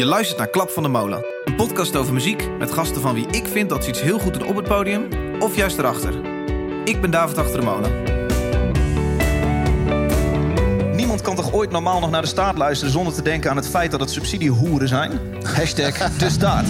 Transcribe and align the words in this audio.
Je 0.00 0.06
luistert 0.06 0.38
naar 0.38 0.48
Klap 0.48 0.70
van 0.70 0.82
de 0.82 0.88
Molen. 0.88 1.24
Een 1.44 1.54
podcast 1.54 1.96
over 1.96 2.12
muziek 2.12 2.48
met 2.58 2.72
gasten 2.72 3.00
van 3.00 3.14
wie 3.14 3.26
ik 3.26 3.46
vind 3.46 3.68
dat 3.68 3.84
ze 3.84 3.90
iets 3.90 4.00
heel 4.00 4.18
goed 4.18 4.34
doen 4.34 4.48
op 4.48 4.56
het 4.56 4.68
podium 4.68 5.08
of 5.38 5.56
juist 5.56 5.78
erachter. 5.78 6.14
Ik 6.84 7.00
ben 7.00 7.10
David 7.10 7.38
Achter 7.38 7.60
de 7.60 7.66
Molen. 7.66 8.04
Niemand 10.96 11.20
kan 11.20 11.36
toch 11.36 11.52
ooit 11.52 11.70
normaal 11.70 12.00
nog 12.00 12.10
naar 12.10 12.22
de 12.22 12.28
staat 12.28 12.58
luisteren 12.58 12.92
zonder 12.92 13.12
te 13.12 13.22
denken 13.22 13.50
aan 13.50 13.56
het 13.56 13.68
feit 13.68 13.90
dat 13.90 14.00
het 14.00 14.10
subsidiehoeren 14.10 14.88
zijn? 14.88 15.20
Hashtag 15.42 15.98
de 16.18 16.30
staat. 16.30 16.66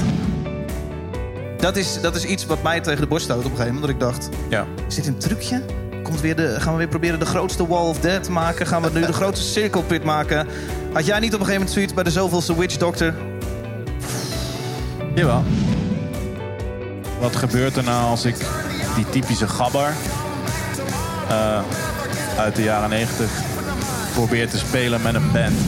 Dat 1.58 1.76
is, 1.76 2.00
dat 2.00 2.16
is 2.16 2.24
iets 2.24 2.46
wat 2.46 2.62
mij 2.62 2.80
tegen 2.80 3.00
de 3.00 3.06
borst 3.06 3.24
stoot 3.24 3.38
op 3.38 3.44
een 3.44 3.50
gegeven 3.50 3.74
moment. 3.74 4.00
Dat 4.00 4.08
ik 4.08 4.14
dacht, 4.14 4.28
Ja. 4.48 4.66
is 4.88 4.94
dit 4.94 5.06
een 5.06 5.18
trucje? 5.18 5.62
Komt 6.10 6.22
weer 6.22 6.36
de, 6.36 6.60
gaan 6.60 6.72
we 6.72 6.78
weer 6.78 6.88
proberen 6.88 7.18
de 7.18 7.26
grootste 7.26 7.66
Wall 7.66 7.88
of 7.88 8.00
Death 8.00 8.24
te 8.24 8.30
maken? 8.30 8.66
Gaan 8.66 8.82
we 8.82 8.90
nu 8.92 9.06
de 9.06 9.12
grootste 9.12 9.46
Circle 9.60 9.82
Pit 9.82 10.04
maken? 10.04 10.46
Had 10.92 11.06
jij 11.06 11.18
niet 11.18 11.34
op 11.34 11.40
een 11.40 11.46
gegeven 11.46 11.52
moment 11.52 11.70
zoiets 11.70 11.94
bij 11.94 12.02
de 12.02 12.10
zoveelste 12.10 12.58
Witch 12.58 12.76
Doctor? 12.76 13.14
Jawel. 15.14 15.44
Wat 17.20 17.36
gebeurt 17.36 17.76
er 17.76 17.84
nou 17.84 18.04
als 18.04 18.24
ik 18.24 18.36
die 18.94 19.08
typische 19.10 19.48
gabber 19.48 19.92
eh, 21.28 21.62
uit 22.38 22.56
de 22.56 22.62
jaren 22.62 22.90
90 22.90 23.30
probeer 24.12 24.48
te 24.48 24.58
spelen 24.58 25.02
met 25.02 25.14
een 25.14 25.32
band? 25.32 25.58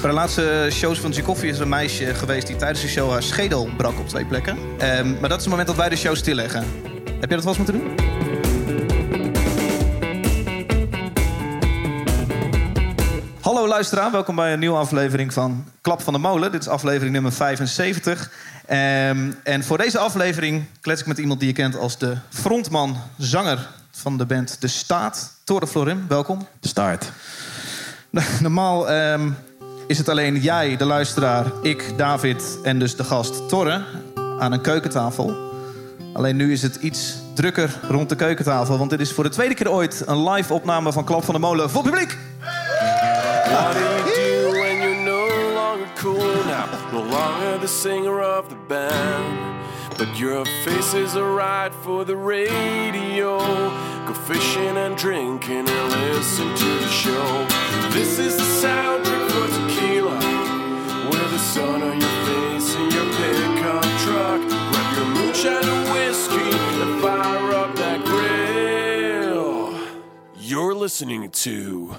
Bij 0.00 0.10
de 0.10 0.16
laatste 0.16 0.68
shows 0.70 1.00
van 1.00 1.14
Koffie 1.22 1.50
is 1.50 1.56
er 1.56 1.62
een 1.62 1.68
meisje 1.68 2.14
geweest 2.14 2.46
die 2.46 2.56
tijdens 2.56 2.80
de 2.80 2.88
show 2.88 3.10
haar 3.10 3.22
schedel 3.22 3.68
brak 3.76 3.98
op 3.98 4.08
twee 4.08 4.24
plekken. 4.24 4.58
Ehm, 4.78 5.10
maar 5.10 5.28
dat 5.28 5.38
is 5.38 5.44
het 5.44 5.48
moment 5.48 5.66
dat 5.66 5.76
wij 5.76 5.88
de 5.88 5.96
show 5.96 6.16
stilleggen. 6.16 6.64
Heb 7.20 7.30
je 7.30 7.36
dat 7.36 7.44
wel 7.44 7.54
eens 7.54 7.56
moeten 7.56 7.74
doen? 7.74 8.19
Luisteraar, 13.70 14.10
welkom 14.10 14.34
bij 14.34 14.52
een 14.52 14.58
nieuwe 14.58 14.78
aflevering 14.78 15.32
van 15.32 15.64
Klap 15.80 16.02
van 16.02 16.12
de 16.12 16.18
Molen. 16.18 16.52
Dit 16.52 16.60
is 16.60 16.68
aflevering 16.68 17.12
nummer 17.12 17.32
75. 17.32 18.30
Ehm, 18.66 19.30
en 19.42 19.64
voor 19.64 19.78
deze 19.78 19.98
aflevering 19.98 20.64
klets 20.80 21.00
ik 21.00 21.06
met 21.06 21.18
iemand 21.18 21.40
die 21.40 21.48
je 21.48 21.54
kent 21.54 21.76
als 21.76 21.98
de 21.98 22.16
frontman, 22.28 22.96
zanger 23.18 23.68
van 23.90 24.18
de 24.18 24.26
band 24.26 24.60
De 24.60 24.68
Staat. 24.68 25.32
Tore 25.44 25.66
Florim, 25.66 26.04
welkom. 26.08 26.46
De 26.60 26.68
start. 26.68 27.12
Normaal 28.40 28.90
ehm, 28.90 29.30
is 29.86 29.98
het 29.98 30.08
alleen 30.08 30.40
jij, 30.40 30.76
de 30.76 30.84
luisteraar, 30.84 31.46
ik, 31.62 31.92
David 31.96 32.58
en 32.62 32.78
dus 32.78 32.96
de 32.96 33.04
gast 33.04 33.48
Torre 33.48 33.84
aan 34.38 34.52
een 34.52 34.60
keukentafel. 34.60 35.36
Alleen 36.14 36.36
nu 36.36 36.52
is 36.52 36.62
het 36.62 36.76
iets 36.76 37.14
drukker 37.34 37.78
rond 37.88 38.08
de 38.08 38.16
keukentafel, 38.16 38.78
want 38.78 38.90
dit 38.90 39.00
is 39.00 39.12
voor 39.12 39.24
de 39.24 39.30
tweede 39.30 39.54
keer 39.54 39.70
ooit 39.70 40.02
een 40.06 40.30
live 40.30 40.54
opname 40.54 40.92
van 40.92 41.04
Klap 41.04 41.24
van 41.24 41.34
de 41.34 41.40
Molen 41.40 41.70
voor 41.70 41.82
publiek. 41.82 42.18
What 43.50 43.74
do 43.74 43.80
you 43.80 44.14
do 44.14 44.60
when 44.60 44.80
you're 44.80 45.04
no 45.04 45.26
longer 45.56 45.90
cool 45.96 46.34
now? 46.44 46.66
No 46.92 47.02
longer 47.02 47.58
the 47.58 47.66
singer 47.66 48.20
of 48.20 48.48
the 48.48 48.54
band. 48.54 49.66
But 49.98 50.16
your 50.16 50.44
face 50.64 50.94
is 50.94 51.16
alright 51.16 51.74
for 51.74 52.04
the 52.04 52.14
radio. 52.14 53.38
Go 54.06 54.14
fishing 54.14 54.76
and 54.76 54.96
drinking 54.96 55.68
and 55.68 55.90
listen 55.90 56.46
to 56.54 56.64
the 56.64 56.88
show. 56.88 57.46
This 57.90 58.20
is 58.20 58.36
the 58.36 58.48
soundtrack 58.62 59.30
for 59.32 59.48
tequila. 59.58 60.18
With 61.10 61.30
the 61.32 61.38
sun 61.38 61.82
on 61.82 62.00
your 62.00 62.16
face 62.26 62.74
in 62.76 62.88
your 62.96 63.08
pickup 63.18 63.82
truck. 64.04 64.40
Grab 64.70 64.96
your 64.96 65.06
moonshine 65.16 65.64
and 65.64 65.92
whiskey 65.92 66.50
and 66.82 67.02
fire 67.02 67.52
up 67.54 67.74
that 67.74 68.04
grill. 68.04 69.74
You're 70.36 70.76
listening 70.76 71.30
to 71.30 71.96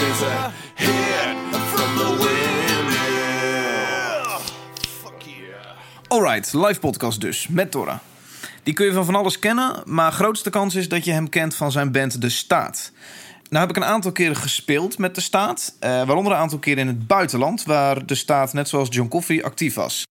is 0.00 0.22
a 0.22 0.52
from 1.72 1.96
the. 1.96 2.28
Fuck 5.02 5.22
yeah. 5.22 6.08
Alright, 6.08 6.52
live 6.52 6.80
podcast 6.80 7.20
dus, 7.20 7.48
met 7.48 7.70
Torre. 7.70 7.98
Die 8.62 8.74
kun 8.74 8.86
je 8.86 8.92
van 8.92 9.04
van 9.04 9.14
alles 9.14 9.38
kennen, 9.38 9.82
maar 9.84 10.12
grootste 10.12 10.50
kans 10.50 10.74
is 10.74 10.88
dat 10.88 11.04
je 11.04 11.12
hem 11.12 11.28
kent 11.28 11.54
van 11.54 11.72
zijn 11.72 11.92
band 11.92 12.20
De 12.20 12.28
Staat. 12.28 12.92
Nou 13.48 13.66
heb 13.66 13.76
ik 13.76 13.82
een 13.82 13.88
aantal 13.88 14.12
keren 14.12 14.36
gespeeld 14.36 14.98
met 14.98 15.14
De 15.14 15.20
Staat, 15.20 15.74
eh, 15.80 15.90
waaronder 15.90 16.32
een 16.32 16.38
aantal 16.38 16.58
keren 16.58 16.78
in 16.78 16.86
het 16.86 17.06
buitenland, 17.06 17.64
waar 17.64 18.06
De 18.06 18.14
Staat 18.14 18.52
net 18.52 18.68
zoals 18.68 18.88
John 18.90 19.08
Coffey 19.08 19.44
actief 19.44 19.74
was. 19.74 20.06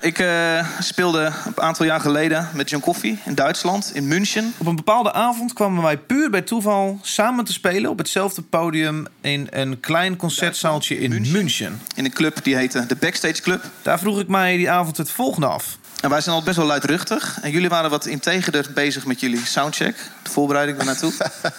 Ik 0.00 0.18
eh, 0.18 0.66
speelde 0.80 1.32
een 1.46 1.60
aantal 1.60 1.86
jaar 1.86 2.00
geleden 2.00 2.48
met 2.54 2.70
John 2.70 2.82
Coffey 2.82 3.18
in 3.24 3.34
Duitsland, 3.34 3.90
in 3.94 4.08
München. 4.08 4.52
Op 4.58 4.66
een 4.66 4.76
bepaalde 4.76 5.12
avond 5.12 5.52
kwamen 5.52 5.82
wij 5.82 5.98
puur 5.98 6.30
bij 6.30 6.42
toeval 6.42 6.98
samen 7.02 7.44
te 7.44 7.52
spelen 7.52 7.90
op 7.90 7.98
hetzelfde 7.98 8.42
podium 8.42 9.06
in 9.20 9.46
een 9.50 9.80
klein 9.80 10.16
concertzaaltje 10.16 10.98
in 10.98 11.30
München. 11.30 11.80
In 11.94 12.04
een 12.04 12.12
club 12.12 12.44
die 12.44 12.56
heette 12.56 12.86
de 12.86 12.96
Backstage 12.96 13.42
Club. 13.42 13.64
Daar 13.82 13.98
vroeg 13.98 14.20
ik 14.20 14.28
mij 14.28 14.56
die 14.56 14.70
avond 14.70 14.96
het 14.96 15.10
volgende 15.10 15.46
af. 15.46 15.78
En 16.02 16.10
wij 16.10 16.20
zijn 16.20 16.34
al 16.36 16.42
best 16.42 16.56
wel 16.56 16.66
luidruchtig. 16.66 17.38
En 17.40 17.50
jullie 17.50 17.68
waren 17.68 17.90
wat 17.90 18.06
integerder 18.06 18.70
bezig 18.74 19.06
met 19.06 19.20
jullie 19.20 19.46
soundcheck. 19.46 19.96
De 20.22 20.30
voorbereiding 20.30 20.76
daar 20.78 20.86
naartoe. 20.86 21.12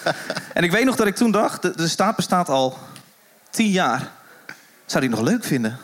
en 0.54 0.64
ik 0.64 0.72
weet 0.72 0.86
nog 0.86 0.96
dat 0.96 1.08
ik 1.08 1.16
toen 1.16 1.32
dacht... 1.32 1.62
De, 1.62 1.76
de 1.76 1.88
staat 1.88 2.16
bestaat 2.16 2.50
al 2.50 2.78
tien 3.50 3.70
jaar. 3.72 4.12
Zou 4.86 5.02
die 5.02 5.10
nog 5.10 5.22
leuk 5.22 5.44
vinden? 5.44 5.78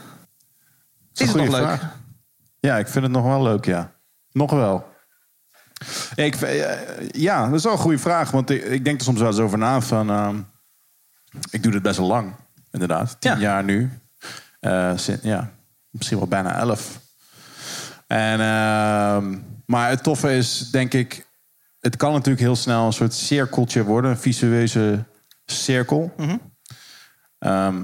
Is, 1.13 1.27
het 1.27 1.35
nog 1.35 1.47
leuk? 1.47 1.61
vraag. 1.61 1.81
Ja, 2.59 2.77
ik 2.77 2.87
vind 2.87 3.03
het 3.03 3.13
nog 3.13 3.23
wel 3.25 3.41
leuk, 3.41 3.65
ja. 3.65 3.91
Nog 4.31 4.51
wel. 4.51 4.93
Ik, 6.15 6.35
eh, 6.35 7.09
ja, 7.09 7.45
dat 7.45 7.53
is 7.53 7.63
wel 7.63 7.73
een 7.73 7.77
goede 7.79 7.97
vraag. 7.97 8.31
Want 8.31 8.49
ik, 8.49 8.63
ik 8.63 8.83
denk 8.85 8.97
er 8.99 9.05
soms 9.05 9.19
wel 9.19 9.27
eens 9.27 9.39
over 9.39 9.57
na 9.57 9.81
van... 9.81 10.09
ehm, 10.09 10.39
ik 11.49 11.63
doe 11.63 11.71
dit 11.71 11.81
best 11.81 11.97
wel 11.97 12.07
lang, 12.07 12.35
inderdaad. 12.71 13.15
Tien 13.19 13.31
Ja. 13.31 13.37
jaar 13.37 13.63
nu. 13.63 13.99
Eh, 14.59 14.97
ja, 15.21 15.51
misschien 15.89 16.17
wel 16.17 16.27
bijna 16.27 16.57
elf. 16.57 16.99
En, 18.07 18.39
ehm, 18.39 19.37
maar 19.65 19.89
het 19.89 20.03
toffe 20.03 20.35
is, 20.35 20.69
denk 20.71 20.93
ik... 20.93 21.27
Het 21.79 21.95
kan 21.95 22.11
natuurlijk 22.11 22.39
heel 22.39 22.55
snel 22.55 22.85
een 22.85 22.93
soort 22.93 23.13
cirkeltje 23.13 23.83
worden. 23.83 24.11
Een 24.11 24.17
visueuze 24.17 25.03
cirkel. 25.45 26.13
Ehm, 27.39 27.83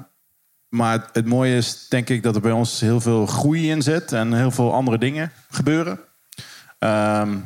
maar 0.69 0.91
het, 0.91 1.09
het 1.13 1.25
mooie 1.25 1.55
is, 1.55 1.87
denk 1.87 2.09
ik, 2.09 2.23
dat 2.23 2.35
er 2.35 2.41
bij 2.41 2.51
ons 2.51 2.79
heel 2.79 3.01
veel 3.01 3.25
groei 3.25 3.69
in 3.69 3.81
zit 3.81 4.11
en 4.11 4.33
heel 4.33 4.51
veel 4.51 4.73
andere 4.73 4.97
dingen 4.97 5.31
gebeuren. 5.49 5.99
Ehm, 6.79 7.37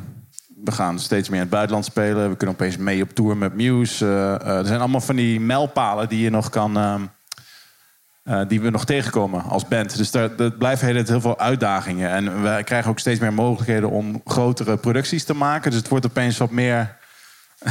we 0.64 0.72
gaan 0.72 0.98
steeds 0.98 1.28
meer 1.28 1.36
in 1.36 1.44
het 1.44 1.54
buitenland 1.54 1.84
spelen. 1.84 2.30
We 2.30 2.36
kunnen 2.36 2.56
opeens 2.56 2.76
mee 2.76 3.02
op 3.02 3.10
tour 3.10 3.36
met 3.36 3.54
Muse. 3.54 4.06
Eh, 4.06 4.34
eh, 4.34 4.58
er 4.58 4.66
zijn 4.66 4.80
allemaal 4.80 5.00
van 5.00 5.16
die 5.16 5.40
mijlpalen 5.40 6.08
die 6.08 6.20
je 6.20 6.30
nog 6.30 6.50
kan. 6.50 6.76
Eh, 8.26 8.40
die 8.48 8.60
we 8.60 8.70
nog 8.70 8.84
tegenkomen 8.84 9.42
als 9.42 9.68
band. 9.68 9.96
Dus 9.96 10.10
daar, 10.10 10.36
dat 10.36 10.58
blijven 10.58 11.06
heel, 11.06 11.20
veel 11.20 11.38
uitdagingen. 11.38 12.10
En 12.10 12.42
we 12.42 12.62
krijgen 12.64 12.90
ook 12.90 12.98
steeds 12.98 13.20
meer 13.20 13.32
mogelijkheden 13.32 13.90
om 13.90 14.20
grotere 14.24 14.76
producties 14.76 15.24
te 15.24 15.34
maken. 15.34 15.70
Dus 15.70 15.80
het 15.80 15.88
wordt 15.88 16.06
opeens 16.06 16.38
wat 16.38 16.50
meer 16.50 16.96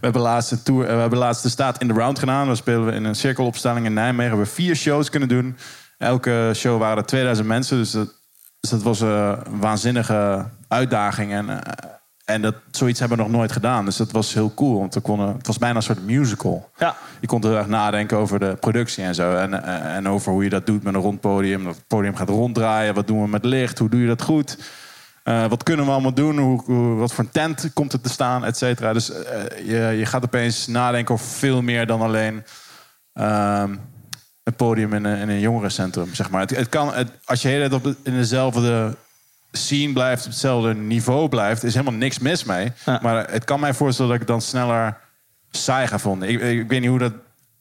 hebben 0.00 0.22
laatst 0.22 0.50
een 0.50 0.62
tour, 0.62 0.86
we 0.86 1.00
hebben 1.00 1.18
laatst 1.18 1.42
de 1.42 1.48
staat 1.48 1.80
in 1.80 1.88
de 1.88 1.94
round 1.94 2.18
gedaan. 2.18 2.46
Dan 2.46 2.56
spelen 2.56 2.86
we 2.86 2.92
in 2.92 3.04
een 3.04 3.14
cirkelopstelling 3.14 3.86
in 3.86 3.92
Nijmegen. 3.92 4.30
We 4.30 4.36
hebben 4.36 4.54
vier 4.54 4.76
shows 4.76 5.10
kunnen 5.10 5.28
doen. 5.28 5.56
Elke 5.98 6.52
show 6.54 6.78
waren 6.78 6.96
er 6.96 7.06
2000 7.06 7.48
mensen. 7.48 7.76
Dus 7.76 7.90
dat, 7.90 8.14
dus 8.60 8.70
dat 8.70 8.82
was 8.82 9.00
een 9.00 9.60
waanzinnige 9.60 10.44
uitdaging. 10.68 11.32
En, 11.32 11.48
eh, 11.48 11.90
en 12.28 12.42
dat, 12.42 12.54
zoiets 12.70 13.00
hebben 13.00 13.18
we 13.18 13.22
nog 13.24 13.32
nooit 13.32 13.52
gedaan. 13.52 13.84
Dus 13.84 13.96
dat 13.96 14.10
was 14.10 14.34
heel 14.34 14.54
cool. 14.54 14.78
Want 14.78 14.94
we 14.94 15.00
konden, 15.00 15.36
het 15.36 15.46
was 15.46 15.58
bijna 15.58 15.76
een 15.76 15.82
soort 15.82 16.04
musical. 16.04 16.70
Ja. 16.78 16.96
Je 17.20 17.26
kon 17.26 17.42
heel 17.44 17.56
erg 17.56 17.66
nadenken 17.66 18.16
over 18.16 18.38
de 18.38 18.56
productie 18.60 19.04
en 19.04 19.14
zo. 19.14 19.36
En, 19.36 19.62
eh, 19.64 19.96
en 19.96 20.08
over 20.08 20.32
hoe 20.32 20.44
je 20.44 20.50
dat 20.50 20.66
doet 20.66 20.82
met 20.82 20.94
een 20.94 21.00
rond 21.00 21.20
podium. 21.20 21.64
Dat 21.64 21.74
het 21.74 21.86
podium 21.86 22.16
gaat 22.16 22.28
ronddraaien. 22.28 22.94
Wat 22.94 23.06
doen 23.06 23.22
we 23.22 23.28
met 23.28 23.44
licht? 23.44 23.78
Hoe 23.78 23.88
doe 23.88 24.00
je 24.00 24.06
dat 24.06 24.22
goed? 24.22 24.58
Eh, 25.22 25.46
wat 25.46 25.62
kunnen 25.62 25.84
we 25.86 25.90
allemaal 25.92 26.14
doen? 26.14 26.38
Hoe, 26.38 26.62
hoe- 26.64 26.94
wat 26.96 27.12
voor 27.12 27.24
een 27.24 27.30
tent 27.30 27.70
komt 27.74 27.92
er 27.92 28.00
te 28.00 28.08
staan? 28.08 28.44
Et 28.44 28.56
cetera. 28.56 28.92
Dus 28.92 29.10
eh, 29.12 29.42
je, 29.66 29.96
je 29.98 30.06
gaat 30.06 30.24
opeens 30.24 30.66
nadenken 30.66 31.14
over 31.14 31.26
veel 31.26 31.62
meer 31.62 31.86
dan 31.86 32.00
alleen 32.00 32.44
ehm, 33.12 33.76
het 34.42 34.56
podium 34.56 34.92
in 34.92 35.04
een, 35.04 35.18
in 35.18 35.28
een 35.28 35.40
jongerencentrum. 35.40 36.14
Zeg 36.14 36.30
maar. 36.30 36.40
het, 36.40 36.56
het 36.56 36.68
kan, 36.68 36.94
het, 36.94 37.10
als 37.24 37.42
je 37.42 37.48
tijd 37.48 37.72
op 37.72 37.86
in 38.02 38.14
dezelfde 38.14 38.96
scene 39.52 39.92
blijft, 39.92 40.24
op 40.24 40.30
hetzelfde 40.30 40.74
niveau 40.74 41.28
blijft, 41.28 41.64
is 41.64 41.74
helemaal 41.74 41.98
niks 41.98 42.18
mis 42.18 42.44
mee. 42.44 42.72
Ja. 42.84 42.98
Maar 43.02 43.30
het 43.30 43.44
kan 43.44 43.60
mij 43.60 43.74
voorstellen 43.74 44.10
dat 44.10 44.20
ik 44.20 44.26
het 44.28 44.36
dan 44.36 44.46
sneller 44.48 44.96
saai 45.50 45.86
ga 45.86 45.98
vinden. 45.98 46.28
Ik, 46.28 46.40
ik 46.40 46.68
weet 46.68 46.80
niet 46.80 46.88
hoe 46.88 46.98
dat, 46.98 47.12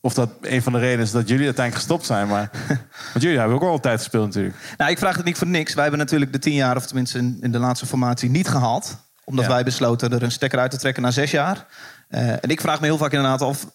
of 0.01 0.13
dat 0.13 0.29
een 0.41 0.61
van 0.61 0.73
de 0.73 0.79
redenen 0.79 1.05
is 1.05 1.11
dat 1.11 1.27
jullie 1.27 1.45
uiteindelijk 1.45 1.85
gestopt 1.85 2.05
zijn. 2.05 2.27
Maar, 2.27 2.49
want 3.13 3.23
jullie 3.23 3.37
hebben 3.37 3.55
ook 3.55 3.63
al 3.63 3.79
tijd 3.79 3.97
gespeeld 3.99 4.25
natuurlijk. 4.25 4.55
Nou, 4.77 4.91
ik 4.91 4.97
vraag 4.97 5.15
het 5.15 5.25
niet 5.25 5.37
voor 5.37 5.47
niks. 5.47 5.73
Wij 5.73 5.81
hebben 5.81 5.99
natuurlijk 6.01 6.31
de 6.31 6.39
tien 6.39 6.53
jaar, 6.53 6.75
of 6.75 6.85
tenminste 6.85 7.17
in, 7.17 7.37
in 7.41 7.51
de 7.51 7.59
laatste 7.59 7.85
formatie, 7.85 8.29
niet 8.29 8.47
gehaald. 8.47 8.97
Omdat 9.23 9.45
Ja. 9.45 9.51
wij 9.51 9.63
besloten 9.63 10.13
er 10.13 10.23
een 10.23 10.31
stekker 10.31 10.59
uit 10.59 10.71
te 10.71 10.77
trekken 10.77 11.03
na 11.03 11.11
zes 11.11 11.31
jaar. 11.31 11.65
Eh, 12.07 12.29
en 12.29 12.49
ik 12.49 12.61
vraag 12.61 12.79
me 12.79 12.85
heel 12.85 12.97
vaak 12.97 13.11
inderdaad 13.11 13.41
af... 13.41 13.65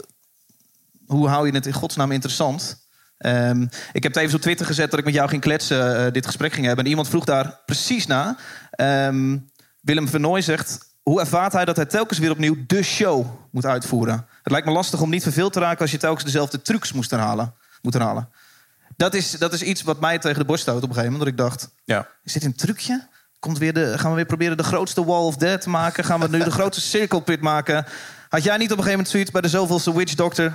hoe 1.06 1.28
hou 1.28 1.46
je 1.46 1.52
het 1.52 1.66
in 1.66 1.72
godsnaam 1.72 2.12
interessant? 2.12 2.81
Ehm, 3.22 3.62
ik 3.92 4.02
heb 4.02 4.14
het 4.14 4.22
even 4.22 4.34
op 4.34 4.40
Twitter 4.40 4.66
gezet 4.66 4.90
dat 4.90 4.98
ik 4.98 5.04
met 5.04 5.14
jou 5.14 5.28
ging 5.28 5.40
kletsen, 5.40 6.06
eh, 6.06 6.12
dit 6.12 6.26
gesprek 6.26 6.52
ging 6.52 6.66
hebben. 6.66 6.84
En 6.84 6.90
iemand 6.90 7.08
vroeg 7.08 7.24
daar 7.24 7.60
precies 7.66 8.06
na. 8.06 8.36
Ehm, 8.70 9.38
Willem 9.80 10.08
Vernooy 10.08 10.40
zegt... 10.40 10.78
hoe 11.02 11.20
ervaart 11.20 11.52
hij 11.52 11.64
dat 11.64 11.76
hij 11.76 11.84
telkens 11.86 12.18
weer 12.18 12.30
opnieuw 12.30 12.56
de 12.66 12.82
show 12.82 13.26
moet 13.50 13.66
uitvoeren? 13.66 14.26
Het 14.42 14.52
lijkt 14.52 14.66
me 14.66 14.72
lastig 14.72 15.00
om 15.00 15.10
niet 15.10 15.22
verveeld 15.22 15.52
te 15.52 15.60
raken 15.60 15.80
als 15.80 15.90
je 15.90 15.96
telkens 15.98 16.24
dezelfde 16.24 16.62
trucs 16.62 16.92
moest 16.92 17.10
herhalen. 17.10 17.54
Moet 17.82 17.92
herhalen. 17.92 18.28
Dat, 18.96 19.14
is, 19.14 19.30
dat 19.30 19.52
is 19.52 19.62
iets 19.62 19.82
wat 19.82 20.00
mij 20.00 20.18
tegen 20.18 20.38
de 20.38 20.44
borst 20.44 20.62
stoot 20.62 20.82
op 20.82 20.88
een 20.88 20.94
gegeven 20.94 21.12
moment. 21.12 21.36
Dat 21.38 21.46
ik 21.46 21.50
dacht, 21.50 21.70
Ja. 21.84 22.08
is 22.24 22.32
dit 22.32 22.44
een 22.44 22.54
trucje? 22.54 23.08
Komt 23.38 23.58
weer 23.58 23.72
de, 23.72 23.98
gaan 23.98 24.10
we 24.10 24.16
weer 24.16 24.24
proberen 24.26 24.56
de 24.56 24.62
grootste 24.62 25.04
Wall 25.04 25.22
of 25.22 25.36
Death 25.36 25.60
te 25.60 25.68
maken? 25.70 26.04
Gaan 26.04 26.20
we 26.20 26.28
nu 26.28 26.44
de 26.44 26.50
grootste 26.50 26.82
cirkelpit 26.82 27.40
maken? 27.40 27.84
Had 28.28 28.42
jij 28.42 28.56
niet 28.56 28.72
op 28.72 28.78
een 28.78 28.84
gegeven 28.84 28.90
moment 28.90 29.08
zoiets 29.08 29.30
bij 29.30 29.40
de 29.40 29.48
zoveelste 29.48 29.96
Witch 29.96 30.14
Doctor? 30.14 30.52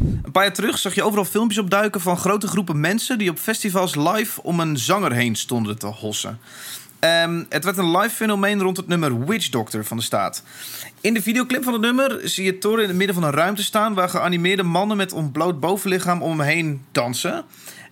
Een 0.00 0.32
paar 0.32 0.42
jaar 0.42 0.52
terug 0.52 0.78
zag 0.78 0.94
je 0.94 1.02
overal 1.02 1.24
filmpjes 1.24 1.58
opduiken 1.58 2.00
van 2.00 2.16
grote 2.16 2.46
groepen 2.46 2.80
mensen 2.80 3.18
die 3.18 3.30
op 3.30 3.38
festivals 3.38 3.94
live 3.94 4.42
om 4.42 4.60
een 4.60 4.78
zanger 4.78 5.12
heen 5.12 5.36
stonden 5.36 5.78
te 5.78 5.86
hossen. 5.86 6.38
Ehm, 6.98 7.44
het 7.48 7.64
werd 7.64 7.78
een 7.78 7.96
live 7.96 8.14
fenomeen 8.14 8.60
rond 8.60 8.76
het 8.76 8.88
nummer 8.88 9.24
Witch 9.24 9.48
Doctor 9.48 9.84
van 9.84 9.96
de 9.96 10.02
staat. 10.02 10.42
In 11.00 11.14
de 11.14 11.22
videoclip 11.22 11.64
van 11.64 11.72
het 11.72 11.82
nummer 11.82 12.20
zie 12.24 12.44
je 12.44 12.58
Thor 12.58 12.80
in 12.82 12.88
het 12.88 12.96
midden 12.96 13.14
van 13.14 13.24
een 13.24 13.30
ruimte 13.30 13.62
staan 13.62 13.94
waar 13.94 14.08
geanimeerde 14.08 14.62
mannen 14.62 14.96
met 14.96 15.12
ontbloot 15.12 15.60
bovenlichaam 15.60 16.22
om 16.22 16.38
hem 16.38 16.48
heen 16.48 16.84
dansen. 16.92 17.44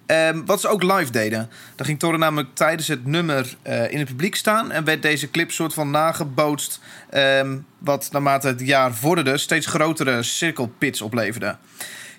Ehm, 0.08 0.44
wat 0.44 0.60
ze 0.60 0.69
ook 0.69 0.82
live 0.82 1.10
deden. 1.10 1.50
Dan 1.76 1.87
ging 1.87 1.99
Thor 1.99 2.19
namelijk 2.19 2.49
tijdens 2.55 2.88
het 2.88 3.06
nummer 3.06 3.56
eh, 3.62 3.90
in 3.90 3.99
het 3.99 4.08
publiek 4.08 4.34
staan 4.34 4.70
en 4.70 4.84
werd 4.84 5.02
deze 5.02 5.31
clip 5.31 5.50
soort 5.50 5.75
van 5.75 5.90
nagebootst. 5.90 6.81
ehm, 7.10 7.58
wat 7.78 8.08
naarmate 8.12 8.46
het 8.46 8.60
jaar 8.60 8.94
vorderde 8.94 9.38
steeds 9.38 9.66
grotere 9.66 10.22
cirkelpits 10.22 11.00
opleverde. 11.02 11.56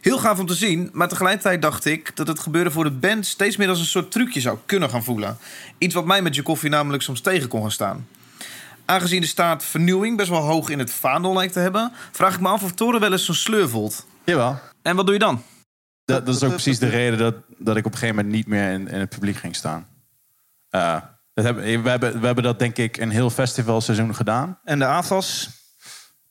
Heel 0.01 0.17
gaaf 0.17 0.39
om 0.39 0.45
te 0.45 0.53
zien, 0.53 0.89
maar 0.93 1.07
tegelijkertijd 1.07 1.61
dacht 1.61 1.85
ik 1.85 2.15
dat 2.15 2.27
het 2.27 2.39
gebeuren 2.39 2.71
voor 2.71 2.83
de 2.83 2.91
band 2.91 3.25
steeds 3.25 3.57
meer 3.57 3.69
als 3.69 3.79
een 3.79 3.85
soort 3.85 4.11
trucje 4.11 4.41
zou 4.41 4.57
kunnen 4.65 4.89
gaan 4.89 5.03
voelen. 5.03 5.37
Iets 5.77 5.93
wat 5.93 6.05
mij 6.05 6.21
met 6.21 6.35
Jokoffie 6.35 6.69
namelijk 6.69 7.03
soms 7.03 7.21
tegen 7.21 7.47
kon 7.49 7.61
gaan 7.61 7.71
staan. 7.71 8.07
Aangezien 8.85 9.21
de 9.21 9.27
staat 9.27 9.65
vernieuwing 9.65 10.17
best 10.17 10.29
wel 10.29 10.41
hoog 10.41 10.69
in 10.69 10.79
het 10.79 10.93
vaandel 10.93 11.33
lijkt 11.33 11.53
te 11.53 11.59
hebben, 11.59 11.91
vraag 12.11 12.33
ik 12.33 12.41
me 12.41 12.47
af 12.47 12.63
of 12.63 12.71
Toren 12.71 12.99
wel 12.99 13.11
eens 13.11 13.25
zo'n 13.25 13.35
sleur 13.35 13.69
voelt. 13.69 14.05
Jawel. 14.23 14.59
En 14.81 14.95
wat 14.95 15.05
doe 15.05 15.13
je 15.13 15.19
dan? 15.19 15.43
Dat, 16.09 16.25
dat 16.25 16.35
is 16.35 16.43
ook 16.43 16.49
precies 16.49 16.79
de 16.79 16.89
reden 16.89 17.17
dat, 17.17 17.35
dat 17.57 17.77
ik 17.77 17.85
op 17.85 17.91
een 17.91 17.97
gegeven 17.97 18.15
moment 18.15 18.35
niet 18.35 18.47
meer 18.47 18.71
in, 18.71 18.87
in 18.87 18.99
het 18.99 19.09
publiek 19.09 19.35
ging 19.35 19.55
staan. 19.55 19.87
Eh, 20.69 20.97
dat 21.33 21.45
hebben, 21.45 21.83
we, 21.83 21.89
hebben, 21.89 22.19
we 22.19 22.25
hebben 22.25 22.43
dat 22.43 22.59
denk 22.59 22.77
ik 22.77 22.97
een 22.97 23.09
heel 23.09 23.29
festivalseizoen 23.29 24.15
gedaan. 24.15 24.59
En 24.63 24.79
de 24.79 24.85
AFAS? 24.85 25.49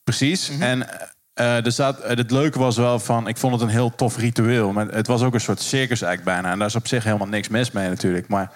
Precies. 0.05 0.59
En 0.59 0.87
eh, 1.35 1.65
er 1.65 1.73
zat, 1.73 2.01
eh, 2.01 2.17
het 2.17 2.31
leuke 2.31 2.59
was 2.59 2.77
wel 2.77 2.99
van, 2.99 3.29
ik 3.29 3.37
vond 3.37 3.53
het 3.53 3.63
een 3.63 3.69
heel 3.69 3.95
tof 3.95 4.17
ritueel. 4.17 4.73
Maar 4.73 4.87
het 4.87 5.07
was 5.07 5.23
ook 5.23 5.35
een 5.35 5.41
soort 5.41 5.61
circus 5.61 6.03
eigenlijk 6.03 6.35
bijna. 6.35 6.53
En 6.53 6.59
daar 6.59 6.69
is 6.69 6.75
op 6.75 6.87
zich 6.87 7.05
helemaal 7.05 7.29
niks 7.29 7.49
mis 7.49 7.71
mee 7.71 7.89
natuurlijk. 7.89 8.29
Maar 8.29 8.53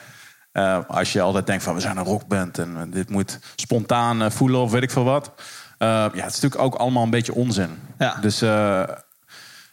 als 0.86 1.12
je 1.12 1.20
altijd 1.20 1.46
denkt 1.46 1.62
van, 1.62 1.74
we 1.74 1.80
zijn 1.80 1.96
een 1.96 2.04
rockband 2.04 2.58
en 2.58 2.90
dit 2.90 3.10
moet 3.10 3.38
spontaan 3.56 4.32
voelen 4.32 4.60
of 4.60 4.70
weet 4.70 4.82
ik 4.82 4.90
veel 4.90 5.04
wat. 5.04 5.32
Ja, 5.78 6.04
het 6.04 6.14
is 6.14 6.22
natuurlijk 6.22 6.62
ook 6.62 6.74
allemaal 6.74 7.02
een 7.02 7.10
beetje 7.10 7.34
onzin. 7.34 7.78
Ja. 7.98 8.14
Dus, 8.20 8.40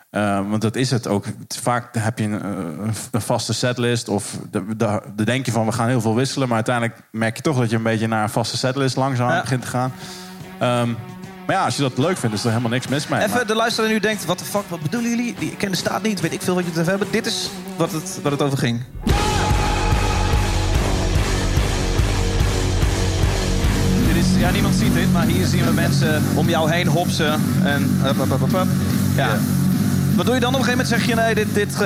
eh, 0.10 0.50
want 0.50 0.62
dat 0.62 0.76
is 0.76 0.92
het 0.92 1.08
ook. 1.08 1.26
Vaak 1.48 1.96
heb 2.00 2.20
je 2.20 2.26
een, 2.26 2.42
eh, 2.42 2.94
een 3.12 3.22
vaste 3.22 3.54
setlist 3.54 4.08
of 4.10 4.38
de, 4.52 4.76
de, 4.78 5.02
de 5.16 5.24
denk 5.24 5.46
je 5.46 5.52
van, 5.52 5.66
we 5.66 5.72
gaan 5.72 5.88
heel 5.88 6.02
veel 6.02 6.16
wisselen. 6.16 6.48
Maar 6.48 6.56
uiteindelijk 6.56 6.98
merk 7.12 7.36
je 7.36 7.42
toch 7.42 7.58
dat 7.58 7.70
je 7.70 7.76
een 7.76 7.84
beetje 7.84 8.08
naar 8.08 8.24
een 8.24 8.30
vaste 8.30 8.58
setlist 8.58 8.96
langzaam 8.96 9.30
Ja. 9.30 9.42
begint 9.42 9.62
te 9.62 9.68
gaan. 9.68 9.92
Ehm, 10.60 10.88
maar 11.46 11.56
ja, 11.56 11.66
als 11.66 11.76
je 11.76 11.82
dat 11.82 11.98
leuk 11.98 12.18
vindt, 12.18 12.36
is 12.36 12.44
er 12.44 12.50
helemaal 12.50 12.72
niks 12.72 12.88
mis 12.88 13.08
mee. 13.08 13.22
Even 13.24 13.48
de 13.48 13.56
luisteraar 13.56 13.90
nu 13.90 14.00
denkt, 14.00 14.26
wat 14.26 14.40
de 14.40 14.46
fuck, 14.46 14.64
wat 14.68 14.82
bedoelen 14.82 15.10
jullie? 15.10 15.36
Die- 15.40 15.52
Ik 15.52 15.58
ken 15.58 15.72
de 15.72 15.78
staat 15.78 16.04
niet, 16.04 16.22
weet 16.22 16.34
ik 16.34 16.42
veel 16.42 16.54
wat 16.56 16.64
jullie 16.64 16.80
het 16.80 16.90
over 16.90 17.00
hebben. 17.00 17.22
Dit 17.22 17.32
is 17.34 17.50
wat 17.76 17.92
het, 17.92 18.20
wat 18.24 18.32
het 18.32 18.42
over 18.42 18.58
ging. 18.58 18.82
Dit 24.08 24.16
is, 24.26 24.40
ja, 24.40 24.50
niemand 24.52 24.76
ziet 24.76 24.94
dit, 24.94 25.12
maar 25.14 25.26
hier 25.26 25.46
zien 25.46 25.66
we 25.66 25.72
mensen 25.72 26.24
om 26.36 26.50
jou 26.50 26.72
heen 26.72 26.88
hopsen. 26.88 27.34
En 27.64 27.90
hup, 28.02 28.18
hup, 28.18 28.30
hup, 28.40 28.52
hup. 28.52 28.68
Wat 30.19 30.27
doe 30.27 30.38
je 30.38 30.44
dan? 30.44 30.54
Op 30.54 30.60
een 30.60 30.66
gegeven 30.66 30.86
moment 30.86 31.07
zeg 31.07 31.16
je, 31.16 31.21
nee, 31.21 31.36
dit, 31.36 31.54
dit 31.54 31.74
eh, 31.74 31.80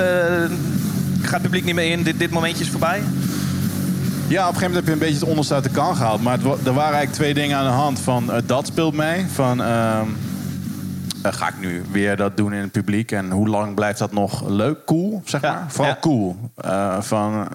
gaat 1.22 1.32
het 1.32 1.42
publiek 1.42 1.64
niet 1.64 1.74
meer 1.74 1.90
in. 1.90 2.02
Dit, 2.02 2.18
dit 2.18 2.30
momentje 2.30 2.64
is 2.64 2.70
voorbij. 2.70 3.02
Ja, 4.28 4.48
op 4.48 4.54
een 4.54 4.60
gegeven 4.60 4.60
moment 4.60 4.74
heb 4.74 4.84
je 4.84 4.92
een 4.92 4.98
beetje 4.98 5.18
het 5.18 5.28
onderste 5.28 5.54
uit 5.54 5.64
de 5.64 5.70
kan 5.70 5.96
gehaald. 5.96 6.22
Maar 6.22 6.32
het, 6.32 6.44
er 6.44 6.72
waren 6.72 6.82
eigenlijk 6.82 7.12
twee 7.12 7.34
dingen 7.34 7.56
aan 7.56 7.64
de 7.64 7.70
hand. 7.70 8.00
Van, 8.00 8.32
eh, 8.32 8.42
dat 8.46 8.66
speelt 8.66 8.94
mee. 8.94 9.26
Van, 9.26 9.62
ehm, 9.62 10.06
eh, 11.22 11.32
ga 11.32 11.48
ik 11.48 11.60
nu 11.60 11.84
weer 11.90 12.16
dat 12.16 12.36
doen 12.36 12.52
in 12.52 12.60
het 12.60 12.72
publiek? 12.72 13.12
En 13.12 13.30
hoe 13.30 13.48
lang 13.48 13.74
blijft 13.74 13.98
dat 13.98 14.12
nog 14.12 14.48
leuk, 14.48 14.84
cool, 14.84 15.22
zeg 15.24 15.40
Ja, 15.40 15.52
maar? 15.52 15.64
Vooral 15.68 15.94
ja. 15.94 15.98
cool. 16.00 16.36
Van, 17.00 17.48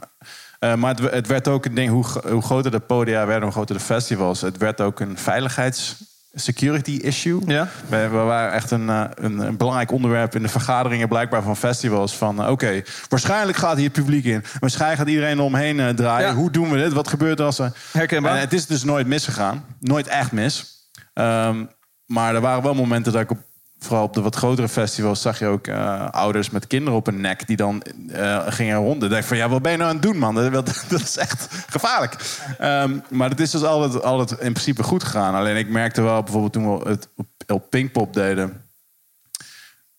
maar 0.59 0.95
het, 0.95 1.11
het 1.11 1.27
werd 1.27 1.47
ook 1.47 1.65
een 1.65 1.75
ding, 1.75 1.91
hoe, 1.91 2.05
hoe 2.31 2.41
groter 2.41 2.71
de 2.71 2.79
podia 2.79 3.25
werden, 3.25 3.43
hoe 3.43 3.51
groter 3.51 3.75
de 3.75 3.81
festivals. 3.81 4.41
Het 4.41 4.57
werd 4.57 4.81
ook 4.81 4.99
een 4.99 5.17
veiligheids 5.17 5.95
security 6.33 6.91
issue. 6.91 7.41
Ja. 7.45 7.67
We, 7.89 8.07
waren 8.07 8.53
echt 8.53 8.71
een, 8.71 8.89
eh, 8.89 9.03
een, 9.13 9.39
een 9.39 9.57
belangrijk 9.57 9.91
onderwerp 9.91 10.35
in 10.35 10.41
de 10.41 10.47
vergaderingen 10.47 11.07
blijkbaar 11.07 11.41
van 11.41 11.57
festivals. 11.57 12.15
Van 12.15 12.43
eh, 12.43 12.49
oké, 12.49 12.81
waarschijnlijk 13.09 13.57
gaat 13.57 13.75
hier 13.75 13.83
het 13.83 13.93
publiek 13.93 14.25
in. 14.25 14.43
Waarschijnlijk 14.59 14.99
gaat 14.99 15.09
iedereen 15.09 15.37
eromheen 15.37 15.79
eh, 15.79 15.89
draaien. 15.89 16.27
Ja. 16.27 16.35
Hoe 16.35 16.51
doen 16.51 16.71
we 16.71 16.77
dit? 16.77 16.93
Wat 16.93 17.07
gebeurt 17.07 17.39
er 17.39 17.45
als 17.45 17.59
er... 17.59 17.71
Herkenbaar. 17.91 18.35
En 18.35 18.39
het 18.39 18.53
is 18.53 18.65
dus 18.65 18.83
nooit 18.83 19.07
misgegaan. 19.07 19.65
Nooit 19.79 20.07
echt 20.07 20.31
mis. 20.31 20.87
Ehm, 21.13 21.65
maar 22.05 22.35
er 22.35 22.41
waren 22.41 22.63
wel 22.63 22.73
momenten 22.73 23.11
dat 23.11 23.21
ik 23.21 23.31
op, 23.31 23.37
vooral 23.79 24.03
op 24.03 24.13
de 24.13 24.21
wat 24.21 24.35
grotere 24.35 24.69
festivals 24.69 25.21
zag 25.21 25.39
je 25.39 25.45
ook 25.47 25.67
eh, 25.67 26.09
ouders 26.09 26.49
met 26.49 26.67
kinderen 26.67 26.99
op 26.99 27.05
hun 27.05 27.21
nek 27.21 27.47
die 27.47 27.57
dan 27.57 27.81
eh, 28.11 28.45
gingen 28.47 28.75
ronden. 28.77 29.07
Ik 29.09 29.15
dacht 29.15 29.27
van 29.27 29.37
ja, 29.37 29.49
wat 29.49 29.61
ben 29.61 29.71
je 29.71 29.77
nou 29.77 29.89
aan 29.89 29.95
het 29.95 30.05
doen, 30.05 30.17
man? 30.17 30.35
Dat, 30.35 30.51
dat- 30.53 30.83
dat 30.89 30.99
is 31.01 31.17
echt 31.17 31.47
gevaarlijk. 31.69 32.15
Ehm, 32.57 32.99
maar 33.09 33.29
het 33.29 33.39
is 33.39 33.51
dus 33.51 33.63
altijd, 33.63 34.03
altijd 34.03 34.29
in 34.31 34.51
principe 34.53 34.83
goed 34.83 35.03
gegaan. 35.03 35.35
Alleen 35.35 35.57
ik 35.57 35.69
merkte 35.69 36.01
wel 36.01 36.23
bijvoorbeeld 36.23 36.53
toen 36.53 36.79
we 36.79 36.89
het 36.89 37.07
op, 37.15 37.27
op 37.47 37.69
Pinkpop 37.69 38.13
deden. 38.13 38.63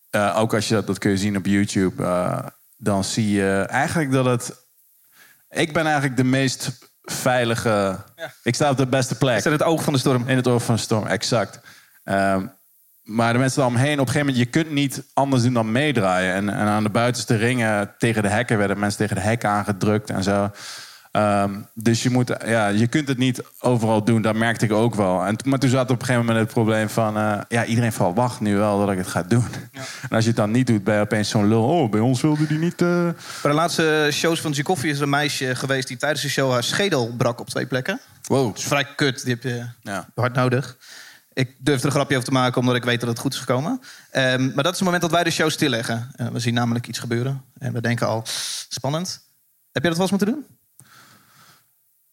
eh, 0.09 0.35
ook 0.39 0.53
als 0.53 0.67
je 0.67 0.73
dat, 0.73 0.87
dat 0.87 0.97
kun 0.97 1.11
je 1.11 1.17
zien 1.17 1.37
op 1.37 1.45
YouTube. 1.45 2.03
dan 2.77 3.03
zie 3.03 3.31
je 3.31 3.51
eigenlijk 3.69 4.11
dat 4.11 4.25
het. 4.25 4.53
Ik 5.49 5.73
ben 5.73 5.83
eigenlijk 5.83 6.17
de 6.17 6.23
meest 6.23 6.71
veilige. 7.03 7.97
Ik 8.43 8.55
sta 8.55 8.69
op 8.69 8.77
de 8.77 8.87
beste 8.87 9.15
plek. 9.15 9.37
Is 9.37 9.43
dat 9.43 9.53
het 9.53 9.63
oog 9.63 9.83
van 9.83 9.93
de 9.93 9.99
storm? 9.99 10.27
In 10.27 10.35
het 10.35 10.47
oog 10.47 10.63
van 10.63 10.75
de 10.75 10.81
storm, 10.81 11.07
exact. 11.07 11.59
Ehm, 12.03 12.45
maar 13.03 13.33
de 13.33 13.39
mensen 13.39 13.65
omheen, 13.65 13.99
op 13.99 14.07
een 14.07 14.11
gegeven 14.13 14.27
moment, 14.27 14.37
je 14.45 14.51
kunt 14.51 14.71
niet 14.71 15.03
anders 15.13 15.43
doen 15.43 15.53
dan 15.53 15.71
meedraaien. 15.71 16.33
En, 16.33 16.49
en 16.49 16.67
aan 16.67 16.83
de 16.83 16.89
buitenste 16.89 17.35
ringen 17.35 17.91
tegen 17.97 18.23
de 18.23 18.29
hekken 18.29 18.57
werden 18.57 18.79
mensen 18.79 18.99
tegen 18.99 19.15
de 19.15 19.21
hekken 19.21 19.49
aangedrukt 19.49 20.09
en 20.09 20.23
zo. 20.23 20.51
Ehm, 21.11 21.51
dus 21.73 22.03
je, 22.03 22.09
moet, 22.09 22.33
ja, 22.45 22.67
je 22.67 22.87
kunt 22.87 23.07
het 23.07 23.17
niet 23.17 23.41
overal 23.59 24.03
doen, 24.03 24.21
dat 24.21 24.35
merkte 24.35 24.65
ik 24.65 24.71
ook 24.71 24.95
wel. 24.95 25.25
En, 25.25 25.35
maar 25.45 25.59
toen 25.59 25.69
zat 25.69 25.89
op 25.91 25.99
een 25.99 26.05
gegeven 26.05 26.25
moment 26.25 26.39
het 26.45 26.53
probleem 26.53 26.89
van... 26.89 27.17
eh, 27.17 27.37
ja, 27.49 27.65
iedereen 27.65 27.91
verwacht 27.93 28.39
nu 28.39 28.55
wel 28.57 28.79
dat 28.79 28.91
ik 28.91 28.97
het 28.97 29.07
ga 29.07 29.23
doen. 29.23 29.45
En 30.09 30.09
als 30.15 30.21
je 30.23 30.27
het 30.29 30.35
dan 30.37 30.51
niet 30.51 30.67
doet, 30.67 30.83
ben 30.83 30.95
je 30.95 31.01
opeens 31.01 31.29
zo'n 31.29 31.47
lul. 31.47 31.63
Oh, 31.63 31.89
bij 31.91 31.99
ons 31.99 32.21
wilde 32.21 32.47
die 32.47 32.57
niet... 32.57 32.81
eh, 32.81 32.87
Bij 33.41 33.51
de 33.51 33.53
laatste 33.53 34.09
shows 34.11 34.41
van 34.41 34.53
Zikoffie 34.53 34.89
is 34.91 34.97
er 34.97 35.03
een 35.03 35.09
meisje 35.09 35.55
geweest 35.55 35.87
die 35.87 35.97
tijdens 35.97 36.21
de 36.21 36.29
show 36.29 36.51
haar 36.51 36.63
schedel 36.63 37.13
brak 37.17 37.39
op 37.39 37.49
twee 37.49 37.65
plekken. 37.65 37.99
Wow. 38.27 38.47
Dat 38.47 38.57
is 38.57 38.63
vrij 38.63 38.87
kut, 38.95 39.23
die 39.23 39.33
heb 39.33 39.43
je 39.43 39.65
Ja. 39.81 40.07
hard 40.15 40.35
nodig. 40.35 40.77
Ik 41.33 41.55
durf 41.59 41.79
er 41.79 41.85
een 41.85 41.91
grapje 41.91 42.15
over 42.15 42.27
te 42.27 42.33
maken 42.33 42.59
omdat 42.61 42.75
ik 42.75 42.83
weet 42.83 42.99
dat 42.99 43.09
het 43.09 43.19
goed 43.19 43.33
is 43.33 43.39
gekomen. 43.39 43.81
Ehm, 44.11 44.45
maar 44.45 44.63
dat 44.63 44.73
is 44.73 44.79
het 44.79 44.83
moment 44.83 45.01
dat 45.01 45.11
wij 45.11 45.23
de 45.23 45.31
show 45.31 45.49
stilleggen. 45.49 46.11
Eh, 46.15 46.27
we 46.27 46.39
zien 46.39 46.53
namelijk 46.53 46.87
iets 46.87 46.99
gebeuren 46.99 47.43
en 47.57 47.73
we 47.73 47.81
denken 47.81 48.07
al, 48.07 48.21
spannend. 48.69 49.29
Heb 49.71 49.83
je 49.83 49.89
dat 49.89 49.97
wel 49.97 50.07
eens 50.09 50.17
moeten 50.21 50.33
doen? 50.33 50.45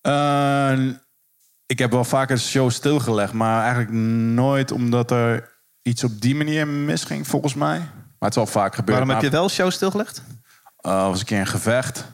Eh, 0.01 0.95
ik 1.67 1.79
heb 1.79 1.91
wel 1.91 2.05
vaker 2.05 2.39
shows 2.39 2.75
stilgelegd, 2.75 3.33
maar 3.33 3.63
eigenlijk 3.63 3.93
nooit 4.35 4.73
omdat 4.73 5.11
er 5.11 5.57
iets 5.83 6.05
op 6.05 6.21
die 6.21 6.35
manier 6.35 6.67
misging, 6.67 7.27
volgens 7.27 7.55
mij. 7.55 7.79
Maar 7.79 8.29
het 8.29 8.31
is 8.31 8.37
wel 8.37 8.47
vaak 8.47 8.75
gebeurd. 8.75 8.99
Waarom 8.99 9.15
heb 9.15 9.25
je 9.25 9.31
wel 9.31 9.49
shows 9.49 9.75
stilgelegd? 9.75 10.23
eh, 10.77 11.07
was 11.07 11.21
een 11.21 11.27
keer 11.27 11.41
een 11.41 11.47
gevecht. 11.47 12.05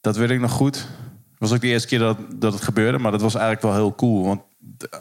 Dat 0.00 0.16
weet 0.16 0.30
ik 0.30 0.40
nog 0.40 0.52
goed. 0.52 0.86
Het 1.38 1.48
was 1.48 1.52
ook 1.52 1.60
de 1.60 1.66
eerste 1.66 1.88
keer 1.88 1.98
dat, 1.98 2.18
dat 2.34 2.52
het 2.52 2.62
gebeurde, 2.62 2.98
maar 2.98 3.10
dat 3.10 3.20
was 3.20 3.34
eigenlijk 3.34 3.64
wel 3.64 3.74
heel 3.74 3.94
cool. 3.94 4.24
Want 4.24 4.40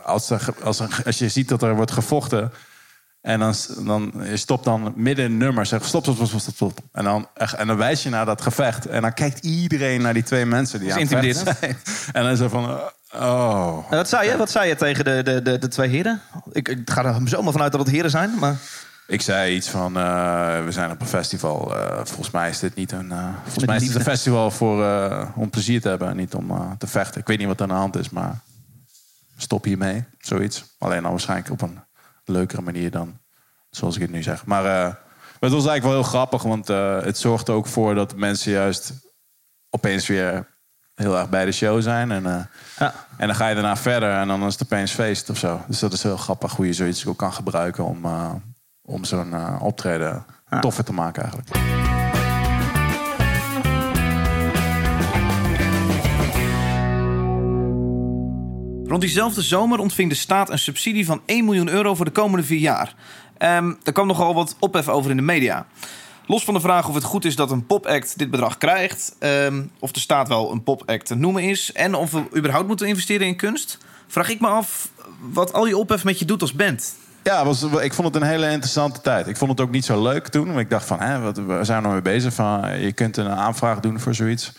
als, 0.04 0.30
er, 0.30 0.48
als, 0.64 0.80
er, 0.80 1.02
als 1.06 1.18
je 1.18 1.30
ziet 1.30 1.50
dat 1.50 1.64
er 1.64 1.76
wordt 1.76 1.92
gevochten. 1.92 2.52
En 3.22 3.40
dan, 3.40 3.54
dan 3.86 4.14
je 4.24 4.38
stopt 4.38 4.64
dan 4.64 4.94
midden 4.96 5.26
in 5.26 5.32
een 5.32 5.38
nummer, 5.38 5.66
zeg 5.66 5.86
stop, 5.86 6.04
stop, 6.04 6.16
stop, 6.16 6.40
stop, 6.40 6.54
stop. 6.54 6.80
En 6.92 7.04
dan, 7.04 7.28
en 7.58 7.68
dan 7.68 7.78
wijs 7.78 8.04
je 8.04 8.10
naar 8.10 8.26
dat 8.26 8.42
gevecht. 8.42 8.86
En 8.86 9.02
dan 9.02 9.14
kijkt 9.14 9.46
iedereen 9.46 10.02
naar 10.02 10.14
die 10.14 10.24
twee 10.24 10.46
mensen 10.46 10.80
die 10.80 10.94
aan 10.94 11.00
het 11.00 11.10
vechten 11.10 11.56
zijn. 11.60 11.78
En 12.14 12.24
dan 12.24 12.32
is 12.32 12.40
er 12.40 12.50
van, 12.50 12.80
oh. 13.14 13.86
En 13.90 13.98
wat 13.98 14.10
zei 14.10 14.30
je? 14.30 14.38
Wat 14.38 14.52
zei 14.52 14.68
je 14.68 14.76
tegen 14.76 15.06
de, 15.06 15.24
de, 15.24 15.42
de, 15.42 15.58
de 15.58 15.68
twee 15.68 15.90
heren? 15.90 16.22
Ik, 16.52 16.68
ik 16.68 16.90
ga 16.90 17.06
er 17.06 17.28
zomaar 17.28 17.52
vanuit 17.52 17.72
dat 17.72 17.82
het 17.82 17.92
heren 17.92 18.10
zijn, 18.10 18.40
maar... 18.40 18.56
Ik 19.08 19.22
zei 19.22 19.56
iets 19.56 19.70
van, 19.70 19.98
eh, 19.98 20.64
we 20.64 20.72
zijn 20.72 20.92
op 20.92 21.02
een 21.02 21.08
festival. 21.08 21.76
eh, 21.78 21.96
volgens 22.04 22.32
mij 22.32 22.50
is 22.50 22.60
dit 22.60 22.76
niet 22.76 22.92
een, 22.92 23.12
eh, 23.12 23.28
volgens 23.44 23.66
mij 23.66 23.76
is 23.76 23.82
dit 23.88 23.96
een 23.96 24.02
festival 24.02 24.52
voor, 24.52 24.86
om 25.36 25.50
plezier 25.50 25.82
te 25.82 25.90
hebben, 25.90 26.08
en 26.10 26.16
niet 26.18 26.34
om 26.34 26.76
te 26.78 26.88
vechten. 26.88 27.22
Ik 27.22 27.28
weet 27.28 27.38
niet 27.38 27.48
wat 27.48 27.58
er 27.58 27.64
aan 27.64 27.70
de 27.70 27.76
hand 27.76 27.96
is, 27.98 28.10
maar 28.10 28.40
stop 29.38 29.64
hiermee, 29.64 30.04
zoiets. 30.20 30.76
Alleen 30.80 31.02
dan 31.02 31.12
waarschijnlijk 31.12 31.52
op 31.52 31.62
een 31.62 31.80
leukere 32.26 32.62
manier 32.62 32.92
dan 32.92 33.18
zoals 33.70 33.96
ik 33.96 34.02
het 34.02 34.12
nu 34.12 34.24
zeg. 34.24 34.46
Maar 34.46 34.64
het 35.40 35.52
was 35.52 35.52
eigenlijk 35.52 35.84
wel 35.84 35.92
heel 35.94 36.04
grappig, 36.04 36.44
want 36.44 36.68
het 37.06 37.18
zorgt 37.18 37.50
ook 37.50 37.68
voor 37.68 37.96
dat 37.96 38.16
mensen 38.16 38.52
juist 38.52 38.94
opeens 39.70 40.08
weer 40.08 40.48
heel 40.96 41.18
erg 41.18 41.30
bij 41.30 41.46
de 41.46 41.52
show 41.52 41.82
zijn. 41.82 42.12
En, 42.12 42.24
Ja. 42.80 42.94
en 43.18 43.28
dan 43.28 43.36
ga 43.36 43.48
je 43.48 43.54
daarna 43.56 43.78
verder 43.78 44.12
en 44.12 44.28
dan 44.28 44.44
is 44.46 44.54
het 44.54 44.64
opeens 44.64 44.92
feest 44.92 45.30
of 45.30 45.38
zo. 45.38 45.62
Dus 45.68 45.80
dat 45.80 45.94
is 45.94 46.04
heel 46.04 46.18
grappig 46.18 46.56
hoe 46.56 46.66
je 46.66 46.74
zoiets 46.74 47.06
ook 47.06 47.18
kan 47.18 47.34
gebruiken 47.34 47.84
om, 47.86 48.02
om 48.86 49.04
zo'n 49.04 49.34
eh, 49.34 49.56
optreden 49.62 50.26
toffer 50.62 50.84
te 50.84 50.94
maken 50.94 51.24
eigenlijk. 51.24 51.50
Rond 58.88 59.02
diezelfde 59.02 59.42
zomer 59.42 59.80
ontving 59.80 60.10
de 60.10 60.16
staat 60.16 60.50
een 60.50 60.60
subsidie 60.60 61.06
van 61.06 61.22
1 61.26 61.46
miljoen 61.46 61.70
euro 61.70 61.96
voor 61.96 62.06
de 62.06 62.12
komende 62.12 62.46
vier 62.46 62.60
jaar. 62.60 62.96
Ehm 63.38 63.74
er 63.84 63.92
kwam 63.92 64.08
nogal 64.08 64.34
wat 64.34 64.56
ophef 64.60 64.90
over 64.90 65.12
in 65.12 65.18
de 65.18 65.24
media. 65.24 65.66
Los 66.28 66.44
van 66.44 66.54
de 66.54 66.60
vraag 66.60 66.88
of 66.88 66.96
het 66.96 67.04
goed 67.04 67.26
is 67.26 67.36
dat 67.36 67.52
een 67.52 67.66
popact 67.66 68.18
dit 68.18 68.32
bedrag 68.32 68.58
krijgt, 68.58 69.16
ehm, 69.20 69.64
of 69.80 69.92
de 69.92 70.00
staat 70.00 70.28
wel 70.28 70.52
een 70.52 70.64
popact 70.64 71.06
te 71.06 71.16
noemen 71.16 71.44
is, 71.44 71.72
en 71.72 71.96
of 71.96 72.12
we 72.12 72.24
überhaupt 72.36 72.68
moeten 72.68 72.88
investeren 72.88 73.28
in 73.28 73.36
kunst, 73.36 73.78
vraag 74.08 74.30
ik 74.30 74.40
me 74.40 74.48
af 74.48 74.90
wat 75.20 75.54
al 75.54 75.64
die 75.64 75.78
ophef 75.78 76.04
met 76.04 76.20
je 76.20 76.26
doet 76.26 76.42
als 76.42 76.54
band. 76.54 76.96
Ja, 77.28 77.46
was, 77.46 77.64
ik 77.64 77.94
vond 77.94 78.14
het 78.14 78.24
een 78.24 78.30
hele 78.30 78.52
interessante 78.52 79.02
tijd. 79.02 79.28
Ik 79.28 79.38
vond 79.38 79.52
het 79.52 79.62
ook 79.62 79.72
niet 79.72 79.86
zo 79.86 80.02
leuk 80.02 80.28
toen. 80.28 80.48
Want 80.48 80.60
ik 80.60 80.70
dacht 80.70 80.86
van, 80.86 81.00
hè, 81.00 81.20
wat, 81.20 81.38
waar 81.38 81.66
zijn 81.66 81.78
we 81.78 81.88
nou 81.88 82.02
mee 82.02 82.14
bezig? 82.14 82.34
Van, 82.34 82.80
je 82.80 82.92
kunt 82.92 83.18
een 83.18 83.30
aanvraag 83.30 83.80
doen 83.80 84.00
voor 84.00 84.16
zoiets. 84.16 84.52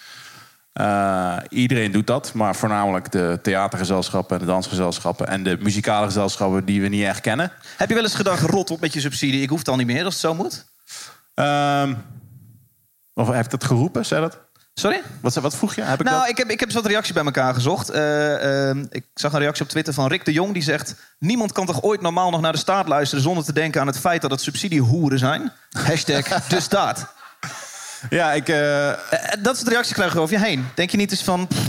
Eh, 0.72 1.36
iedereen 1.48 1.92
doet 1.92 2.06
dat, 2.06 2.32
maar 2.34 2.56
voornamelijk 2.56 3.12
de 3.12 3.38
theatergezelschappen 3.42 4.36
en 4.36 4.46
de 4.46 4.52
dansgezelschappen 4.52 5.26
en 5.26 5.42
de 5.42 5.56
muzikale 5.60 6.06
gezelschappen 6.06 6.64
die 6.64 6.80
we 6.80 6.88
niet 6.88 7.04
echt 7.04 7.20
kennen. 7.20 7.52
Heb 7.76 7.88
je 7.88 7.94
wel 7.94 8.02
eens 8.02 8.14
gedacht, 8.14 8.42
rot 8.42 8.70
op 8.70 8.80
met 8.80 8.92
je 8.92 9.00
subsidie, 9.00 9.42
ik 9.42 9.48
hoef 9.48 9.58
het 9.58 9.68
al 9.68 9.76
niet 9.76 9.86
meer 9.86 10.04
als 10.04 10.14
het 10.14 10.22
zo 10.22 10.34
moet? 10.34 10.66
Ehm, 11.34 11.94
of 13.14 13.28
heb 13.28 13.44
ik 13.44 13.50
dat 13.50 13.64
geroepen? 13.64 14.06
Zei 14.06 14.20
dat? 14.20 14.45
Sorry? 14.80 15.02
Wat, 15.20 15.34
wat 15.34 15.56
vroeg 15.56 15.74
je? 15.74 15.82
Heb 15.82 16.00
ik 16.00 16.06
Nou, 16.06 16.20
dat? 16.20 16.28
ik 16.28 16.36
heb, 16.36 16.50
ik 16.50 16.60
heb 16.60 16.68
eens 16.68 16.78
wat 16.78 16.86
reacties 16.86 17.12
bij 17.12 17.24
elkaar 17.24 17.54
gezocht. 17.54 17.88
Eh, 17.90 18.68
eh, 18.70 18.76
ik 18.90 19.04
zag 19.14 19.32
een 19.32 19.38
reactie 19.38 19.62
op 19.64 19.68
Twitter 19.70 19.94
van 19.94 20.06
Rick 20.08 20.24
de 20.24 20.32
Jong. 20.32 20.52
Die 20.52 20.62
zegt... 20.62 20.94
Niemand 21.18 21.52
kan 21.52 21.66
toch 21.66 21.82
ooit 21.82 22.00
normaal 22.00 22.30
nog 22.30 22.40
naar 22.40 22.52
de 22.52 22.58
staat 22.58 22.88
luisteren... 22.88 23.24
zonder 23.24 23.44
te 23.44 23.52
denken 23.52 23.80
aan 23.80 23.86
het 23.86 23.98
feit 23.98 24.22
dat 24.22 24.30
het 24.30 24.40
subsidiehoeren 24.40 25.18
zijn? 25.18 25.52
Hashtag 25.86 26.46
de 26.46 26.60
staat. 26.60 27.12
Ja, 28.10 28.32
ik, 28.32 28.48
eh, 28.48 28.92
dat 29.42 29.56
soort 29.56 29.68
reacties 29.68 29.94
krijg 29.94 30.12
je 30.12 30.20
over 30.20 30.38
je 30.38 30.44
heen. 30.44 30.66
Denk 30.74 30.90
je 30.90 30.96
niet 30.96 31.10
eens 31.10 31.22
van... 31.24 31.46
pff, 31.46 31.60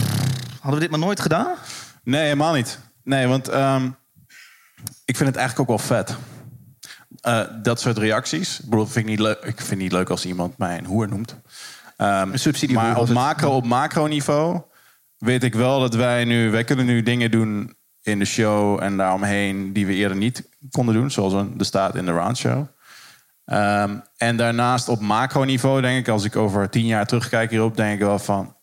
hadden 0.52 0.74
we 0.74 0.80
dit 0.80 0.90
maar 0.90 0.98
nooit 0.98 1.20
gedaan? 1.20 1.54
Nee, 2.02 2.22
helemaal 2.22 2.54
niet. 2.54 2.78
Nee, 3.04 3.26
want 3.26 3.48
ehm, 3.48 3.90
ik 5.04 5.16
vind 5.16 5.28
het 5.28 5.36
eigenlijk 5.38 5.70
ook 5.70 5.78
wel 5.78 5.86
vet. 5.86 6.16
Dat 7.62 7.80
soort 7.80 7.98
reacties. 7.98 8.60
Ik 8.60 8.68
bedoel, 8.70 8.86
vind 8.86 8.96
ik, 9.04 9.10
niet 9.10 9.20
leuk, 9.20 9.38
ik 9.38 9.56
vind 9.56 9.68
het 9.70 9.78
niet 9.78 9.92
leuk 9.92 10.10
als 10.10 10.24
iemand 10.26 10.58
mij 10.58 10.78
een 10.78 10.84
hoer 10.84 11.08
noemt. 11.08 11.36
Ehm, 11.98 12.72
maar 12.72 12.96
op 12.96 13.08
macro, 13.08 13.56
op 13.56 13.64
macroniveau 13.64 14.62
weet 15.16 15.44
ik 15.44 15.54
wel 15.54 15.80
dat 15.80 15.94
wij 15.94 16.24
nu... 16.24 16.50
Wij 16.50 16.64
kunnen 16.64 16.86
nu 16.86 17.02
dingen 17.02 17.30
doen 17.30 17.76
in 18.02 18.18
de 18.18 18.24
show 18.24 18.82
en 18.82 18.96
daaromheen... 18.96 19.72
die 19.72 19.86
we 19.86 19.94
eerder 19.94 20.16
niet 20.16 20.48
konden 20.70 20.94
doen. 20.94 21.10
Zoals 21.10 21.32
een, 21.32 21.58
de 21.58 21.64
staat 21.64 21.94
in 21.94 22.04
de 22.04 22.12
roundshow. 22.12 22.66
Ehm 23.44 23.96
en 24.16 24.36
daarnaast 24.36 24.88
op 24.88 25.00
macroniveau 25.00 25.80
denk 25.80 25.98
ik... 25.98 26.08
als 26.08 26.24
ik 26.24 26.36
over 26.36 26.70
tien 26.70 26.86
jaar 26.86 27.06
terugkijk 27.06 27.50
hierop... 27.50 27.76
denk 27.76 27.94
ik 27.94 28.06
wel 28.06 28.18
van 28.18 28.56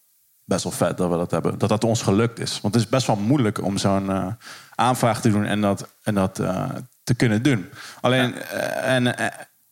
best 0.46 0.64
wel 0.64 0.72
vet 0.72 0.98
dat 0.98 1.10
we 1.10 1.18
dat 1.18 1.32
hebben. 1.32 1.58
Dat 1.58 1.70
dat 1.70 1.84
ons 1.84 2.02
gelukt 2.02 2.40
is. 2.40 2.62
Want 2.62 2.74
het 2.74 2.84
is 2.84 2.90
best 2.90 3.08
wel 3.08 3.16
moeilijk 3.16 3.64
om 3.64 3.78
zo'n 3.78 4.12
eh, 4.12 4.28
aanvraag 4.76 5.22
te 5.22 5.30
doen 5.30 5.46
en 5.46 5.62
dat, 5.62 5.96
en 6.04 6.14
dat 6.14 6.40
eh, 6.40 6.70
te 7.04 7.16
kunnen 7.16 7.44
doen. 7.44 7.70
Alleen, 8.02 8.36
eh, 8.36 8.96
en, 8.96 9.16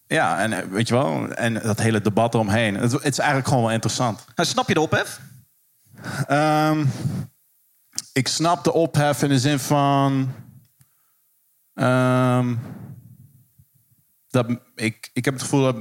ja, 0.08 0.40
en 0.40 0.54
eh, 0.54 0.68
weet 0.68 0.88
je 0.88 0.94
wel, 0.94 1.28
en 1.34 1.54
dat 1.54 1.80
hele 1.80 2.02
debat 2.02 2.34
eromheen. 2.34 2.76
Het, 2.76 2.92
het 2.92 3.04
is 3.06 3.18
eigenlijk 3.18 3.48
gewoon 3.48 3.64
wel 3.64 3.74
interessant. 3.74 4.26
Nou, 4.36 4.50
snap 4.50 4.68
je 4.68 4.74
de 4.74 4.82
ophef? 4.82 5.20
Ehm, 6.28 6.86
ik 8.14 8.28
snap 8.28 8.64
de 8.64 8.74
ophef 8.74 9.24
in 9.24 9.30
de 9.30 9.40
zin 9.40 9.60
van. 9.60 10.34
ehm, 11.74 12.56
dat 14.28 14.50
ik, 14.76 15.10
ik 15.14 15.26
heb 15.26 15.34
het 15.34 15.44
gevoel 15.44 15.64
dat. 15.64 15.76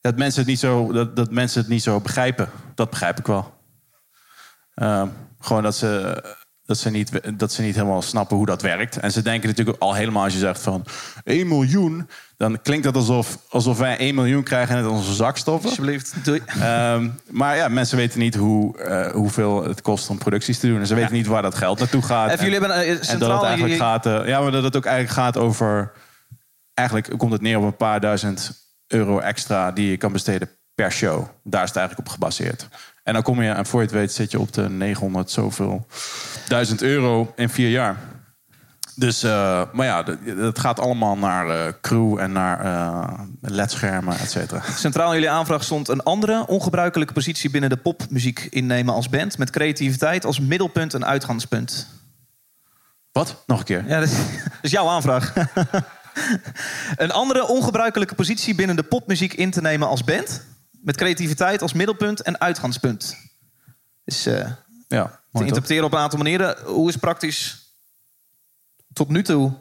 Dat 0.00 0.16
mensen, 0.16 0.40
het 0.40 0.48
niet 0.48 0.58
zo, 0.58 0.92
dat, 0.92 1.16
dat 1.16 1.30
mensen 1.30 1.60
het 1.60 1.70
niet 1.70 1.82
zo 1.82 2.00
begrijpen. 2.00 2.50
Dat 2.74 2.90
begrijp 2.90 3.18
ik 3.18 3.26
wel. 3.26 3.54
Ehm, 4.74 5.08
gewoon 5.38 5.62
dat 5.62 5.76
ze, 5.76 6.22
dat, 6.66 6.78
ze 6.78 6.90
niet, 6.90 7.38
dat 7.38 7.52
ze 7.52 7.62
niet 7.62 7.74
helemaal 7.74 8.02
snappen 8.02 8.36
hoe 8.36 8.46
dat 8.46 8.62
werkt. 8.62 8.96
En 8.96 9.12
ze 9.12 9.22
denken 9.22 9.48
natuurlijk 9.48 9.78
al 9.78 9.94
helemaal 9.94 10.24
als 10.24 10.32
je 10.32 10.38
zegt 10.38 10.60
van 10.60 10.84
1 11.24 11.48
miljoen. 11.48 12.08
Dan 12.36 12.60
klinkt 12.62 12.84
dat 12.84 12.96
alsof, 12.96 13.38
alsof 13.48 13.78
wij 13.78 13.98
1 13.98 14.14
miljoen 14.14 14.42
krijgen 14.42 14.76
en 14.76 14.82
het 14.82 14.90
in 14.90 14.96
onze 14.96 15.14
zak 15.14 15.36
stoppen. 15.36 15.68
Alsjeblieft. 15.68 16.14
Doei. 16.24 16.42
Ehm, 16.46 17.08
maar 17.30 17.56
ja, 17.56 17.68
mensen 17.68 17.96
weten 17.96 18.18
niet 18.18 18.34
hoe, 18.34 18.78
eh, 18.78 19.12
hoeveel 19.12 19.64
het 19.64 19.82
kost 19.82 20.10
om 20.10 20.18
producties 20.18 20.58
te 20.58 20.66
doen. 20.66 20.80
En 20.80 20.86
ze 20.86 20.94
weten 20.94 21.12
niet 21.12 21.26
waar 21.26 21.42
dat 21.42 21.54
geld 21.54 21.78
naartoe 21.78 22.02
gaat. 22.02 22.30
Even, 22.30 22.44
jullie 22.44 22.60
hebben 22.60 22.76
een, 22.78 22.84
eh, 22.84 22.90
en 22.90 22.96
dat 22.96 23.04
centraal... 23.04 23.36
het 23.36 23.46
eigenlijk 23.46 23.80
gaat, 23.80 24.06
eh, 24.06 24.26
ja, 24.26 24.40
maar 24.40 24.52
dat 24.52 24.62
het 24.62 24.76
ook 24.76 24.84
eigenlijk 24.84 25.16
gaat 25.16 25.36
over. 25.36 25.92
Eigenlijk 26.74 27.18
komt 27.18 27.32
het 27.32 27.40
neer 27.40 27.58
op 27.58 27.64
een 27.64 27.76
paar 27.76 28.00
duizend 28.00 28.52
euro 28.86 29.18
extra 29.18 29.72
die 29.72 29.90
je 29.90 29.96
kan 29.96 30.12
besteden 30.12 30.50
per 30.74 30.92
show. 30.92 31.26
Daar 31.42 31.62
is 31.62 31.68
het 31.68 31.78
eigenlijk 31.78 32.08
op 32.08 32.14
gebaseerd. 32.14 32.68
En 33.04 33.12
dan 33.14 33.22
kom 33.22 33.42
je, 33.42 33.50
en 33.50 33.66
voor 33.66 33.80
je 33.80 33.86
het 33.86 33.94
weet, 33.94 34.12
zit 34.12 34.30
je 34.30 34.40
op 34.40 34.52
de 34.52 34.68
900 34.68 35.30
zoveel 35.30 35.86
duizend 36.48 36.82
euro 36.82 37.32
in 37.36 37.48
vier 37.48 37.70
jaar. 37.70 37.96
Dus, 38.96 39.22
eh, 39.22 39.62
maar 39.72 39.86
ja, 39.86 40.02
dat- 40.02 40.18
dat 40.36 40.58
gaat 40.58 40.80
allemaal 40.80 41.16
naar 41.16 41.48
eh, 41.50 41.72
crew 41.80 42.18
en 42.18 42.32
naar 42.32 42.60
eh 42.64 43.20
ledschermen, 43.40 44.18
et 44.18 44.30
cetera. 44.30 44.62
Centraal 44.76 45.08
in 45.08 45.14
jullie 45.14 45.30
aanvraag 45.30 45.64
stond 45.64 45.88
een 45.88 46.02
andere 46.02 46.46
ongebruikelijke 46.46 47.12
positie 47.12 47.50
binnen 47.50 47.70
de 47.70 47.76
popmuziek 47.76 48.46
innemen 48.50 48.94
als 48.94 49.08
band. 49.08 49.38
Met 49.38 49.50
creativiteit 49.50 50.24
als 50.24 50.40
middelpunt 50.40 50.94
en 50.94 51.04
uitgangspunt. 51.06 51.88
Wat? 53.12 53.42
Nog 53.46 53.58
een 53.58 53.64
keer. 53.64 53.84
Ja, 53.88 54.00
dat 54.00 54.08
is, 54.08 54.16
dat 54.44 54.58
is 54.62 54.70
jouw 54.70 54.88
aanvraag. 54.88 55.32
een 56.96 57.12
andere 57.12 57.46
ongebruikelijke 57.48 58.14
positie 58.14 58.54
binnen 58.54 58.76
de 58.76 58.82
popmuziek 58.82 59.32
in 59.32 59.50
te 59.50 59.60
nemen 59.60 59.88
als 59.88 60.04
band. 60.04 60.44
Met 60.84 60.96
creativiteit 60.96 61.62
als 61.62 61.72
middelpunt 61.72 62.20
en 62.20 62.40
uitgangspunt. 62.40 63.16
Dus 64.04 64.26
eh, 64.26 64.50
Ja, 64.88 65.04
te 65.06 65.18
toch? 65.32 65.42
interpreteren 65.42 65.84
op 65.84 65.92
een 65.92 65.98
aantal 65.98 66.18
manieren. 66.18 66.56
Hoe 66.64 66.88
is 66.88 66.96
praktisch 66.96 67.68
tot 68.92 69.08
nu 69.08 69.22
toe 69.22 69.52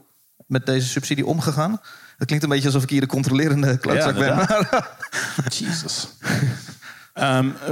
met 0.47 0.65
deze 0.65 0.87
subsidie 0.87 1.25
omgegaan? 1.25 1.71
Het 2.17 2.25
klinkt 2.27 2.43
een 2.43 2.49
beetje 2.49 2.65
alsof 2.67 2.83
ik 2.83 2.89
hier 2.89 3.01
de 3.01 3.07
controlerende 3.07 3.77
klootzak 3.77 4.15
ben. 4.15 4.35
maar- 4.35 4.97
Jesus. 5.59 6.07
Ehm, 7.13 7.49
eh, 7.65 7.71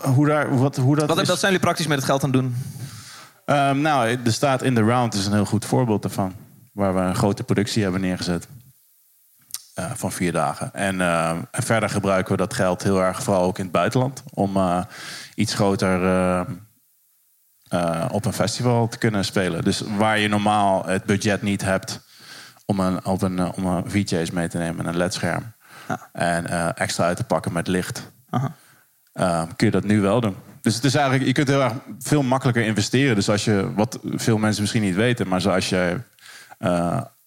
hoe, 0.00 0.26
daar, 0.26 0.58
wat, 0.58 0.76
hoe 0.76 0.96
dat 0.96 1.08
Wat, 1.08 1.18
is? 1.18 1.26
zijn 1.26 1.40
jullie 1.40 1.58
praktisch 1.58 1.86
met 1.86 1.96
het 1.96 2.06
geld 2.06 2.22
aan 2.24 2.30
het 2.30 2.40
doen? 2.40 2.56
Ehm, 3.44 3.80
nou, 3.80 4.22
de 4.22 4.30
staat 4.30 4.62
in 4.62 4.74
the 4.74 4.82
round 4.82 5.14
is 5.14 5.26
een 5.26 5.32
heel 5.32 5.44
goed 5.44 5.64
voorbeeld 5.64 6.02
daarvan. 6.02 6.34
Waar 6.72 6.94
we 6.94 7.00
een 7.00 7.14
grote 7.14 7.42
productie 7.44 7.82
hebben 7.82 8.00
neergezet. 8.00 8.48
Eh, 9.74 9.90
van 9.94 10.12
vier 10.12 10.32
dagen. 10.32 10.74
En, 10.74 11.00
eh, 11.00 11.30
en 11.30 11.62
verder 11.62 11.88
gebruiken 11.88 12.32
we 12.32 12.38
dat 12.38 12.54
geld 12.54 12.82
heel 12.82 13.02
erg 13.02 13.22
vooral 13.22 13.42
ook 13.42 13.58
in 13.58 13.64
het 13.64 13.72
buitenland. 13.72 14.22
Om 14.34 14.56
eh, 14.56 14.82
iets 15.34 15.54
groter 15.54 15.98
op 18.10 18.24
een 18.24 18.32
festival 18.32 18.88
te 18.88 18.98
kunnen 18.98 19.24
spelen. 19.24 19.64
Dus 19.64 19.82
waar 19.96 20.18
je 20.18 20.28
normaal 20.28 20.86
het 20.86 21.04
budget 21.04 21.42
niet 21.42 21.62
hebt 21.62 22.00
om 22.66 22.80
een, 22.80 23.04
op 23.04 23.22
een, 23.22 23.52
om 23.52 23.66
een 23.66 23.90
VJ's 23.90 24.30
mee 24.30 24.48
te 24.48 24.58
nemen 24.58 24.84
en 24.84 24.86
een 24.86 24.96
ledscherm. 24.96 25.52
Ja. 25.88 26.08
En 26.12 26.76
extra 26.76 27.04
uit 27.04 27.16
te 27.16 27.24
pakken 27.24 27.52
met 27.52 27.68
licht. 27.68 28.12
Aha. 28.30 29.46
Kun 29.56 29.66
je 29.66 29.70
dat 29.70 29.84
nu 29.84 30.00
wel 30.00 30.20
doen. 30.20 30.36
Dus 30.60 30.74
het 30.74 30.84
is 30.84 30.94
eigenlijk, 30.94 31.26
je 31.26 31.32
kunt 31.32 31.48
heel 31.48 31.62
erg 31.62 31.72
veel 31.98 32.22
makkelijker 32.22 32.64
investeren. 32.64 33.14
Dus 33.14 33.28
als 33.28 33.44
je, 33.44 33.74
wat 33.74 33.98
veel 34.02 34.38
mensen 34.38 34.62
misschien 34.62 34.82
niet 34.82 34.94
weten, 34.94 35.28
maar 35.28 35.40
zoals 35.40 35.68
je 35.68 36.00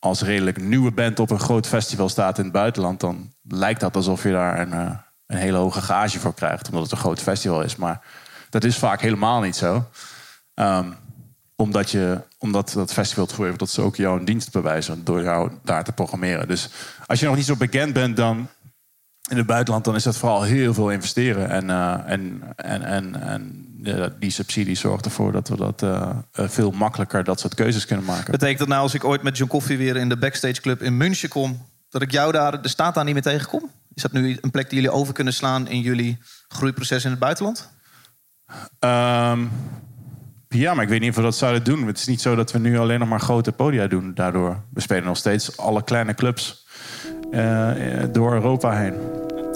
als 0.07 0.21
redelijk 0.21 0.61
nieuwe 0.61 0.91
band 0.91 1.19
op 1.19 1.29
een 1.29 1.39
groot 1.39 1.67
festival 1.67 2.09
staat 2.09 2.37
in 2.37 2.43
het 2.43 2.53
buitenland, 2.53 2.99
dan 2.99 3.33
lijkt 3.41 3.79
dat 3.79 3.95
alsof 3.95 4.23
je 4.23 4.31
daar 4.31 4.59
een, 4.59 4.73
eh, 4.73 4.91
een 5.25 5.37
hele 5.37 5.57
hoge 5.57 5.81
gage 5.81 6.19
voor 6.19 6.33
krijgt, 6.33 6.67
omdat 6.67 6.83
het 6.83 6.91
een 6.91 6.97
groot 6.97 7.21
festival 7.21 7.61
is. 7.61 7.75
Maar 7.75 8.01
dat 8.49 8.63
is 8.63 8.77
vaak 8.77 9.01
helemaal 9.01 9.41
niet 9.41 9.55
zo. 9.55 9.89
Ehm, 10.53 10.89
omdat, 11.55 11.91
je, 11.91 12.21
omdat 12.37 12.71
dat 12.75 12.93
festival 12.93 13.23
het 13.23 13.33
voor 13.33 13.45
heeft 13.45 13.59
dat 13.59 13.69
ze 13.69 13.81
ook 13.81 13.95
jou 13.95 14.19
een 14.19 14.25
dienst 14.25 14.51
bewijzen 14.51 15.03
door 15.03 15.23
jou 15.23 15.51
daar 15.63 15.83
te 15.83 15.91
programmeren. 15.91 16.47
Dus 16.47 16.69
als 17.05 17.19
je 17.19 17.25
nog 17.25 17.35
niet 17.35 17.45
zo 17.45 17.55
bekend 17.55 17.93
bent, 17.93 18.17
dan 18.17 18.47
in 19.29 19.37
het 19.37 19.45
buitenland, 19.45 19.85
dan 19.85 19.95
is 19.95 20.03
dat 20.03 20.17
vooral 20.17 20.43
heel 20.43 20.73
veel 20.73 20.91
investeren. 20.91 21.49
En, 21.49 21.69
eh, 21.69 21.99
en, 22.05 22.41
en, 22.55 22.83
en, 22.83 23.21
en 23.21 23.66
die 24.19 24.29
subsidie 24.29 24.75
zorgt 24.75 25.05
ervoor 25.05 25.31
dat 25.31 25.47
we 25.47 25.55
dat 25.55 25.81
eh, 25.81 26.09
eh, 26.31 26.49
veel 26.49 26.71
makkelijker 26.71 27.23
dat 27.23 27.39
soort 27.39 27.55
keuzes 27.55 27.85
kunnen 27.85 28.05
maken. 28.05 28.31
Betekent 28.31 28.59
dat 28.59 28.67
nou 28.67 28.81
als 28.81 28.93
ik 28.93 29.03
ooit 29.03 29.23
met 29.23 29.37
John 29.37 29.51
Coffee 29.51 29.77
weer 29.77 29.95
in 29.95 30.09
de 30.09 30.17
backstage 30.17 30.61
club 30.61 30.81
in 30.81 30.97
München 30.97 31.29
kom, 31.29 31.65
dat 31.89 32.01
ik 32.01 32.11
jou 32.11 32.31
daar 32.31 32.61
de 32.61 32.67
staat 32.67 32.95
daar 32.95 33.03
niet 33.03 33.13
meer 33.13 33.23
tegenkom? 33.23 33.69
Is 33.93 34.01
dat 34.01 34.11
nu 34.11 34.37
een 34.41 34.51
plek 34.51 34.69
die 34.69 34.81
jullie 34.81 34.95
over 34.95 35.13
kunnen 35.13 35.33
slaan 35.33 35.67
in 35.67 35.81
jullie 35.81 36.17
groeiproces 36.47 37.03
in 37.03 37.09
het 37.09 37.19
buitenland? 37.19 37.69
Ehm, 38.79 39.45
ja, 40.49 40.73
maar 40.73 40.83
ik 40.83 40.89
weet 40.89 40.99
niet 40.99 41.09
of 41.09 41.15
we 41.15 41.21
dat 41.21 41.35
zouden 41.35 41.63
doen. 41.63 41.87
Het 41.87 41.97
is 41.97 42.07
niet 42.07 42.21
zo 42.21 42.35
dat 42.35 42.51
we 42.51 42.59
nu 42.59 42.77
alleen 42.77 42.99
nog 42.99 43.09
maar 43.09 43.19
grote 43.19 43.51
podia 43.51 43.87
doen 43.87 44.13
daardoor. 44.13 44.63
We 44.73 44.81
spelen 44.81 45.03
nog 45.03 45.17
steeds 45.17 45.57
alle 45.57 45.83
kleine 45.83 46.13
clubs 46.13 46.65
eh, 47.31 48.01
eh, 48.01 48.09
door 48.13 48.33
Europa 48.33 48.77
heen. 48.77 48.93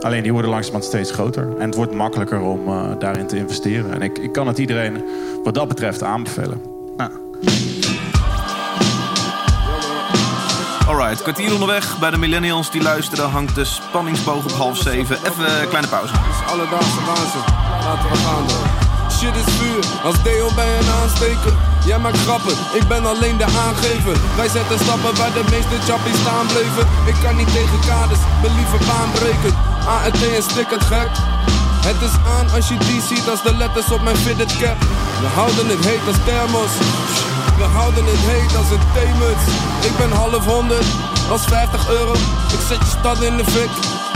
Alleen 0.04 0.24
die 0.24 0.32
worden 0.32 0.52
langzamerhand 0.52 0.92
steeds 0.92 1.12
groter. 1.12 1.58
En 1.58 1.66
het 1.66 1.76
wordt 1.76 1.94
makkelijker 1.94 2.42
om 2.42 2.68
eh, 2.68 2.90
daarin 3.00 3.28
te 3.28 3.38
investeren. 3.38 3.94
En 3.94 4.02
ik, 4.02 4.18
ik 4.18 4.32
kan 4.32 4.48
het 4.48 4.58
iedereen 4.58 5.04
wat 5.44 5.54
dat 5.54 5.68
betreft 5.68 6.04
aanbevelen. 6.04 6.62
Nou, 6.98 7.12
Alright, 10.88 11.22
kwartier 11.22 11.54
onderweg. 11.54 12.00
Bij 12.00 12.10
de 12.10 12.18
millennials 12.18 12.72
die 12.72 12.82
luisteren 12.82 13.30
hangt 13.30 13.56
de 13.56 13.64
spanningsboog 13.64 14.44
op 14.44 14.52
half 14.52 14.78
zeven. 14.78 15.16
Even 15.16 15.62
een 15.62 15.68
kleine 15.68 15.88
pauze. 15.88 16.14
is 16.14 16.52
alledaagse 16.52 17.06
waanzin. 17.06 17.42
Laten 17.84 18.10
we 18.10 18.16
gaan 18.16 18.48
door. 18.48 19.12
Shit 19.12 19.36
is 19.36 19.54
vuur, 19.54 19.86
als 20.04 20.24
Deo 20.24 20.50
ben 20.56 20.66
je 20.66 20.78
een 20.82 21.02
aansteker. 21.02 21.71
Jij 21.86 22.00
maakt 22.00 22.18
grappen, 22.18 22.56
ik 22.74 22.88
ben 22.88 23.06
alleen 23.06 23.38
de 23.38 23.46
aangever. 23.66 24.16
Wij 24.36 24.50
zetten 24.50 24.80
stappen 24.80 25.16
waar 25.16 25.34
de 25.34 25.44
meeste 25.50 25.78
chappies 25.88 26.20
staan 26.20 26.48
bleven. 26.48 26.88
Ik 27.06 27.16
kan 27.24 27.36
niet 27.36 27.54
tegen 27.54 27.80
kaders, 27.88 28.20
ben 28.42 28.56
liever 28.56 28.80
baanbrekend. 28.88 29.56
ART 29.86 30.22
en 30.36 30.44
stikkend 30.44 30.84
gek. 30.84 31.12
Het 31.90 32.02
is 32.02 32.16
aan 32.38 32.48
als 32.56 32.68
je 32.68 32.78
die 32.78 33.02
ziet 33.02 33.30
als 33.30 33.44
de 33.44 33.56
letters 33.56 33.92
op 33.92 34.02
mijn 34.02 34.18
fitted 34.18 34.58
cap. 34.58 34.80
We 35.22 35.28
houden 35.40 35.68
het 35.68 35.86
heet 35.86 36.08
als 36.08 36.20
thermos. 36.26 36.74
We 37.58 37.64
houden 37.64 38.06
het 38.06 38.24
heet 38.32 38.56
als 38.58 38.70
een 38.76 38.86
theemuts. 38.94 39.46
Ik 39.90 39.98
ben 39.98 40.12
half 40.12 40.46
honderd, 40.46 40.86
als 41.30 41.44
50 41.46 41.90
euro. 41.90 42.14
Ik 42.56 42.62
zet 42.68 42.78
je 42.78 42.92
stad 43.00 43.22
in 43.22 43.38
de 43.38 43.46
fik, 43.46 43.72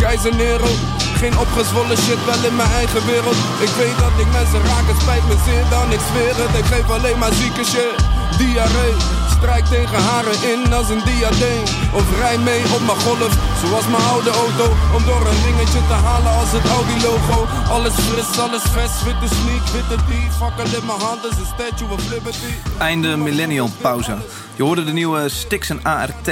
Geen 0.05 1.37
opgezwollen 1.37 1.97
shit, 1.97 2.25
wel 2.25 2.43
in 2.49 2.55
mijn 2.55 2.71
eigen 2.71 3.05
wereld. 3.05 3.35
Ik 3.67 3.73
weet 3.81 3.97
dat 3.97 4.15
ik 4.23 4.29
mensen 4.31 4.61
raak, 4.69 4.87
het 4.91 5.01
spijt 5.01 5.27
me 5.27 5.35
zeer 5.45 5.65
dan 5.69 5.91
ik 5.91 5.99
zweer 6.09 6.35
het. 6.41 6.53
Ik 6.61 6.67
geef 6.73 6.89
alleen 6.89 7.19
maar 7.19 7.33
zieke 7.33 7.63
shit, 7.71 7.95
diarree. 8.37 8.95
Strijk 9.37 9.65
tegen 9.65 10.01
haren 10.09 10.37
in 10.51 10.73
als 10.73 10.89
een 10.89 11.03
diadeem. 11.09 11.65
Of 11.99 12.05
rij 12.19 12.37
mee 12.37 12.63
op 12.75 12.83
mijn 12.89 13.01
golf, 13.05 13.33
zoals 13.61 13.87
mijn 13.93 14.05
oude 14.13 14.29
auto. 14.43 14.65
Om 14.95 15.01
door 15.09 15.23
een 15.29 15.41
ringetje 15.45 15.81
te 15.91 15.97
halen 16.07 16.33
als 16.41 16.51
het 16.57 16.65
Audi-logo. 16.77 17.37
Alles 17.75 17.95
fris, 18.07 18.39
alles 18.45 18.65
vers, 18.75 18.95
witte 19.07 19.29
sneak, 19.37 19.65
witte 19.77 19.97
tee. 20.07 20.25
Fakkel 20.39 20.69
in 20.79 20.85
mijn 20.89 21.01
hand 21.07 21.21
is 21.29 21.37
een 21.41 21.51
statue 21.55 21.91
of 21.95 22.03
liberty. 22.13 22.53
Einde 22.77 23.17
millennial 23.17 23.69
pauze. 23.81 24.15
Je 24.55 24.63
hoorde 24.63 24.83
de 24.83 24.93
nieuwe 24.93 25.29
Stix 25.29 25.69
en 25.69 25.79
ART. 25.83 26.29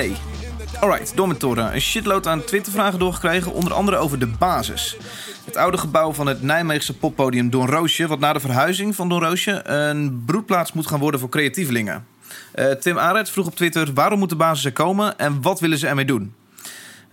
Alright, 0.84 1.16
door 1.16 1.28
met 1.28 1.40
Toren. 1.40 1.74
Een 1.74 1.82
shitload 1.82 2.28
aan 2.28 2.44
Twittervragen 2.44 3.00
doorgekregen, 3.00 3.54
onder 3.54 3.74
andere 3.74 3.98
over 3.98 4.20
de 4.20 4.28
basis. 4.28 4.98
Het 5.46 5.58
oude 5.58 5.78
gebouw 5.78 6.14
van 6.14 6.28
het 6.28 6.42
Nijmeegse 6.42 6.98
poppodium 6.98 7.50
Don 7.50 7.68
Roosje... 7.68 8.08
wat 8.08 8.20
na 8.20 8.34
de 8.34 8.40
verhuizing 8.40 8.96
van 8.96 9.10
Don 9.10 9.24
Roosje 9.24 9.68
een 9.68 10.24
broedplaats 10.26 10.74
moet 10.74 10.88
gaan 10.88 11.00
worden 11.00 11.20
voor 11.20 11.30
creatievelingen. 11.30 12.06
Eh, 12.52 12.72
Tim 12.72 12.98
Arets 12.98 13.32
vroeg 13.32 13.48
op 13.48 13.56
Twitter 13.56 13.94
waarom 13.94 14.20
moet 14.20 14.30
de 14.30 14.36
basis 14.36 14.66
er 14.66 14.74
komen 14.74 15.18
en 15.18 15.42
wat 15.42 15.60
willen 15.60 15.78
ze 15.78 15.88
ermee 15.88 16.06
doen? 16.06 16.34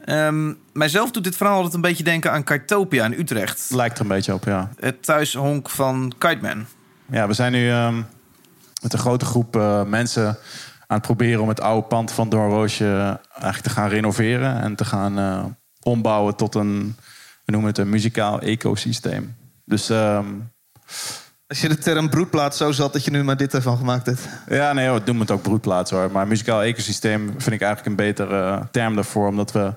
Ehm, 0.05 0.53
mijzelf 0.73 1.11
doet 1.11 1.25
dit 1.25 1.37
verhaal 1.37 1.57
altijd 1.57 1.75
een 1.75 1.81
beetje 1.81 2.05
denken 2.05 2.33
aan 2.33 2.45
Kitopia 2.45 3.05
in 3.05 3.19
Utrecht. 3.19 3.71
Lijkt 3.71 3.97
er 3.97 4.03
een 4.03 4.09
beetje 4.09 4.35
op, 4.35 4.45
ja. 4.45 4.71
Het 4.79 5.03
thuishonk 5.03 5.71
van 5.71 6.13
Kiteman. 6.19 6.67
Ja, 7.11 7.27
we 7.27 7.33
zijn 7.33 7.53
nu 7.53 7.71
ehm, 7.71 8.03
met 8.83 8.93
een 8.93 8.99
grote 8.99 9.25
groep 9.25 9.57
eh, 9.57 9.85
mensen 9.85 10.39
aan 10.91 10.97
het 10.97 11.07
proberen 11.07 11.43
om 11.43 11.49
het 11.49 11.61
oude 11.61 11.87
pand 11.87 12.13
van 12.13 12.29
Doornroosje 12.29 12.85
eh, 12.85 13.33
eigenlijk 13.33 13.63
te 13.63 13.71
gaan 13.71 13.89
renoveren 13.89 14.61
en 14.61 14.75
te 14.75 14.85
gaan 14.85 15.19
eh, 15.19 15.45
ombouwen 15.83 16.37
tot 16.37 16.55
een, 16.55 16.97
we 17.45 17.53
noemen 17.53 17.71
het 17.71 17.79
een 17.79 17.89
muzikaal 17.89 18.41
ecosysteem. 18.41 19.37
Dus 19.65 19.91
ehm, 19.91 20.27
als 21.47 21.61
je 21.61 21.69
de 21.69 21.79
term 21.79 22.09
broedplaats 22.09 22.57
zo 22.57 22.73
zat 22.73 22.93
dat 22.93 23.05
je 23.05 23.11
nu 23.11 23.25
maar 23.25 23.37
dit 23.37 23.55
ervan 23.55 23.77
gemaakt 23.77 24.07
hebt. 24.07 24.29
ja, 24.49 24.73
nee, 24.73 24.91
we 24.91 25.01
noemen 25.05 25.21
het 25.21 25.31
ook 25.31 25.43
broedplaats 25.43 25.91
hoor. 25.91 26.11
Maar 26.11 26.29
muzikaal 26.29 26.63
ecosysteem 26.63 27.27
vind 27.27 27.55
ik 27.55 27.63
eigenlijk 27.63 27.87
een 27.87 28.07
betere 28.07 28.69
term 28.71 28.95
daarvoor, 28.95 29.29
omdat 29.29 29.53
we 29.53 29.75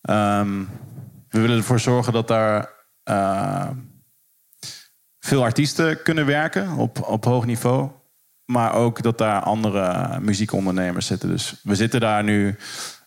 ehm, 0.00 0.62
we 1.28 1.40
willen 1.40 1.56
ervoor 1.56 1.80
zorgen 1.80 2.12
dat 2.12 2.28
daar 2.28 2.70
eh, 3.02 3.68
veel 5.18 5.42
artiesten 5.42 6.02
kunnen 6.02 6.26
werken 6.26 6.72
op, 6.76 7.02
op 7.02 7.24
hoog 7.24 7.46
niveau. 7.46 7.90
Maar 8.46 8.72
ook 8.74 9.02
dat 9.02 9.18
daar 9.18 9.40
andere 9.42 10.18
muziekondernemers 10.20 11.06
zitten. 11.06 11.28
Dus 11.28 11.60
we 11.62 11.74
zitten 11.74 12.00
daar 12.00 12.24
nu. 12.24 12.56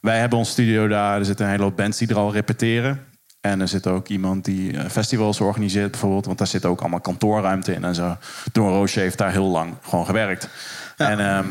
Wij 0.02 0.20
hebben 0.20 0.38
ons 0.40 0.50
studio 0.50 0.88
daar. 0.88 1.20
Er 1.20 1.26
zitten 1.26 1.46
een 1.46 1.52
hele 1.52 1.64
hoop 1.64 1.78
bands 1.78 1.98
die 1.98 2.08
er 2.08 2.16
al 2.18 2.32
repeteren. 2.34 3.06
En 3.42 3.62
er 3.62 3.68
zit 3.68 3.88
ook 3.88 4.08
iemand 4.08 4.46
die 4.46 4.78
eh, 4.78 4.90
festivals 4.90 5.40
organiseert 5.42 5.92
bijvoorbeeld. 5.92 6.26
Want 6.26 6.38
daar 6.38 6.48
zit 6.48 6.66
ook 6.66 6.80
allemaal 6.80 7.00
kantoorruimte 7.00 7.74
in 7.74 7.84
en 7.84 7.96
zo. 7.96 8.18
Door 8.52 8.70
Roosje 8.70 9.00
heeft 9.00 9.18
daar 9.18 9.32
heel 9.32 9.48
lang 9.48 9.74
gewoon 9.82 10.06
gewerkt. 10.06 10.50
En 10.98 11.20
ehm, 11.20 11.46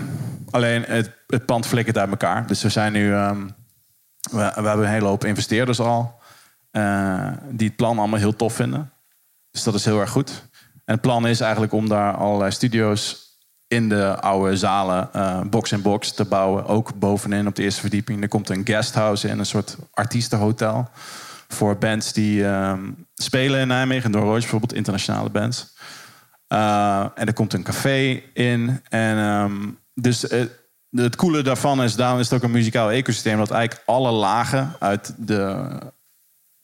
alleen 0.50 0.82
het, 0.86 1.10
het 1.26 1.46
pand 1.46 1.66
flikkert 1.66 1.98
uit 1.98 2.10
elkaar. 2.10 2.46
Dus 2.46 2.62
we 2.62 2.68
zijn 2.68 2.92
nu... 2.92 3.12
ehm, 3.12 3.46
we, 4.30 4.36
we 4.38 4.42
hebben 4.68 4.78
een 4.84 4.90
hele 4.90 5.06
hoop 5.06 5.24
investeerders 5.24 5.80
al. 5.80 6.20
eh, 6.70 7.28
die 7.50 7.66
het 7.66 7.76
plan 7.76 7.98
allemaal 7.98 8.18
heel 8.18 8.36
tof 8.36 8.54
vinden. 8.54 8.92
Dus 9.50 9.62
dat 9.62 9.74
is 9.74 9.84
heel 9.84 10.00
erg 10.00 10.10
goed. 10.10 10.48
En 10.84 10.92
het 10.94 11.00
plan 11.00 11.26
is 11.26 11.40
eigenlijk 11.40 11.72
om 11.72 11.88
daar 11.88 12.14
allerlei 12.14 12.50
studio's 12.50 13.25
in 13.68 13.88
de 13.88 14.20
oude 14.20 14.56
zalen, 14.56 15.12
eh, 15.12 15.40
box 15.40 15.72
in 15.72 15.82
box, 15.82 16.12
te 16.12 16.24
bouwen. 16.24 16.66
Ook 16.66 16.98
bovenin 16.98 17.46
op 17.46 17.54
de 17.54 17.62
eerste 17.62 17.80
verdieping. 17.80 18.22
Er 18.22 18.28
komt 18.28 18.48
een 18.48 18.66
guesthouse 18.66 19.28
in, 19.28 19.38
een 19.38 19.46
soort 19.46 19.76
artiestenhotel. 19.92 20.88
Voor 21.48 21.78
bands 21.78 22.12
die 22.12 22.46
ehm, 22.46 22.90
spelen 23.14 23.60
in 23.60 23.68
Nijmegen. 23.68 24.12
Door 24.12 24.22
Roosje 24.22 24.40
bijvoorbeeld, 24.40 24.74
internationale 24.74 25.30
bands. 25.30 25.74
Eh, 26.46 27.06
en 27.14 27.26
er 27.26 27.32
komt 27.32 27.52
een 27.52 27.62
café 27.62 28.22
in. 28.32 28.80
En 28.88 29.16
ehm, 29.18 29.70
dus 29.94 30.28
eh, 30.28 30.44
het 30.90 31.16
coole 31.16 31.42
daarvan 31.42 31.82
is, 31.82 31.94
daarom 31.94 32.18
is 32.18 32.30
het 32.30 32.38
ook 32.38 32.44
een 32.44 32.50
muzikaal 32.50 32.90
ecosysteem. 32.90 33.38
Dat 33.38 33.50
eigenlijk 33.50 33.88
alle 33.88 34.10
lagen 34.10 34.72
uit 34.78 35.14
de, 35.16 35.68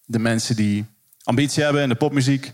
de 0.05 0.19
mensen 0.19 0.57
die 0.57 0.87
ambitie 1.25 1.63
hebben 1.63 1.83
in 1.83 1.89
de 1.89 1.95
popmuziek 1.95 2.53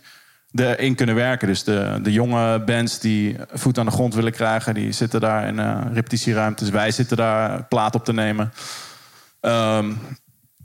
erin 0.52 0.94
kunnen 0.94 1.14
werken. 1.14 1.48
Dus 1.48 1.64
de, 1.64 1.98
de 2.02 2.12
jonge 2.12 2.60
bands 2.60 3.00
die 3.00 3.36
voet 3.52 3.78
aan 3.78 3.86
de 3.86 3.92
grond 3.92 4.14
willen 4.14 4.32
krijgen, 4.32 4.74
die 4.74 4.92
zitten 4.92 5.20
daar 5.20 5.46
in 5.46 5.58
uh, 5.58 5.80
repetitieruimtes. 5.92 6.70
Wij 6.70 6.90
zitten 6.90 7.16
daar 7.16 7.64
plaat 7.64 7.94
op 7.94 8.04
te 8.04 8.12
nemen. 8.12 8.52
Ehm, 9.40 9.92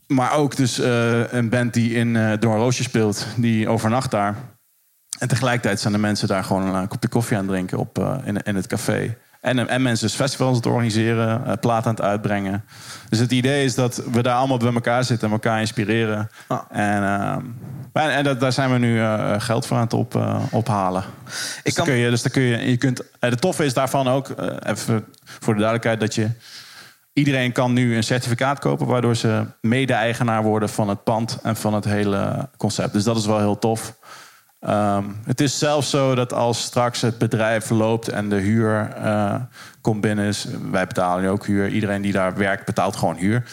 maar 0.08 0.34
ook 0.34 0.56
dus 0.56 0.80
eh, 0.80 1.34
een 1.34 1.50
band 1.50 1.74
die 1.74 1.94
in 1.94 2.16
uh, 2.16 2.34
Door 2.40 2.58
Roosje 2.58 2.84
speelt, 2.84 3.28
die 3.36 3.68
overnacht 3.70 4.12
daar. 4.12 4.36
En 5.20 5.28
tegelijkertijd 5.28 5.80
zijn 5.80 5.94
de 5.94 6.00
mensen 6.00 6.28
daar 6.28 6.44
gewoon 6.44 6.76
een 6.76 6.88
kopje 6.88 7.10
koffie 7.10 7.38
aan 7.38 7.48
drinken 7.48 7.78
op, 7.78 8.20
in, 8.24 8.38
in 8.38 8.56
het 8.56 8.68
café. 8.68 9.18
En, 9.44 9.68
en 9.70 9.82
mensen 9.82 10.08
dus 10.08 10.16
festivals 10.16 10.56
het 10.56 10.66
organiseren, 10.66 11.46
eh, 11.46 11.54
plaat 11.60 11.86
aan 11.86 11.94
het 11.94 12.02
uitbrengen. 12.02 12.64
Dus 13.10 13.20
het 13.20 13.32
idee 13.32 13.64
is 13.64 13.76
dat 13.76 14.02
we 14.12 14.22
daar 14.22 14.36
allemaal 14.36 14.58
bij 14.58 14.74
elkaar 14.74 15.04
zitten 15.04 15.28
en 15.28 15.34
elkaar 15.34 15.60
inspireren. 15.60 16.30
Ah. 16.48 16.60
En, 16.70 17.04
ehm, 17.04 17.42
en, 17.94 18.10
en 18.12 18.24
dat, 18.24 18.40
daar 18.40 18.52
zijn 18.52 18.72
we 18.72 18.78
nu 18.78 19.00
eh, 19.00 19.34
geld 19.38 19.66
voor 19.66 19.78
aan 19.78 19.84
het 19.84 19.94
op, 19.94 20.16
eh, 20.16 20.44
ophalen. 20.52 21.04
Dus, 21.64 21.74
kan- 21.74 21.86
kun 21.86 21.94
je, 21.96 22.10
dus 22.10 22.22
kun 22.22 22.42
je, 22.42 22.70
je 22.70 22.78
kunt, 22.78 23.04
de 23.20 23.36
toffe 23.36 23.66
is 23.66 23.74
daarvan 23.74 24.08
ook, 24.08 24.30
even 24.66 25.06
voor 25.24 25.54
de 25.54 25.60
duidelijkheid, 25.60 26.00
dat 26.00 26.16
je 26.16 26.30
iedereen 27.14 27.52
kan 27.52 27.74
nu 27.74 27.96
een 27.96 28.04
certificaat 28.04 28.60
kopen, 28.60 28.88
waardoor 28.88 29.16
ze 29.16 29.46
mede-eigenaar 29.62 30.44
worden 30.44 30.70
van 30.70 30.90
het 30.90 31.04
pand 31.04 31.40
en 31.44 31.56
van 31.56 31.74
het 31.74 31.86
hele 31.86 32.50
concept. 32.58 32.94
Dus 32.94 33.04
dat 33.04 33.18
is 33.18 33.26
wel 33.26 33.40
heel 33.40 33.60
tof. 33.60 33.94
Ehm, 34.66 35.04
het 35.26 35.42
is 35.42 35.58
zelfs 35.58 35.90
zo 35.90 36.16
dat 36.16 36.34
als 36.34 36.62
straks 36.62 37.02
het 37.02 37.18
bedrijf 37.18 37.70
loopt 37.70 38.08
en 38.08 38.30
de 38.30 38.36
huur 38.36 38.90
eh, 38.96 39.36
komt 39.82 40.02
binnen, 40.02 40.26
is, 40.26 40.48
wij 40.72 40.88
betalen 40.88 41.30
ook 41.30 41.46
huur. 41.46 41.70
Iedereen 41.70 42.02
die 42.02 42.12
daar 42.12 42.36
werkt 42.36 42.66
betaalt 42.66 42.96
gewoon 42.96 43.16
huur. 43.16 43.44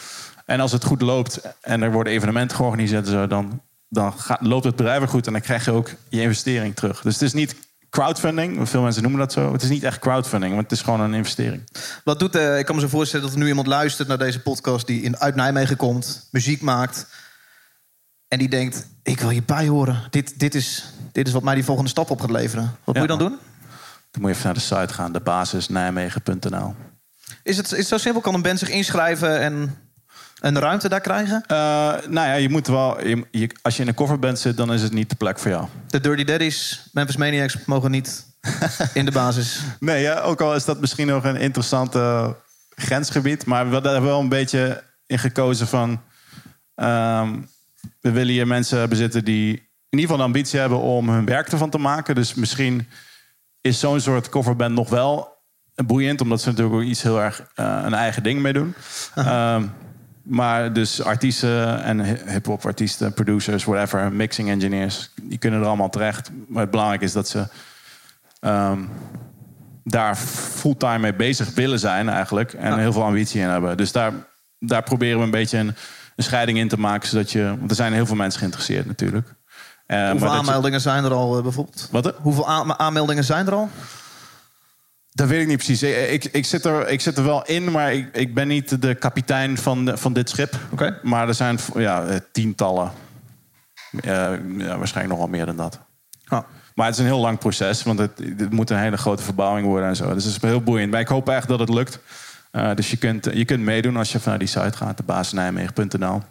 En 0.45 0.59
als 0.59 0.71
het 0.71 0.83
goed 0.83 1.01
loopt 1.01 1.41
en 1.61 1.81
er 1.81 1.91
worden 1.91 2.13
evenementen 2.13 2.57
georganiseerd, 2.57 3.07
zo, 3.07 3.27
dan, 3.27 3.61
dan 3.89 4.13
gaat, 4.13 4.41
loopt 4.41 4.65
het 4.65 4.75
bedrijf 4.75 4.99
weer 4.99 5.07
goed 5.07 5.27
en 5.27 5.33
dan 5.33 5.41
krijg 5.41 5.65
je 5.65 5.71
ook 5.71 5.89
je 6.09 6.21
investering 6.21 6.75
terug. 6.75 7.01
Dus 7.01 7.13
het 7.13 7.23
is 7.23 7.33
niet 7.33 7.55
crowdfunding, 7.89 8.69
veel 8.69 8.81
mensen 8.81 9.01
noemen 9.01 9.19
dat 9.19 9.31
zo. 9.31 9.51
Het 9.51 9.61
is 9.63 9.69
niet 9.69 9.83
echt 9.83 9.99
crowdfunding, 9.99 10.53
want 10.53 10.69
het 10.69 10.79
is 10.79 10.81
gewoon 10.81 10.99
een 11.01 11.13
investering. 11.13 11.63
Wat 12.03 12.19
doet, 12.19 12.35
eh, 12.35 12.59
ik 12.59 12.65
kan 12.65 12.75
me 12.75 12.81
zo 12.81 12.87
voorstellen 12.87 13.25
dat 13.25 13.35
er 13.35 13.41
nu 13.41 13.47
iemand 13.47 13.67
luistert 13.67 14.07
naar 14.07 14.17
deze 14.17 14.41
podcast 14.41 14.87
die 14.87 15.01
in, 15.01 15.17
uit 15.17 15.35
Nijmegen 15.35 15.75
komt, 15.75 16.27
muziek 16.31 16.61
maakt. 16.61 17.07
En 18.31 18.37
die 18.39 18.49
denkt, 18.49 18.87
ik 19.03 19.19
wil 19.19 19.29
hierbij 19.29 19.67
horen. 19.67 20.01
Dit, 20.09 20.39
dit, 20.39 20.55
is, 20.55 20.93
dit 21.11 21.27
is 21.27 21.33
wat 21.33 21.43
mij 21.43 21.55
die 21.55 21.63
volgende 21.63 21.89
stap 21.89 22.09
op 22.09 22.19
gaat 22.21 22.31
leveren. 22.31 22.63
Wat 22.83 22.95
Ja. 22.95 23.01
moet 23.01 23.11
je 23.11 23.17
dan 23.17 23.27
doen? 23.27 23.37
Dan 24.11 24.21
moet 24.21 24.29
je 24.31 24.35
even 24.35 24.45
naar 24.45 24.53
de 24.53 24.59
site 24.59 24.93
gaan, 24.93 25.11
debasisnijmegen.nl. 25.11 26.75
Is 27.43 27.57
het, 27.57 27.71
is 27.71 27.77
het 27.77 27.87
zo 27.87 27.97
simpel? 27.97 28.21
Kan 28.21 28.33
een 28.33 28.41
band 28.41 28.59
zich 28.59 28.69
inschrijven 28.69 29.39
en 29.39 29.75
een 30.39 30.59
ruimte 30.59 30.89
daar 30.89 31.01
krijgen? 31.01 31.43
Eh, 31.47 31.57
nou 32.07 32.27
ja, 32.27 32.33
je 32.33 32.49
moet 32.49 32.67
wel. 32.67 33.07
Je, 33.07 33.27
je- 33.31 33.55
als 33.61 33.75
je 33.75 33.81
in 33.81 33.87
een 33.87 33.93
coverband 33.93 34.39
zit, 34.39 34.57
dan 34.57 34.73
is 34.73 34.81
het 34.81 34.93
niet 34.93 35.09
de 35.09 35.15
plek 35.15 35.39
voor 35.39 35.51
jou. 35.51 35.67
De 35.87 35.99
Dirty 35.99 36.23
Daddies, 36.23 36.89
Memphis 36.93 37.17
Maniacs 37.17 37.57
mogen 37.65 37.91
niet 37.91 38.25
in 38.93 39.05
de 39.05 39.11
basis. 39.11 39.59
Nee, 39.79 40.01
ja, 40.01 40.19
ook 40.19 40.41
al 40.41 40.55
is 40.55 40.65
dat 40.65 40.79
misschien 40.79 41.07
nog 41.07 41.23
een 41.23 41.35
interessant 41.37 41.95
eh, 41.95 42.29
grensgebied. 42.75 43.45
Maar 43.45 43.67
we 43.69 43.73
hebben 43.73 44.03
wel 44.03 44.19
een 44.19 44.29
beetje 44.29 44.83
in 45.05 45.19
gekozen 45.19 45.67
van... 45.67 46.01
ehm, 46.75 47.39
we 47.99 48.11
willen 48.11 48.33
hier 48.33 48.47
mensen 48.47 48.79
hebben 48.79 48.97
zitten 48.97 49.25
die 49.25 49.69
in 49.89 49.97
ieder 49.97 50.01
geval 50.01 50.17
de 50.17 50.23
ambitie 50.23 50.59
hebben... 50.59 50.79
om 50.79 51.09
hun 51.09 51.25
werk 51.25 51.47
ervan 51.47 51.69
te 51.69 51.77
maken. 51.77 52.15
Dus 52.15 52.33
misschien 52.33 52.87
is 53.61 53.79
zo'n 53.79 53.99
soort 53.99 54.29
coverband 54.29 54.73
nog 54.73 54.89
wel 54.89 55.37
boeiend... 55.85 56.21
omdat 56.21 56.41
ze 56.41 56.49
natuurlijk 56.49 56.75
ook 56.75 56.81
iets 56.83 57.01
heel 57.01 57.21
erg 57.21 57.47
eh, 57.55 57.81
een 57.83 57.93
eigen 57.93 58.23
ding 58.23 58.41
mee 58.41 58.53
doen. 58.53 58.73
Ehm, 59.15 59.65
maar 60.23 60.73
dus 60.73 61.01
artiesten 61.01 61.83
en 61.83 62.05
hi- 62.05 62.31
hip-hop 62.31 62.65
artiesten, 62.65 63.13
producers, 63.13 63.63
whatever, 63.63 64.11
mixing 64.11 64.49
engineers, 64.49 65.11
die 65.21 65.37
kunnen 65.37 65.59
er 65.61 65.67
allemaal 65.67 65.89
terecht. 65.89 66.31
Maar 66.47 66.61
het 66.61 66.71
belangrijke 66.71 67.05
is 67.05 67.11
dat 67.11 67.27
ze 67.27 67.47
ehm, 68.39 68.79
daar 69.83 70.15
fulltime 70.15 70.99
mee 70.99 71.13
bezig 71.13 71.53
willen 71.53 71.79
zijn 71.79 72.09
eigenlijk. 72.09 72.53
En 72.53 72.79
heel 72.79 72.93
veel 72.93 73.03
ambitie 73.03 73.41
in 73.41 73.47
hebben. 73.47 73.77
Dus 73.77 73.91
daar, 73.91 74.13
daar 74.59 74.83
proberen 74.83 75.17
we 75.17 75.23
een 75.23 75.31
beetje 75.31 75.57
een, 75.57 75.75
een 76.21 76.27
scheiding 76.27 76.57
in 76.57 76.67
te 76.67 76.79
maken. 76.79 77.09
Zodat 77.09 77.31
je, 77.31 77.55
want 77.59 77.69
er 77.69 77.75
zijn 77.75 77.93
heel 77.93 78.05
veel 78.05 78.15
mensen 78.15 78.39
geïnteresseerd 78.39 78.85
natuurlijk. 78.85 79.27
Eh, 79.85 79.97
maar 79.97 80.09
Hoeveel 80.11 80.31
je- 80.31 80.37
aanmeldingen 80.37 80.81
zijn 80.81 81.03
er 81.03 81.13
al 81.13 81.37
eh, 81.37 81.43
bijvoorbeeld? 81.43 81.87
Wat? 81.91 82.13
Hoeveel 82.17 82.47
aan- 82.47 82.79
aanmeldingen 82.79 83.23
zijn 83.23 83.47
er 83.47 83.53
al? 83.53 83.69
Dat 85.11 85.27
weet 85.27 85.41
ik 85.41 85.47
niet 85.47 85.57
precies. 85.57 85.83
Ik, 85.83 86.23
ik, 86.23 86.33
ik, 86.33 86.45
zit, 86.45 86.65
er, 86.65 86.87
ik 86.89 87.01
zit 87.01 87.17
er 87.17 87.23
wel 87.23 87.45
in, 87.45 87.71
maar 87.71 87.93
ik, 87.93 88.15
ik 88.15 88.33
ben 88.33 88.47
niet 88.47 88.81
de 88.81 88.95
kapitein 88.95 89.57
van, 89.57 89.85
de- 89.85 89.97
van 89.97 90.13
dit 90.13 90.29
schip. 90.29 90.55
Oké. 90.71 90.99
Maar 91.03 91.27
er 91.27 91.33
zijn 91.33 91.59
ja, 91.75 92.03
eh, 92.05 92.15
tientallen. 92.31 92.91
Eh, 93.91 94.11
ja, 94.57 94.77
waarschijnlijk 94.77 95.07
nog 95.07 95.17
wel 95.17 95.27
meer 95.27 95.45
dan 95.45 95.55
dat. 95.55 95.79
Ja. 96.23 96.45
Maar 96.75 96.85
het 96.85 96.95
is 96.95 97.01
een 97.01 97.07
heel 97.07 97.19
lang 97.19 97.37
proces, 97.39 97.83
want 97.83 97.99
het, 97.99 98.11
het 98.37 98.51
moet 98.51 98.69
een 98.69 98.77
hele 98.77 98.97
grote 98.97 99.23
verbouwing 99.23 99.67
worden 99.67 99.87
en 99.87 99.95
zo. 99.95 100.13
Dus 100.13 100.23
het 100.23 100.35
is 100.35 100.41
heel 100.41 100.61
boeiend. 100.63 100.91
Maar 100.91 100.99
ik 100.99 101.07
hoop 101.07 101.29
echt 101.29 101.47
dat 101.47 101.59
het 101.59 101.69
lukt. 101.69 101.99
Eh, 102.51 102.75
dus 102.75 102.91
je 102.91 102.97
kunt, 102.97 103.25
je 103.33 103.45
kunt 103.45 103.63
meedoen 103.63 103.97
als 103.97 104.11
je 104.11 104.19
vanuit 104.19 104.39
die 104.39 104.49
site 104.49 104.77
gaat, 104.77 104.97
de 104.97 105.03
basisnijmegen.nl. 105.03 106.21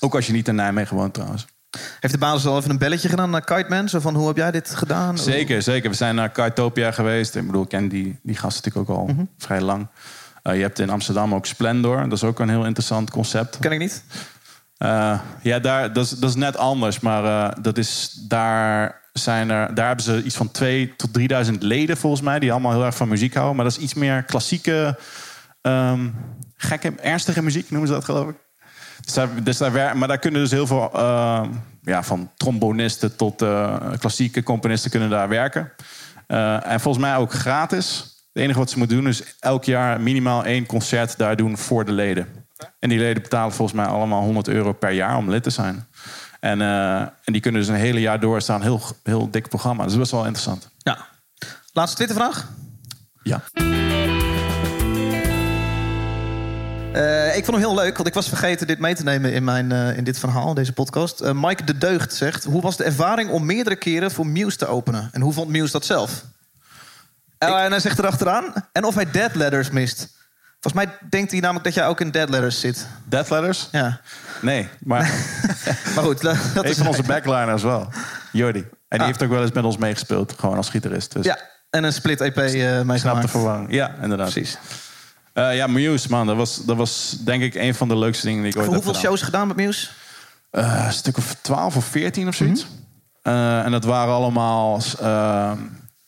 Ook 0.00 0.14
als 0.14 0.26
je 0.26 0.32
niet 0.32 0.48
in 0.48 0.54
Nijmegen 0.54 0.96
woont 0.96 1.14
trouwens. 1.14 1.46
Heeft 2.00 2.14
de 2.14 2.20
basis 2.20 2.46
al 2.46 2.58
even 2.58 2.70
een 2.70 2.78
belletje 2.78 3.08
gedaan 3.08 3.30
naar 3.30 3.44
Kiteman? 3.44 3.88
Zo 3.88 4.00
van, 4.00 4.14
hoe 4.14 4.26
heb 4.26 4.36
jij 4.36 4.50
dit 4.50 4.74
gedaan? 4.74 5.18
Zeker, 5.18 5.62
zeker. 5.62 5.90
We 5.90 5.96
zijn 5.96 6.14
naar 6.14 6.30
Kaitopia 6.30 6.90
geweest. 6.90 7.34
Ik 7.34 7.46
bedoel, 7.46 7.62
ik 7.62 7.68
ken 7.68 7.88
die, 7.88 8.18
die 8.22 8.36
gasten 8.36 8.62
natuurlijk 8.64 8.90
ook 8.90 8.98
al 9.08 9.14
Mhm. 9.14 9.24
vrij 9.38 9.60
lang. 9.60 9.86
Eh, 10.42 10.54
je 10.56 10.60
hebt 10.62 10.78
in 10.78 10.90
Amsterdam 10.90 11.34
ook 11.34 11.46
Splendor. 11.46 12.02
Dat 12.02 12.12
is 12.12 12.24
ook 12.24 12.38
een 12.40 12.48
heel 12.48 12.64
interessant 12.64 13.10
concept. 13.10 13.58
Ken 13.58 13.72
ik 13.72 13.78
niet. 13.78 14.04
Eh, 14.76 15.20
ja, 15.42 15.58
daar, 15.58 15.92
dat, 15.92 16.04
is, 16.04 16.10
dat 16.10 16.30
is 16.30 16.36
net 16.36 16.56
anders. 16.56 17.00
Maar 17.00 17.24
eh, 17.24 17.62
dat 17.62 17.78
is, 17.78 18.18
daar, 18.28 19.00
zijn 19.12 19.50
er, 19.50 19.74
daar 19.74 19.86
hebben 19.86 20.04
ze 20.04 20.22
iets 20.22 20.36
van 20.36 20.50
2 20.50 20.94
tot 20.96 21.12
3000 21.12 21.62
leden 21.62 21.96
volgens 21.96 22.22
mij. 22.22 22.38
Die 22.38 22.52
allemaal 22.52 22.72
heel 22.72 22.84
erg 22.84 22.96
van 22.96 23.08
muziek 23.08 23.34
houden. 23.34 23.56
Maar 23.56 23.64
dat 23.64 23.76
is 23.76 23.82
iets 23.82 23.94
meer 23.94 24.22
klassieke, 24.22 24.98
ehm, 25.66 26.08
gekke, 26.56 26.92
ernstige 27.00 27.42
muziek 27.42 27.70
noemen 27.70 27.88
ze 27.88 27.94
dat 27.94 28.04
geloof 28.04 28.28
ik. 28.28 28.36
Dus 29.04 29.14
daar, 29.14 29.42
dus 29.42 29.56
daar, 29.56 29.96
maar 29.96 30.08
daar 30.08 30.18
kunnen 30.18 30.40
dus 30.40 30.50
heel 30.50 30.66
veel, 30.66 30.90
ehm, 30.92 31.50
ja, 31.82 32.02
van 32.02 32.30
trombonisten 32.36 33.16
tot 33.16 33.42
eh, 33.42 33.76
klassieke 33.98 34.42
componisten 34.42 34.90
kunnen 34.90 35.10
daar 35.10 35.28
werken. 35.28 35.72
Eh, 36.26 36.72
en 36.72 36.80
volgens 36.80 37.04
mij 37.04 37.16
ook 37.16 37.32
gratis. 37.32 38.14
Het 38.32 38.44
enige 38.44 38.58
wat 38.58 38.70
ze 38.70 38.78
moeten 38.78 38.96
doen 38.96 39.08
is 39.08 39.22
elk 39.40 39.64
jaar 39.64 40.00
minimaal 40.00 40.44
één 40.44 40.66
concert 40.66 41.18
daar 41.18 41.36
doen 41.36 41.58
voor 41.58 41.84
de 41.84 41.92
leden. 41.92 42.46
En 42.78 42.88
die 42.88 42.98
leden 42.98 43.22
betalen 43.22 43.52
volgens 43.52 43.76
mij 43.76 43.86
allemaal 43.86 44.22
100 44.22 44.48
euro 44.48 44.72
per 44.72 44.90
jaar 44.90 45.16
om 45.16 45.30
lid 45.30 45.42
te 45.42 45.50
zijn. 45.50 45.86
En, 46.40 46.60
eh, 46.60 47.00
en 47.00 47.32
die 47.32 47.40
kunnen 47.40 47.60
dus 47.60 47.70
een 47.70 47.76
hele 47.76 48.00
jaar 48.00 48.20
doorstaan. 48.20 48.62
Heel, 48.62 48.80
heel 49.02 49.30
dik 49.30 49.48
programma. 49.48 49.82
Dus 49.82 49.92
dat 49.92 50.02
is 50.02 50.10
best 50.10 50.20
wel 50.22 50.24
interessant. 50.24 50.70
Ja. 50.78 51.06
Laatste 51.72 51.96
Twittervraag. 51.96 52.48
Ja. 53.22 53.42
Eh, 56.96 57.36
ik 57.36 57.44
vond 57.44 57.56
hem 57.56 57.66
heel 57.66 57.74
leuk, 57.74 57.96
want 57.96 58.08
ik 58.08 58.14
was 58.14 58.28
vergeten 58.28 58.66
dit 58.66 58.78
mee 58.78 58.94
te 58.94 59.02
nemen 59.02 59.32
in, 59.32 59.44
mijn, 59.44 59.72
eh, 59.72 59.96
in 59.96 60.04
dit 60.04 60.18
verhaal, 60.18 60.54
deze 60.54 60.72
podcast. 60.72 61.20
Eh, 61.20 61.30
Mike 61.34 61.64
de 61.64 61.78
Deugd 61.78 62.14
zegt: 62.14 62.44
Hoe 62.44 62.62
was 62.62 62.76
de 62.76 62.84
ervaring 62.84 63.30
om 63.30 63.46
meerdere 63.46 63.76
keren 63.76 64.10
voor 64.10 64.26
Muse 64.26 64.56
te 64.56 64.66
openen? 64.66 65.08
En 65.12 65.20
hoe 65.20 65.32
vond 65.32 65.48
Muse 65.48 65.72
dat 65.72 65.84
zelf? 65.84 66.24
En 67.38 67.52
hij 67.70 67.80
zegt 67.80 67.98
erachteraan: 67.98 68.52
En 68.72 68.84
of 68.84 68.94
hij 68.94 69.10
Dead 69.10 69.34
Letters 69.34 69.70
mist. 69.70 70.14
Volgens 70.60 70.84
mij 70.84 70.98
denkt 71.10 71.30
hij 71.30 71.40
namelijk 71.40 71.64
dat 71.64 71.74
jij 71.74 71.86
ook 71.86 72.00
in 72.00 72.10
Dead 72.10 72.28
Letters 72.28 72.60
zit. 72.60 72.86
Death 73.04 73.30
Letters? 73.30 73.68
Ja. 73.72 74.00
Nee, 74.40 74.68
maar 74.78 75.00
Maar 75.94 76.04
goed, 76.04 76.24
een 76.24 76.74
van 76.74 76.86
onze 76.86 77.02
backliners 77.02 77.62
wel. 77.62 77.88
Jordi. 78.32 78.58
En 78.58 78.68
die 78.88 79.00
Ah. 79.00 79.06
heeft 79.06 79.22
ook 79.22 79.30
wel 79.30 79.42
eens 79.42 79.52
met 79.52 79.64
ons 79.64 79.76
meegespeeld. 79.76 80.34
Gewoon 80.38 80.56
als 80.56 80.68
gitarist. 80.68 81.12
Dus 81.12 81.24
Ja, 81.24 81.38
en 81.70 81.84
een 81.84 81.92
split 81.92 82.20
EP 82.20 82.38
eh 82.38 82.90
snap 82.94 83.22
de 83.22 83.28
verwarring. 83.28 83.72
Ja, 83.72 83.94
inderdaad. 84.02 84.30
Precies. 84.32 84.58
Eh, 85.36 85.56
ja, 85.56 85.66
Muse, 85.66 86.08
man. 86.10 86.26
Dat 86.26 86.36
was, 86.36 86.64
dat 86.64 86.76
was 86.76 87.16
denk 87.24 87.42
ik 87.42 87.54
een 87.54 87.74
van 87.74 87.88
de 87.88 87.96
leukste 87.96 88.26
dingen 88.26 88.42
die 88.42 88.50
ik 88.50 88.56
ooit 88.56 88.66
Hoeveel 88.66 88.84
heb 88.84 88.94
gedaan. 88.94 89.10
shows 89.10 89.22
gedaan 89.22 89.46
met 89.46 89.56
Muse? 89.56 89.88
Eh, 90.50 90.84
een 90.86 90.92
stuk 90.92 91.16
of 91.16 91.36
12 91.42 91.76
of 91.76 91.84
14 91.84 92.28
of 92.28 92.34
zoiets. 92.34 92.66
Mhm. 92.66 93.34
Eh, 93.34 93.64
en 93.64 93.70
dat 93.70 93.84
waren 93.84 94.14
allemaal 94.14 94.80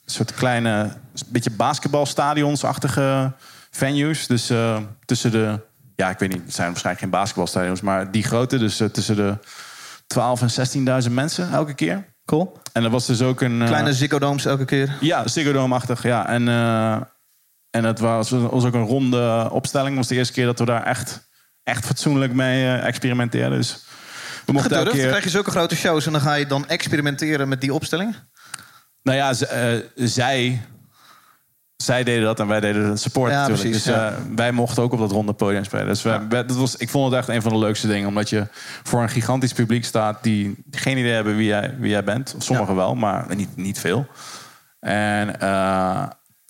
soort 0.05 0.35
kleine, 0.35 0.71
een 0.71 1.23
beetje 1.29 1.51
basketbalstadionsachtige 1.51 3.33
venues. 3.71 4.27
Dus 4.27 4.53
tussen 5.05 5.31
de, 5.31 5.61
ja, 5.97 6.11
ik 6.11 6.19
weet 6.19 6.33
niet, 6.33 6.43
het 6.45 6.55
zijn 6.55 6.69
waarschijnlijk 6.69 7.05
geen 7.05 7.13
basketbalstadions, 7.13 7.81
maar 7.81 8.11
die 8.11 8.23
grote, 8.23 8.59
dus 8.59 8.83
tussen 8.93 9.17
de 9.17 9.39
12 10.07 10.43
en 10.43 11.03
16.000 11.05 11.13
mensen 11.13 11.53
elke 11.53 11.75
keer. 11.75 12.07
Cool. 12.25 12.61
En 12.73 12.85
er 12.85 12.91
was 12.91 13.07
dus 13.07 13.23
ook 13.23 13.41
een. 13.41 13.63
Kleine 13.67 13.95
Ziggo 13.95 14.19
Domes 14.19 14.45
elke 14.45 14.65
keer. 14.65 14.97
ja, 15.01 15.29
Ziggo 15.29 15.53
Dome-achtig, 15.53 16.03
ja. 16.03 16.29
En, 16.29 16.49
en 17.71 17.85
het 17.85 17.99
was, 17.99 18.31
was 18.31 18.65
ook 18.65 18.75
een 18.75 18.87
ronde 18.87 19.49
opstelling. 19.51 19.89
Het 19.89 19.99
was 19.99 20.09
de 20.09 20.15
eerste 20.15 20.33
keer 20.33 20.47
dat 20.47 20.59
we 20.59 20.65
daar 20.65 20.83
echt, 20.83 21.29
echt 21.63 21.85
fatsoenlijk 21.85 22.33
mee 22.33 22.65
eh, 22.65 22.87
experimenteerden. 22.87 23.59
Dus 23.59 23.85
we 24.47 24.53
mochten 24.53 24.71
Gedurfd, 24.71 24.91
dan 24.91 25.01
keer... 25.01 25.09
krijg 25.09 25.25
je 25.25 25.31
zulke 25.31 25.51
grote 25.51 25.77
shows 25.77 26.07
en 26.07 26.13
dan 26.13 26.21
ga 26.21 26.35
je 26.35 26.47
dan 26.47 26.69
experimenteren 26.69 27.49
met 27.49 27.61
die 27.61 27.75
opstelling. 27.75 28.15
Nou 29.03 29.19
ja, 29.19 29.33
eh, 29.33 29.83
zij, 29.95 30.63
zij 31.77 32.05
deden 32.05 32.25
dat 32.25 32.41
en 32.41 32.47
wij 32.47 32.61
deden 32.61 32.91
de 32.91 32.97
support 32.97 33.31
Ja, 33.31 33.37
natuurlijk. 33.39 33.63
precies, 33.63 33.85
dus 33.85 33.95
ja. 33.95 34.09
eh, 34.09 34.17
wij 34.35 34.53
mochten 34.53 34.83
ook 34.83 34.93
op 34.93 34.99
dat 34.99 35.11
ronde 35.11 35.33
podium 35.33 35.65
spelen. 35.65 35.87
Dus 35.87 36.03
wij, 36.03 36.29
dat 36.29 36.57
was, 36.57 36.77
ik 36.77 36.89
vond 36.89 37.11
het 37.11 37.21
echt 37.21 37.29
een 37.29 37.43
van 37.43 37.53
de 37.53 37.59
leukste 37.59 37.87
dingen. 37.87 38.09
Omdat 38.09 38.29
je 38.29 38.47
voor 38.83 39.03
een 39.03 39.09
gigantisch 39.09 39.53
publiek 39.53 39.85
staat 39.85 40.23
die 40.23 40.65
geen 40.71 40.99
idee 40.99 41.13
hebben 41.13 41.37
wie 41.37 41.47
jij, 41.47 41.77
wie 41.79 41.91
jij 41.91 42.05
bent. 42.05 42.35
Sommigen 42.39 42.75
wel, 42.77 42.95
maar 42.95 43.37
niet, 43.37 43.57
niet 43.57 43.79
veel. 43.79 44.07
En, 44.81 45.41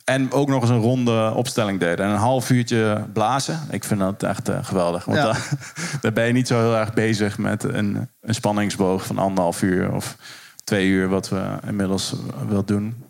en 0.09 0.33
ook 0.33 0.49
nog 0.49 0.61
eens 0.61 0.71
een 0.71 0.81
ronde 0.81 1.33
opstelling 1.35 1.81
deden. 1.81 2.05
En 2.07 2.11
een 2.11 2.19
half 2.19 2.51
uurtje 2.51 3.05
blazen. 3.13 3.61
Ik 3.71 3.85
vind 3.85 4.01
dat 4.01 4.23
echt 4.23 4.49
eh, 4.49 4.59
geweldig. 4.63 5.05
Want 5.05 5.19
Ja. 5.19 5.25
daar, 5.25 5.49
daar 6.01 6.13
ben 6.13 6.27
je 6.27 6.33
niet 6.33 6.47
zo 6.49 6.59
heel 6.61 6.77
erg 6.77 6.95
bezig 6.95 7.39
met 7.39 7.63
een, 7.65 8.09
een 8.21 8.35
spanningsboog 8.35 9.07
van 9.07 9.19
anderhalf 9.19 9.63
uur 9.63 9.93
of 9.93 10.17
twee 10.65 10.87
uur, 10.89 11.09
wat 11.09 11.29
we 11.29 11.43
inmiddels 11.67 12.15
wel 12.49 12.65
doen. 12.65 13.05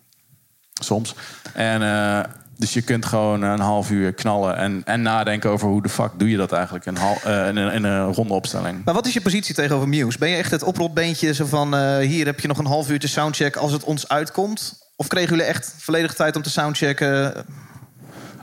Soms. 0.80 1.14
En 1.54 1.82
eh, 1.82 2.20
dus 2.56 2.72
je 2.72 2.82
kunt 2.82 3.06
gewoon 3.06 3.42
een 3.42 3.60
half 3.60 3.90
uur 3.90 4.12
knallen 4.12 4.56
en, 4.56 4.82
en 4.84 5.02
nadenken 5.02 5.50
over 5.50 5.68
hoe 5.68 5.82
de 5.82 5.88
fuck 5.88 6.10
doe 6.16 6.30
je 6.30 6.36
dat 6.36 6.52
eigenlijk 6.52 6.86
in, 6.86 6.96
hal, 6.96 7.16
eh, 7.24 7.48
in, 7.48 7.56
een, 7.56 7.72
in 7.72 7.84
een 7.84 8.12
ronde 8.12 8.34
opstelling. 8.34 8.84
Maar 8.84 8.94
wat 8.94 9.06
is 9.06 9.12
je 9.12 9.20
positie 9.20 9.54
tegenover 9.54 9.88
Muse? 9.88 10.18
Ben 10.18 10.28
je 10.28 10.36
echt 10.36 10.50
het 10.50 10.62
oprotbeentje 10.62 11.34
zo 11.34 11.44
van... 11.46 11.74
eh, 11.76 11.96
hier 11.98 12.26
heb 12.26 12.40
je 12.40 12.48
nog 12.48 12.58
een 12.58 12.66
half 12.66 12.90
uurtje 12.90 13.08
soundcheck 13.08 13.56
als 13.56 13.72
het 13.72 13.84
ons 13.84 14.08
uitkomt? 14.08 14.86
Of 15.00 15.06
kregen 15.06 15.28
jullie 15.30 15.44
echt 15.44 15.74
volledig 15.78 16.14
tijd 16.14 16.36
om 16.36 16.42
te 16.42 16.50
soundchecken? 16.50 17.34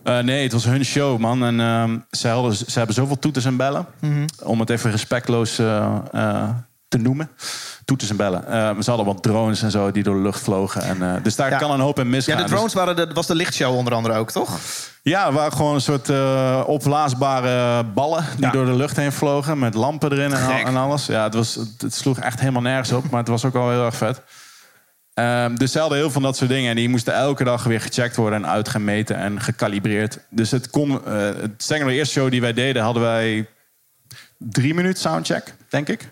Eh, 0.03 0.19
nee, 0.19 0.43
het 0.43 0.51
was 0.51 0.65
hun 0.65 0.85
show, 0.85 1.19
man. 1.19 1.43
En 1.45 1.59
ehm, 1.59 1.97
ze, 2.11 2.27
hadden, 2.27 2.55
ze 2.55 2.77
hebben 2.77 2.95
zoveel 2.95 3.19
toeters 3.19 3.45
en 3.45 3.57
bellen. 3.57 3.85
Om 4.43 4.59
het 4.59 4.69
even 4.69 4.91
respectloos 4.91 5.59
eh, 5.59 5.95
eh, 6.11 6.49
te 6.87 6.97
noemen. 6.97 7.29
Toeters 7.85 8.09
en 8.09 8.15
bellen. 8.15 8.43
Ze 8.83 8.89
hadden 8.89 9.05
wat 9.05 9.23
drones 9.23 9.61
en 9.61 9.71
zo 9.71 9.91
die 9.91 10.03
door 10.03 10.15
de 10.15 10.21
lucht 10.21 10.39
vlogen. 10.41 10.81
En, 10.81 11.23
dus 11.23 11.35
daar 11.35 11.49
Ja. 11.49 11.57
kan 11.57 11.71
een 11.71 11.79
hoop 11.79 11.99
in 11.99 12.03
Ja, 12.05 12.09
misgaan. 12.09 12.35
de 12.37 12.41
Dus- 12.43 12.51
drones 12.51 12.73
waren 12.73 12.95
de, 12.95 13.07
was 13.13 13.27
de 13.27 13.35
lichtshow 13.35 13.75
onder 13.75 13.93
andere 13.93 14.15
ook, 14.17 14.31
toch? 14.31 14.57
Ja, 15.01 15.25
het 15.25 15.33
waren 15.33 15.53
gewoon 15.53 15.73
een 15.75 15.81
soort 15.81 16.09
opblaasbare 16.65 17.83
ballen 17.83 18.25
die 18.35 18.45
Ja. 18.45 18.51
door 18.51 18.65
de 18.65 18.75
lucht 18.75 18.95
heen 18.95 19.11
vlogen 19.11 19.59
met 19.59 19.73
lampen 19.73 20.11
erin 20.11 20.33
en, 20.33 20.45
al- 20.45 20.51
en 20.67 20.75
alles. 20.77 21.05
Ja, 21.05 21.23
het, 21.23 21.33
was, 21.33 21.59
het 21.77 21.93
sloeg 21.93 22.19
echt 22.19 22.39
helemaal 22.39 22.61
nergens 22.61 22.91
op, 22.91 23.09
maar 23.09 23.19
het 23.19 23.29
was 23.29 23.45
ook 23.45 23.53
wel 23.53 23.69
heel 23.69 23.85
erg 23.85 23.95
vet. 23.95 24.21
Ehm, 25.15 25.55
dus 25.55 25.71
ze 25.71 25.79
hadden 25.79 25.97
heel 25.97 26.11
veel 26.11 26.21
van 26.21 26.29
dat 26.29 26.37
soort 26.37 26.49
dingen 26.49 26.69
en 26.69 26.75
die 26.75 26.89
moesten 26.89 27.13
elke 27.13 27.43
dag 27.43 27.63
weer 27.63 27.81
gecheckt 27.81 28.15
worden 28.15 28.43
en 28.43 28.49
uitgemeten 28.49 29.15
en 29.15 29.41
gekalibreerd. 29.41 30.19
Dus 30.29 30.51
het 30.51 30.69
kon. 30.69 31.05
eh 31.05 31.25
het 31.25 31.67
de 31.67 31.91
eerste 31.91 32.13
show 32.13 32.31
die 32.31 32.41
wij 32.41 32.53
deden, 32.53 32.83
hadden 32.83 33.03
wij 33.03 33.47
drie 34.37 34.73
minuten 34.73 35.01
soundcheck, 35.01 35.55
denk 35.69 35.89
ik. 35.89 36.09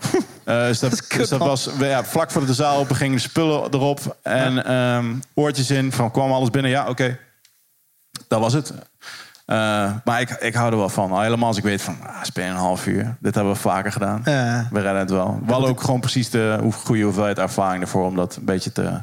Eh, 0.44 0.66
dus 0.66 0.78
dat, 0.78 1.04
dus 1.08 1.28
dat 1.28 1.38
was 1.38 1.68
ja, 1.78 2.04
vlak 2.04 2.30
voor 2.30 2.46
de 2.46 2.54
zaal 2.54 2.78
open 2.78 2.96
gingen 2.96 3.16
de 3.16 3.22
spullen 3.22 3.74
erop 3.74 4.16
en 4.22 4.64
ehm, 4.64 5.14
oortjes 5.34 5.70
in. 5.70 5.92
Van 5.92 6.10
kwam 6.10 6.32
alles 6.32 6.50
binnen? 6.50 6.70
Ja, 6.70 6.88
oké. 6.88 7.18
Dat 8.28 8.40
was 8.40 8.52
het. 8.52 8.72
Eh, 9.50 9.92
maar 10.04 10.20
ik, 10.20 10.30
ik 10.30 10.54
hou 10.54 10.70
er 10.70 10.78
wel 10.78 10.88
van. 10.88 11.12
Al 11.12 11.20
helemaal 11.20 11.48
als 11.48 11.56
ik 11.56 11.62
weet 11.62 11.82
van, 11.82 11.96
ah, 12.06 12.22
speel 12.22 12.44
je 12.44 12.50
een 12.50 12.56
half 12.56 12.86
uur. 12.86 13.16
Dit 13.20 13.34
hebben 13.34 13.52
we 13.52 13.58
vaker 13.58 13.92
gedaan. 13.92 14.22
Ja. 14.24 14.68
We 14.70 14.80
redden 14.80 15.00
het 15.00 15.10
wel. 15.10 15.40
We 15.46 15.52
hadden 15.52 15.70
ook 15.70 15.80
gewoon 15.80 16.00
precies 16.00 16.30
de 16.30 16.58
goede 16.72 17.02
hoeveelheid 17.02 17.38
ervaring 17.38 17.82
ervoor... 17.82 18.04
om 18.04 18.16
dat 18.16 18.36
een 18.36 18.44
beetje 18.44 18.72
te, 18.72 19.00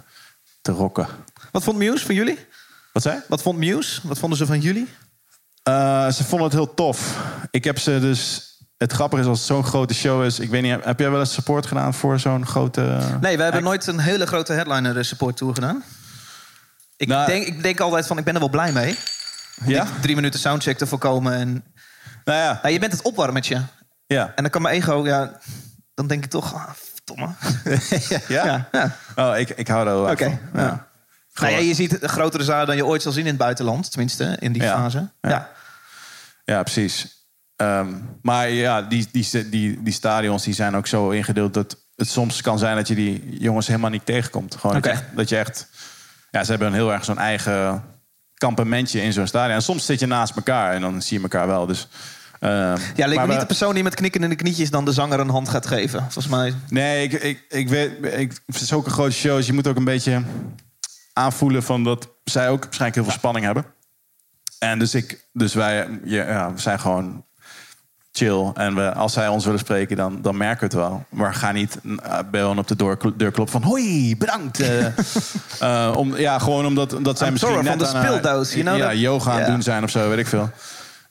te 0.62 0.71
rocken. 0.71 1.07
Wat 1.51 1.63
vond 1.63 1.77
Muse 1.77 2.05
van 2.05 2.15
jullie? 2.15 2.39
Wat 2.93 3.03
zei? 3.03 3.19
Wat 3.27 3.41
vond 3.41 3.57
Muse? 3.57 4.01
Wat 4.03 4.19
vonden 4.19 4.38
ze 4.38 4.45
van 4.45 4.60
jullie? 4.60 4.88
Eh, 5.63 6.07
ze 6.10 6.23
vonden 6.23 6.47
het 6.47 6.55
heel 6.57 6.73
tof. 6.73 7.17
Ik 7.51 7.63
heb 7.63 7.79
ze 7.79 7.99
dus... 7.99 8.45
Het 8.77 8.91
grappige 8.93 9.21
is 9.21 9.27
als 9.27 9.38
het 9.38 9.47
zo'n 9.47 9.63
grote 9.63 9.93
show 9.93 10.23
is... 10.23 10.39
Ik 10.39 10.49
weet 10.49 10.62
niet, 10.62 10.83
heb 10.83 10.99
jij 10.99 11.10
wel 11.12 11.19
eens 11.19 11.33
support 11.33 11.65
gedaan 11.65 11.93
voor 11.93 12.19
zo'n 12.19 12.45
grote... 12.45 12.97
Nee, 13.21 13.38
we 13.38 13.43
hebben 13.43 13.63
nooit 13.63 13.88
een 13.88 13.99
hele 13.99 14.25
grote 14.25 14.53
headliner 14.53 15.05
support 15.05 15.38
tour 15.38 15.53
gedaan. 15.53 15.83
Ik, 16.97 17.07
Nou- 17.07 17.27
denk, 17.27 17.45
ik 17.45 17.63
denk 17.63 17.79
altijd 17.79 18.07
van, 18.07 18.17
ik 18.17 18.23
ben 18.23 18.33
er 18.33 18.39
wel 18.39 18.49
blij 18.49 18.71
mee. 18.71 18.97
Ja? 19.65 19.87
Drie 20.01 20.15
minuten 20.15 20.39
soundcheck 20.39 20.77
te 20.77 20.87
voorkomen. 20.87 21.33
En 21.33 21.63
Nou 22.23 22.39
ja, 22.39 22.67
je 22.67 22.79
bent 22.79 22.91
het 22.91 23.01
opwarmetje. 23.01 23.61
ja. 24.07 24.31
En 24.35 24.41
dan 24.43 24.49
kan 24.49 24.61
mijn 24.61 24.75
ego, 24.75 25.05
ja, 25.05 25.39
dan 25.93 26.07
denk 26.07 26.23
ik 26.23 26.29
toch, 26.29 26.53
ah, 26.53 26.69
verdomme. 26.93 27.33
ja? 28.27 28.45
Ja, 28.45 28.67
ja. 28.71 28.95
Oh, 29.15 29.37
ik, 29.37 29.49
ik 29.49 29.67
hou 29.67 29.85
daar 29.85 29.93
heel 29.93 30.09
erg 30.09 30.21
Oké. 30.21 30.39
ja. 30.53 30.87
Nou 31.33 31.51
ja, 31.51 31.57
je 31.57 31.73
ziet 31.73 31.97
grotere 32.01 32.43
zalen 32.43 32.67
dan 32.67 32.75
je 32.75 32.85
ooit 32.85 33.01
zal 33.01 33.11
zien 33.11 33.23
in 33.23 33.29
het 33.29 33.37
buitenland. 33.37 33.91
Tenminste, 33.91 34.37
in 34.39 34.51
die 34.51 34.61
fase. 34.61 35.09
Ja. 35.21 35.49
Ja. 36.45 36.63
Precies. 36.63 37.25
Ehm, 37.55 37.93
maar 38.21 38.49
ja, 38.49 38.81
die, 38.81 39.07
die, 39.11 39.49
die, 39.49 39.83
die 39.83 39.93
stadions 39.93 40.43
die 40.43 40.53
zijn 40.53 40.75
ook 40.75 40.87
zo 40.87 41.09
ingedeeld 41.09 41.53
dat 41.53 41.77
het 41.95 42.09
soms 42.09 42.41
kan 42.41 42.59
zijn 42.59 42.75
dat 42.75 42.87
je 42.87 42.95
die 42.95 43.39
jongens 43.39 43.67
helemaal 43.67 43.89
niet 43.89 44.05
tegenkomt. 44.05 44.55
Gewoon 44.55 44.75
dat, 44.75 44.85
je 44.85 44.91
echt, 44.91 45.03
dat 45.15 45.29
je 45.29 45.37
echt. 45.37 45.67
Ja, 46.31 46.43
ze 46.43 46.49
hebben 46.49 46.67
een 46.67 46.73
heel 46.73 46.93
erg 46.93 47.05
zo'n 47.05 47.17
eigen 47.17 47.83
kampementje 48.38 49.02
in 49.02 49.13
zo'n 49.13 49.28
stadion. 49.28 49.56
En 49.56 49.62
soms 49.62 49.86
zit 49.86 50.00
je 50.00 50.06
naast 50.06 50.36
elkaar 50.36 50.73
en 50.73 50.82
dan 50.82 51.02
zie 51.02 51.17
je 51.17 51.23
elkaar 51.23 51.47
wel. 51.47 51.65
Dus, 51.65 51.88
ehm, 52.39 52.78
Ja, 52.95 53.08
leek 53.08 53.19
me 53.19 53.26
we- 53.26 53.32
niet 53.32 53.39
de 53.39 53.45
persoon 53.45 53.73
die 53.73 53.84
met 53.84 53.95
knikkende 53.95 54.36
knietjes 54.36 54.69
dan 54.69 54.86
de 54.86 54.91
zanger 54.93 55.19
een 55.19 55.30
hand 55.30 55.50
gaat 55.50 55.67
geven. 55.67 56.00
Volgens 56.02 56.28
mij. 56.28 56.54
Nee, 56.69 57.04
ik, 57.04 57.13
ik, 57.13 57.45
ik 57.50 57.69
weet, 57.69 57.91
ik, 58.19 58.39
zulke 58.47 58.89
grote 58.89 59.12
shows, 59.15 59.45
je 59.45 59.54
moet 59.54 59.67
ook 59.67 59.76
een 59.78 59.84
beetje 59.84 60.21
aanvoelen 61.13 61.63
van 61.63 61.84
dat 61.84 62.10
zij 62.23 62.50
ook 62.50 62.63
waarschijnlijk 62.63 62.95
heel 62.95 63.04
veel 63.04 63.19
spanning 63.19 63.45
hebben. 63.45 63.65
En 64.60 64.80
dus, 64.80 64.95
ik, 64.95 65.28
dus 65.34 65.54
wij 65.54 66.00
ja, 66.04 66.54
we 66.54 66.60
zijn 66.62 66.80
gewoon 66.80 67.26
chill. 68.17 68.51
En 68.53 68.75
we, 68.75 68.93
als 68.93 69.13
zij 69.13 69.27
ons 69.27 69.45
willen 69.45 69.60
spreken, 69.60 69.97
dan, 69.97 70.19
dan 70.21 70.38
merken 70.38 70.60
we 70.60 70.65
het 70.65 70.88
wel. 70.88 71.06
Maar 71.10 71.34
gaan 71.34 71.53
niet 71.53 71.80
uh, 71.84 72.19
bellen 72.32 72.58
op 72.58 72.67
de 72.67 72.75
deur, 72.75 72.97
deur 73.15 73.32
kloppen 73.32 73.62
van... 73.62 73.69
Hoi, 73.69 74.17
bedankt. 74.17 74.60
eh. 74.60 74.86
Eh, 75.60 75.93
om, 75.95 76.15
ja, 76.17 76.39
gewoon 76.39 76.65
omdat, 76.65 76.93
omdat 76.93 77.17
zij 77.17 77.27
I'm 77.27 77.34
misschien 77.34 77.53
sorry, 77.53 77.69
net 77.69 77.82
eh, 77.82 78.01
speeldoos, 78.01 78.51
you 78.53 78.63
know 78.63 78.77
ja, 78.77 78.88
that? 78.88 78.99
yoga 78.99 79.32
aan 79.32 79.51
doen 79.51 79.62
zijn 79.62 79.84
of 79.84 79.89
zo, 79.89 80.10
weet 80.10 80.17
ik 80.17 80.27
veel. 80.27 80.49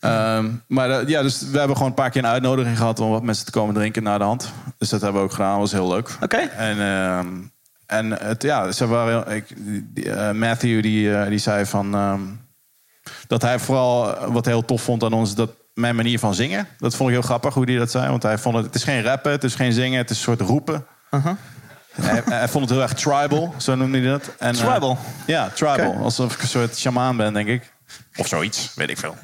Ehm, 0.00 0.50
maar 0.66 0.90
eh, 0.90 1.08
ja, 1.08 1.22
dus 1.22 1.40
we 1.50 1.58
hebben 1.58 1.76
gewoon 1.76 1.90
een 1.90 1.96
paar 1.96 2.10
keer 2.10 2.24
een 2.24 2.30
uitnodiging 2.30 2.76
gehad... 2.76 3.00
om 3.00 3.10
wat 3.10 3.22
mensen 3.22 3.44
te 3.44 3.50
komen 3.50 3.74
drinken 3.74 4.02
naar 4.02 4.18
de 4.18 4.24
hand. 4.24 4.52
Dus 4.78 4.88
dat 4.88 5.00
hebben 5.00 5.20
we 5.20 5.26
ook 5.26 5.34
gedaan. 5.34 5.50
Dat 5.50 5.60
was 5.60 5.72
heel 5.72 5.88
leuk. 5.88 6.16
Oké. 6.20 6.36
En, 6.36 6.80
ehm, 6.80 7.26
en 7.86 8.12
het, 8.26 8.42
ja, 8.42 8.72
ze 8.72 8.86
waren, 8.86 9.34
ik, 9.34 9.50
eh, 10.04 10.30
Matthew 10.30 10.82
die, 10.82 11.14
eh, 11.14 11.28
die 11.28 11.38
zei 11.38 11.66
van... 11.66 11.94
ehm, 11.94 12.20
dat 13.26 13.42
hij 13.42 13.58
vooral 13.58 14.16
eh, 14.16 14.26
wat 14.32 14.44
heel 14.46 14.64
tof 14.64 14.82
vond 14.82 15.04
aan 15.04 15.12
ons... 15.12 15.34
dat 15.34 15.50
mijn 15.76 15.96
manier 15.96 16.18
van 16.18 16.34
zingen. 16.34 16.68
Dat 16.78 16.94
vond 16.96 17.08
ik 17.08 17.14
heel 17.14 17.24
grappig 17.24 17.54
hoe 17.54 17.64
hij 17.64 17.76
dat 17.76 17.90
zei. 17.90 18.10
Want 18.10 18.22
hij 18.22 18.38
vond 18.38 18.56
het... 18.56 18.64
Het 18.64 18.74
is 18.74 18.84
geen 18.84 19.02
rappen, 19.02 19.32
het 19.32 19.44
is 19.44 19.54
geen 19.54 19.72
zingen, 19.72 19.98
het 19.98 20.10
is 20.10 20.16
een 20.16 20.22
soort 20.22 20.40
roepen. 20.40 20.86
hij, 22.00 22.22
hij 22.24 22.48
vond 22.48 22.64
het 22.64 22.72
heel 22.72 22.82
erg 22.82 22.94
tribal, 22.94 23.54
zo 23.56 23.74
noemde 23.74 23.98
hij 23.98 24.08
dat. 24.08 24.30
En, 24.38 24.54
eh, 24.54 24.70
Tribal? 24.70 24.98
ja, 25.26 25.48
tribal. 25.48 25.94
Alsof 25.94 26.34
ik 26.34 26.42
een 26.42 26.48
soort 26.48 26.76
shamaan 26.76 27.16
ben, 27.16 27.32
denk 27.32 27.48
ik. 27.48 27.72
Of 28.16 28.26
zoiets, 28.26 28.72
weet 28.74 28.90
ik 28.90 28.98
veel. 28.98 29.16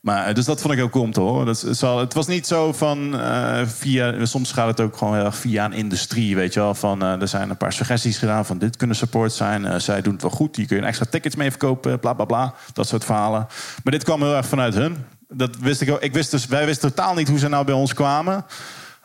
Maar, 0.00 0.26
eh, 0.26 0.34
dus 0.34 0.44
dat 0.44 0.60
vond 0.60 0.72
ik 0.72 0.78
heel 0.78 0.90
cool 0.90 1.04
om 1.04 1.12
te 1.12 1.20
horen. 1.20 1.46
Dat 1.46 1.64
is 1.64 1.80
het 1.80 2.14
was 2.14 2.26
niet 2.26 2.46
zo 2.46 2.72
van 2.72 3.20
eh, 3.20 3.66
via... 3.66 4.24
Soms 4.24 4.52
gaat 4.52 4.66
het 4.66 4.80
ook 4.80 4.96
gewoon 4.96 5.14
heel 5.14 5.24
erg 5.24 5.36
via 5.36 5.64
een 5.64 5.72
industrie, 5.72 6.36
weet 6.36 6.54
je 6.54 6.60
wel. 6.60 6.74
Van, 6.74 7.02
er 7.02 7.28
zijn 7.28 7.50
een 7.50 7.56
paar 7.56 7.72
suggesties 7.72 8.18
gedaan 8.18 8.46
van 8.46 8.58
dit 8.58 8.76
kunnen 8.76 8.96
support 8.96 9.32
zijn. 9.32 9.80
Zij 9.80 10.02
doen 10.02 10.12
het 10.12 10.22
wel 10.22 10.30
goed, 10.30 10.56
hier 10.56 10.66
kun 10.66 10.76
je 10.76 10.82
extra 10.82 11.06
tickets 11.10 11.36
mee 11.36 11.50
verkopen, 11.50 12.00
bla 12.00 12.12
bla 12.12 12.24
bla. 12.24 12.54
Dat 12.72 12.88
soort 12.88 13.04
verhalen. 13.04 13.46
Maar 13.84 13.92
dit 13.92 14.04
kwam 14.04 14.22
heel 14.22 14.36
erg 14.36 14.46
vanuit 14.46 14.74
hun. 14.74 14.96
Dat 15.32 15.56
wist 15.56 15.80
ik 15.80 15.90
ook. 15.90 16.00
Ik 16.00 16.12
wist 16.12 16.30
dus, 16.30 16.46
wij 16.46 16.66
wisten 16.66 16.94
totaal 16.94 17.14
niet 17.14 17.28
hoe 17.28 17.38
ze 17.38 17.48
nou 17.48 17.64
bij 17.64 17.74
ons 17.74 17.94
kwamen. 17.94 18.44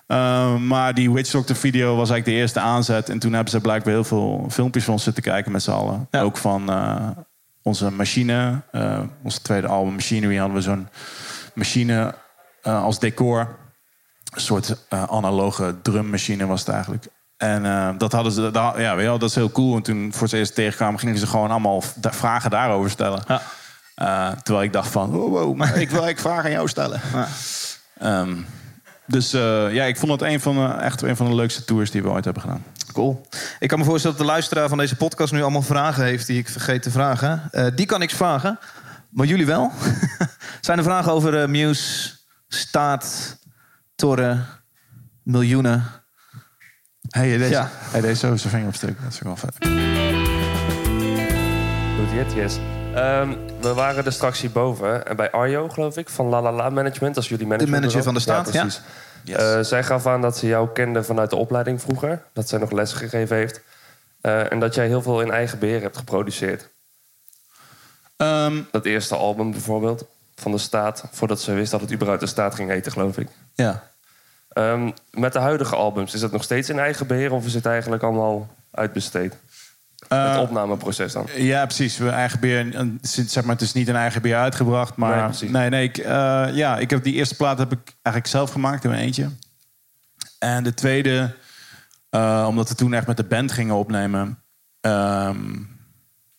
Uh, 0.08 0.56
maar 0.58 0.94
die 0.94 1.12
Witch 1.12 1.32
Doctor 1.32 1.56
video 1.56 1.88
was 1.96 2.10
eigenlijk 2.10 2.26
de 2.26 2.32
eerste 2.44 2.60
aanzet. 2.60 3.10
En 3.10 3.20
toen 3.20 3.34
hebben 3.34 3.52
ze 3.52 3.60
blijkbaar 3.60 3.94
heel 3.94 4.04
veel 4.04 4.46
filmpjes 4.50 4.84
van 4.84 4.94
ons 4.94 5.04
zitten 5.04 5.24
kijken 5.24 5.52
met 5.52 5.64
z'n 5.64 5.72
allen. 5.72 6.08
Ja. 6.12 6.22
Ook 6.22 6.38
van 6.38 6.70
eh, 6.70 7.08
onze 7.64 7.92
machine. 7.92 8.62
eh, 8.72 9.00
onze 9.24 9.42
tweede 9.42 9.68
album 9.68 9.94
Machinery 9.94 10.38
hadden 10.38 10.56
we 10.56 10.62
zo'n 10.62 10.88
machine 11.54 12.16
eh, 12.62 12.84
als 12.84 13.00
decor. 13.00 13.56
Een 14.34 14.42
soort 14.42 14.78
eh, 14.90 15.04
analoge 15.04 15.76
drummachine 15.82 16.46
was 16.46 16.60
het 16.60 16.70
eigenlijk. 16.70 17.08
En 17.38 17.66
eh, 17.66 17.90
dat 17.98 18.12
hadden 18.12 18.32
ze, 18.32 18.52
daar- 18.52 18.82
ja, 18.82 18.92
weet 18.94 19.04
je 19.04 19.10
wel, 19.10 19.20
dat 19.20 19.30
is 19.30 19.36
heel 19.36 19.52
cool. 19.52 19.76
En 19.76 19.82
toen 19.82 20.14
voor 20.14 20.24
het 20.24 20.34
eerst 20.34 20.56
tegenkwamen, 20.56 21.00
gingen 21.00 21.18
ze 21.18 21.28
gewoon 21.28 21.52
allemaal 21.52 21.84
vragen 22.02 22.50
daarover 22.50 22.90
stellen. 22.90 23.24
Ja. 23.28 23.42
Eh, 23.96 24.32
terwijl 24.32 24.66
ik 24.66 24.74
dacht 24.74 24.92
van, 24.92 25.10
wow, 25.10 25.30
wow, 25.30 25.56
maar 25.56 25.68
ik 25.68 25.74
wil 25.74 26.04
eigenlijk 26.04 26.20
vragen 26.20 26.44
aan 26.44 26.52
jou 26.52 26.68
stellen. 26.68 27.02
Ehm, 28.00 28.36
dus 29.08 29.34
eh, 29.34 29.74
ja, 29.74 29.84
ik 29.84 29.98
vond 29.98 30.12
het 30.12 30.22
een 30.22 30.40
van, 30.40 30.56
de, 30.56 30.74
echt 30.74 31.02
een 31.02 31.16
van 31.16 31.26
de 31.26 31.36
leukste 31.36 31.66
tours 31.66 31.92
die 31.92 32.02
we 32.04 32.10
ooit 32.10 32.24
hebben 32.26 32.44
gedaan. 32.44 32.64
Cool. 32.94 33.28
Ik 33.60 33.68
kan 33.68 33.80
me 33.80 33.86
voorstellen 33.86 34.18
dat 34.18 34.26
de 34.26 34.32
luisteraar 34.32 34.70
van 34.70 34.78
deze 34.78 34.96
podcast 34.96 35.34
nu 35.34 35.42
allemaal 35.42 35.62
vragen 35.62 36.04
heeft 36.04 36.28
die 36.28 36.38
ik 36.40 36.50
vergeet 36.50 36.82
te 36.82 36.92
vragen. 36.92 37.42
Eh, 37.52 37.66
die 37.76 37.86
kan 37.86 38.02
ik 38.02 38.10
vragen, 38.10 38.60
maar 39.10 39.26
jullie 39.26 39.46
wel. 39.46 39.72
Zijn 40.62 40.78
er 40.78 40.84
vragen 40.84 41.12
over 41.12 41.50
Muse, 41.50 42.12
staat, 42.48 43.38
torren, 43.96 44.46
miljoenen? 45.24 45.84
Hey, 47.10 47.38
deze, 47.38 47.50
Ja. 47.52 47.70
hey, 47.72 48.02
deze 48.02 48.28
zo 48.28 48.36
zijn 48.36 48.54
vinger 48.54 48.68
op 48.68 48.76
stuk. 48.76 49.02
Dat 49.04 49.14
is 49.14 49.20
wel 49.20 49.36
vet. 49.36 49.56
Doet 51.98 52.10
hij 52.10 52.18
het? 52.18 52.34
Yes. 52.34 52.58
Ehm, 52.96 53.34
we 53.62 53.74
waren 53.74 54.06
er 54.06 54.12
straks 54.12 54.42
hierboven. 54.42 55.08
En 55.08 55.16
bij 55.16 55.32
Arjo, 55.32 55.70
geloof 55.70 55.98
ik, 55.98 56.10
van 56.10 56.26
La 56.26 56.42
La 56.42 56.52
La 56.52 56.70
Management. 56.70 57.16
Als 57.16 57.30
jullie 57.30 57.48
manager. 57.48 57.70
manager 57.70 58.04
van 58.04 58.14
de 58.14 58.20
staat, 58.20 58.54
ja. 58.54 58.62
precies. 58.62 58.82
Eh, 59.26 59.60
zij 59.60 59.84
gaf 59.84 60.08
aan 60.08 60.22
dat 60.22 60.38
ze 60.38 60.48
jou 60.48 60.70
kende 60.74 61.04
vanuit 61.04 61.30
de 61.30 61.36
opleiding 61.36 61.82
vroeger. 61.82 62.24
Dat 62.34 62.50
zij 62.50 62.60
nog 62.60 62.72
les 62.72 62.94
gegeven 62.94 63.36
heeft. 63.36 63.62
Eh, 64.22 64.52
en 64.52 64.60
dat 64.60 64.76
jij 64.76 64.88
heel 64.88 65.02
veel 65.02 65.22
in 65.22 65.32
eigen 65.32 65.60
beheer 65.60 65.82
hebt 65.82 65.98
geproduceerd. 65.98 66.70
Ehm, 68.18 68.62
Dat 68.72 68.86
eerste 68.86 69.16
album 69.16 69.52
bijvoorbeeld, 69.52 70.06
van 70.36 70.52
de 70.52 70.58
staat. 70.58 71.04
Voordat 71.12 71.42
ze 71.42 71.54
wist 71.54 71.72
dat 71.72 71.82
het 71.82 71.92
überhaupt 71.94 72.22
de 72.22 72.28
staat 72.28 72.56
ging 72.56 72.70
heten, 72.70 72.92
geloof 72.92 73.18
ik. 73.18 73.28
ja. 73.54 73.94
Ehm, 74.50 74.92
met 75.12 75.34
de 75.34 75.40
huidige 75.40 75.76
albums, 75.76 76.14
is 76.14 76.20
dat 76.20 76.32
nog 76.32 76.44
steeds 76.44 76.70
in 76.70 76.80
eigen 76.80 77.08
beheer... 77.08 77.32
of 77.32 77.46
is 77.46 77.54
het 77.54 77.66
eigenlijk 77.66 78.04
allemaal 78.04 78.48
uitbesteed? 78.72 79.36
Eh, 80.08 80.32
het 80.32 80.42
opnameproces 80.42 81.14
dan? 81.14 81.28
Ja, 81.36 81.66
precies. 81.66 81.98
We 81.98 82.10
eigen 82.10 82.80
een- 82.80 83.00
zeg 83.02 83.44
maar, 83.44 83.54
het 83.54 83.64
is 83.64 83.74
niet 83.74 83.88
een 83.88 83.96
eigen 83.96 84.22
beer 84.22 84.36
uitgebracht. 84.36 84.96
Maar 84.96 85.18
Nee, 85.52 85.70
nee, 85.70 85.84
ik, 85.84 85.98
eh, 85.98 86.48
ja, 86.54 86.78
ik 86.78 86.90
heb 86.90 87.04
die 87.04 87.14
eerste 87.14 87.36
plaat 87.36 87.58
heb 87.58 87.72
ik 87.72 87.80
eigenlijk 88.02 88.28
zelf 88.28 88.52
gemaakt 88.52 88.84
in 88.84 88.90
mijn 88.90 89.02
eentje. 89.02 89.30
En 90.40 90.64
de 90.64 90.74
tweede, 90.74 91.36
eh, 92.10 92.46
omdat 92.50 92.70
we 92.70 92.76
toen 92.76 92.94
echt 92.94 93.08
met 93.08 93.18
de 93.18 93.24
band 93.24 93.52
gingen 93.52 93.76
opnemen, 93.76 94.40
ehm, 94.82 95.54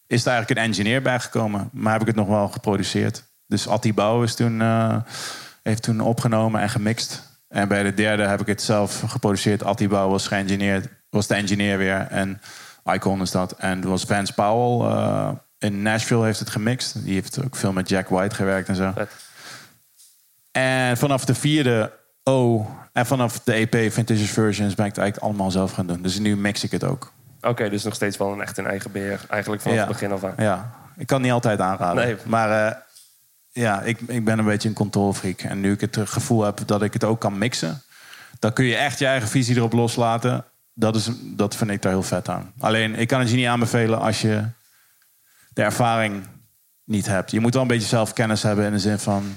is 0.07 0.25
er 0.27 0.33
eigenlijk 0.33 0.51
een 0.51 0.67
engineer 0.67 1.03
bijgekomen. 1.03 1.69
Maar 1.73 1.93
heb 1.93 2.01
ik 2.01 2.07
het 2.07 2.17
nog 2.17 2.29
wel 2.29 2.49
geproduceerd. 2.49 3.25
Dus 3.47 3.69
Atti 3.69 3.95
Bouw 3.95 4.23
is 4.23 4.35
toen, 4.35 4.61
eh, 4.61 4.97
heeft 5.63 5.83
toen 5.83 6.01
opgenomen 6.01 6.61
en 6.61 6.71
gemixt. 6.71 7.23
En 7.49 7.69
bij 7.69 7.83
de 7.83 7.95
derde 7.95 8.23
heb 8.27 8.41
ik 8.41 8.47
het 8.47 8.63
zelf 8.63 9.03
geproduceerd. 9.07 9.63
Atti 9.63 9.89
Bouw 9.89 10.09
was, 10.09 10.29
geëngineerd, 10.29 10.89
was 11.11 11.27
de 11.27 11.35
engineer 11.35 11.79
weer. 11.79 12.07
En 12.11 12.41
Icon 12.87 13.21
is 13.21 13.31
dat. 13.31 13.53
En 13.53 13.83
er 13.83 13.89
was 13.89 14.03
Vance 14.03 14.33
Powell 14.33 14.91
eh, 14.91 15.31
in 15.59 15.83
Nashville 15.83 16.25
heeft 16.25 16.39
het 16.39 16.51
gemixt. 16.51 17.05
Die 17.05 17.15
heeft 17.15 17.45
ook 17.45 17.57
veel 17.57 17.73
met 17.73 17.89
Jack 17.89 18.09
White 18.09 18.35
gewerkt 18.35 18.69
en 18.69 18.77
zo. 18.77 18.93
Vet. 18.95 19.11
En 20.53 20.97
vanaf 20.97 21.25
de 21.25 21.35
vierde 21.35 21.93
O 22.23 22.67
en 22.93 23.07
vanaf 23.07 23.41
de 23.41 23.53
EP 23.53 23.93
Vintage 23.93 24.27
Versions 24.27 24.75
ben 24.75 24.85
ik 24.85 24.95
het 24.95 25.01
eigenlijk 25.01 25.19
allemaal 25.19 25.51
zelf 25.51 25.73
gaan 25.73 25.87
doen. 25.87 26.03
Dus 26.03 26.19
nu 26.19 26.37
mix 26.37 26.65
ik 26.65 26.71
het 26.71 26.85
ook. 26.85 27.13
Oké, 27.41 27.69
dus 27.69 27.83
nog 27.83 27.95
steeds 27.95 28.17
wel 28.17 28.33
een 28.33 28.41
echt 28.41 28.59
in 28.59 28.67
eigen 28.67 28.93
beheer. 28.93 29.21
Eigenlijk 29.29 29.63
vanaf 29.63 29.79
het 29.79 29.89
begin 29.89 30.13
af 30.13 30.25
aan. 30.25 30.35
Ja, 30.37 30.73
ik 30.97 31.07
kan 31.07 31.23
niet 31.23 31.33
altijd 31.33 31.61
aanraden. 31.61 32.05
Nee. 32.05 32.17
Maar 32.25 32.67
eh, 32.67 32.77
ja, 33.53 33.83
ik, 33.83 34.01
ik 34.01 34.25
ben 34.25 34.39
een 34.39 34.45
beetje 34.45 34.69
een 34.69 34.75
controlfreak. 34.75 35.41
En 35.41 35.61
nu 35.61 35.73
ik 35.73 35.81
het 35.81 35.99
gevoel 36.05 36.43
heb 36.43 36.61
dat 36.67 36.83
ik 36.83 36.93
het 36.93 37.05
ook 37.05 37.21
kan 37.21 37.39
mixen... 37.39 37.83
dan 38.39 38.53
kun 38.53 38.65
je 38.65 38.77
echt 38.77 38.99
je 38.99 39.07
eigen 39.07 39.29
visie 39.29 39.57
erop 39.57 39.73
loslaten. 39.73 40.45
Dat, 40.79 40.97
is, 40.97 41.09
dat 41.23 41.57
vind 41.57 41.71
ik 41.71 41.83
daar 41.83 41.93
heel 41.93 42.03
vet 42.03 42.29
aan. 42.29 42.53
Alleen, 42.59 42.95
ik 42.95 43.09
kan 43.09 43.21
het 43.21 43.31
je 43.31 43.37
niet 43.37 43.47
aanbevelen 43.47 43.99
als 44.01 44.21
je 44.21 44.45
de 45.53 45.63
ervaring 45.63 46.27
niet 46.85 47.07
hebt. 47.07 47.31
Je 47.31 47.41
moet 47.41 47.53
wel 47.53 47.63
een 47.63 47.69
beetje 47.69 47.89
zelfkennis 47.89 48.43
hebben 48.43 48.65
in 48.67 48.73
de 48.73 48.79
zin 48.79 48.99
van... 48.99 49.35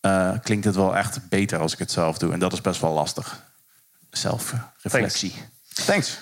eh, 0.00 0.32
klinkt 0.42 0.64
het 0.64 0.74
wel 0.74 0.96
echt 0.96 1.28
beter 1.28 1.58
als 1.58 1.72
ik 1.72 1.78
het 1.78 1.90
zelf 1.90 2.18
doe. 2.18 2.32
En 2.32 2.38
dat 2.38 2.52
is 2.52 2.60
best 2.60 2.80
wel 2.80 2.92
lastig. 2.92 3.42
Zelfreflectie. 4.10 5.34
Thanks. 5.84 6.18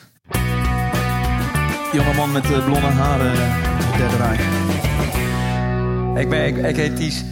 Jonge 1.93 2.15
man 2.15 2.33
met 2.33 2.45
eh, 2.45 2.65
blonde 2.65 2.87
haren, 2.87 3.33
eh, 3.33 3.97
derde 3.97 4.17
rij. 4.17 4.37
Ik, 6.23 6.29
ben, 6.29 6.47
ik, 6.47 6.57
ik 6.57 6.77
heet 6.77 6.97
Ties. 6.97 7.23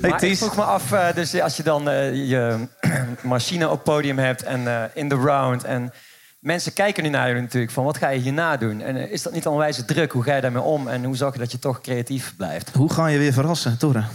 Hey, 0.00 0.10
maar 0.10 0.24
ik 0.24 0.36
vroeg 0.36 0.56
me 0.56 0.62
af, 0.62 0.92
eh, 0.92 1.14
dus 1.14 1.40
als 1.40 1.56
je 1.56 1.62
dan 1.62 1.88
eh, 1.88 2.28
je 2.28 2.68
machine 3.22 3.68
op 3.68 3.84
podium 3.84 4.18
hebt 4.18 4.42
en 4.42 4.66
eh, 4.66 4.82
in 4.94 5.08
de 5.08 5.14
round... 5.14 5.64
en 5.64 5.92
mensen 6.40 6.72
kijken 6.72 7.02
nu 7.02 7.08
naar 7.08 7.26
jullie 7.26 7.42
natuurlijk 7.42 7.72
van 7.72 7.84
wat 7.84 7.96
ga 7.96 8.08
je 8.08 8.20
hierna 8.20 8.56
doen? 8.56 8.80
En 8.80 9.10
is 9.10 9.22
dat 9.22 9.32
niet 9.32 9.46
onwijs 9.46 9.82
druk? 9.86 10.12
Hoe 10.12 10.22
ga 10.22 10.34
je 10.34 10.40
daarmee 10.40 10.62
om? 10.62 10.88
En 10.88 11.04
hoe 11.04 11.16
zorg 11.16 11.32
je 11.32 11.38
dat 11.38 11.52
je 11.52 11.58
toch 11.58 11.80
creatief 11.80 12.36
blijft? 12.36 12.74
Hoe 12.74 12.92
ga 12.92 13.06
je 13.06 13.18
weer 13.18 13.32
verrassen, 13.32 13.78
Torren? 13.78 14.08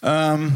Ehm, 0.00 0.48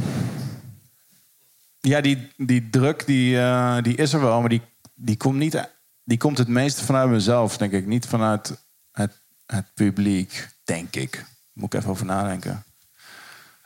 ja, 1.81 2.01
die, 2.01 2.33
die 2.37 2.71
druk 2.71 3.07
die, 3.07 3.39
eh, 3.39 3.83
die 3.83 3.97
is 3.97 4.13
er 4.13 4.21
wel, 4.21 4.41
maar 4.41 4.49
die, 4.49 4.63
die, 4.95 5.17
komt 5.17 5.37
niet, 5.37 5.71
die 6.05 6.19
komt 6.19 6.39
het 6.39 6.49
meeste 6.49 6.85
vanuit 6.85 7.11
mezelf, 7.11 7.57
denk 7.57 7.73
ik. 7.73 7.87
Niet 7.87 8.07
vanuit 8.07 8.65
het, 8.93 9.23
het 9.47 9.75
publiek, 9.75 10.49
denk 10.65 10.97
ik. 10.97 11.25
Moet 11.53 11.75
ik 11.75 11.81
even 11.81 11.91
over 11.91 12.07
nadenken. 12.07 12.65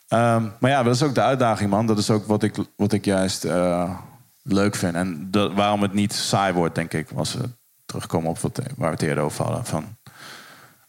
Ehm, 0.09 0.49
maar 0.61 0.71
ja, 0.71 0.83
dat 0.83 0.95
is 0.95 1.03
ook 1.03 1.14
de 1.14 1.23
uitdaging, 1.23 1.71
man. 1.71 1.87
Dat 1.87 1.99
is 1.99 2.11
ook 2.11 2.27
wat 2.27 2.43
ik, 2.43 2.55
wat 2.77 2.93
ik 2.93 3.05
juist 3.05 3.45
eh, 3.45 3.99
leuk 4.43 4.75
vind. 4.75 4.95
En 4.95 5.31
waarom 5.55 5.83
het 5.83 5.93
niet 5.93 6.12
saai 6.12 6.53
wordt, 6.53 6.75
denk 6.75 6.93
ik. 6.93 7.09
Als 7.14 7.35
we 7.35 7.49
terugkomen 7.85 8.31
op 8.31 8.38
wat, 8.38 8.61
waar 8.77 8.88
we 8.88 8.95
het 8.95 9.03
eerder 9.03 9.25
over 9.25 9.45
hadden. 9.45 9.64
Van, 9.64 9.97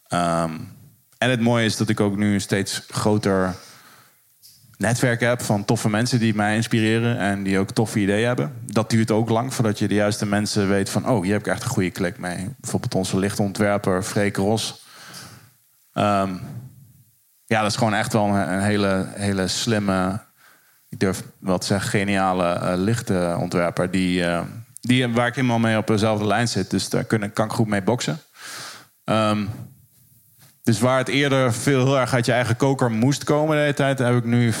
Ehm, 0.08 0.52
en 1.18 1.30
het 1.30 1.40
mooie 1.40 1.64
is 1.64 1.76
dat 1.76 1.88
ik 1.88 2.00
ook 2.00 2.16
nu 2.16 2.34
een 2.34 2.40
steeds 2.40 2.82
groter 2.88 3.54
netwerk 4.76 5.20
heb 5.20 5.42
van 5.42 5.64
toffe 5.64 5.88
mensen 5.88 6.18
die 6.18 6.34
mij 6.34 6.56
inspireren 6.56 7.18
en 7.18 7.42
die 7.42 7.58
ook 7.58 7.70
toffe 7.70 8.00
ideeën 8.00 8.26
hebben. 8.26 8.52
Dat 8.64 8.90
duurt 8.90 9.10
ook 9.10 9.28
lang 9.28 9.54
voordat 9.54 9.78
je 9.78 9.88
de 9.88 9.94
juiste 9.94 10.26
mensen 10.26 10.68
weet 10.68 10.90
van, 10.90 11.08
oh, 11.08 11.22
hier 11.22 11.32
heb 11.32 11.40
ik 11.40 11.52
echt 11.52 11.62
een 11.62 11.68
goede 11.68 11.90
klik 11.90 12.18
mee. 12.18 12.48
Bijvoorbeeld 12.60 12.94
onze 12.94 13.18
lichtontwerper 13.18 14.02
Freek 14.02 14.36
Ros. 14.36 14.84
Ehm, 15.92 16.34
ja, 17.46 17.62
dat 17.62 17.70
is 17.70 17.76
gewoon 17.76 17.94
echt 17.94 18.12
wel 18.12 18.24
een, 18.24 18.60
hele, 18.60 19.06
hele 19.14 19.48
slimme, 19.48 20.20
ik 20.88 21.00
durf 21.00 21.22
wel 21.38 21.58
te 21.58 21.66
zeggen, 21.66 21.90
geniale 21.90 22.52
eh, 22.52 22.72
lichtontwerper. 22.76 23.90
Die, 23.90 24.24
eh, 24.24 24.42
die, 24.80 25.08
waar 25.08 25.26
ik 25.26 25.34
helemaal 25.34 25.58
mee 25.58 25.76
op 25.76 25.86
dezelfde 25.86 26.26
lijn 26.26 26.48
zit. 26.48 26.70
Dus 26.70 26.88
daar 26.88 27.04
kun, 27.04 27.32
kan 27.32 27.46
ik 27.46 27.52
goed 27.52 27.66
mee 27.66 27.82
boksen. 27.82 28.20
Ehm, 29.04 29.44
dus 30.62 30.80
waar 30.80 30.98
het 30.98 31.08
eerder 31.08 31.52
veel 31.52 31.84
heel 31.84 31.98
erg 31.98 32.14
uit 32.14 32.26
je 32.26 32.32
eigen 32.32 32.56
koker 32.56 32.90
moest 32.90 33.24
komen 33.24 33.56
de 33.56 33.62
hele 33.62 33.74
tijd, 33.74 33.98
heb 33.98 34.16
ik 34.16 34.24
nu, 34.24 34.52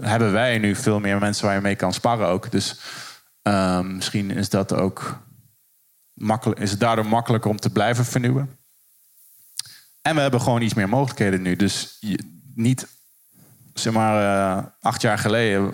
hebben 0.00 0.32
wij 0.32 0.58
nu 0.58 0.74
veel 0.74 1.00
meer 1.00 1.18
mensen 1.18 1.46
waar 1.46 1.54
je 1.54 1.60
mee 1.60 1.76
kan 1.76 1.92
sparren 1.92 2.26
ook. 2.26 2.50
Dus 2.50 2.80
ehm, 3.42 3.94
misschien 3.94 4.30
is 4.30 4.48
dat 4.48 4.74
ook 4.74 5.20
makkelijk, 6.12 6.60
is 6.60 6.70
het 6.70 6.80
daardoor 6.80 7.06
makkelijker 7.06 7.50
om 7.50 7.56
te 7.56 7.70
blijven 7.70 8.04
vernieuwen. 8.04 8.58
En 10.04 10.14
we 10.14 10.20
hebben 10.20 10.40
gewoon 10.40 10.62
iets 10.62 10.74
meer 10.74 10.88
mogelijkheden 10.88 11.42
nu. 11.42 11.56
Dus 11.56 11.98
niet, 12.54 12.86
zeg 13.74 13.92
maar, 13.92 14.22
eh, 14.58 14.64
acht 14.80 15.02
jaar 15.02 15.18
geleden 15.18 15.72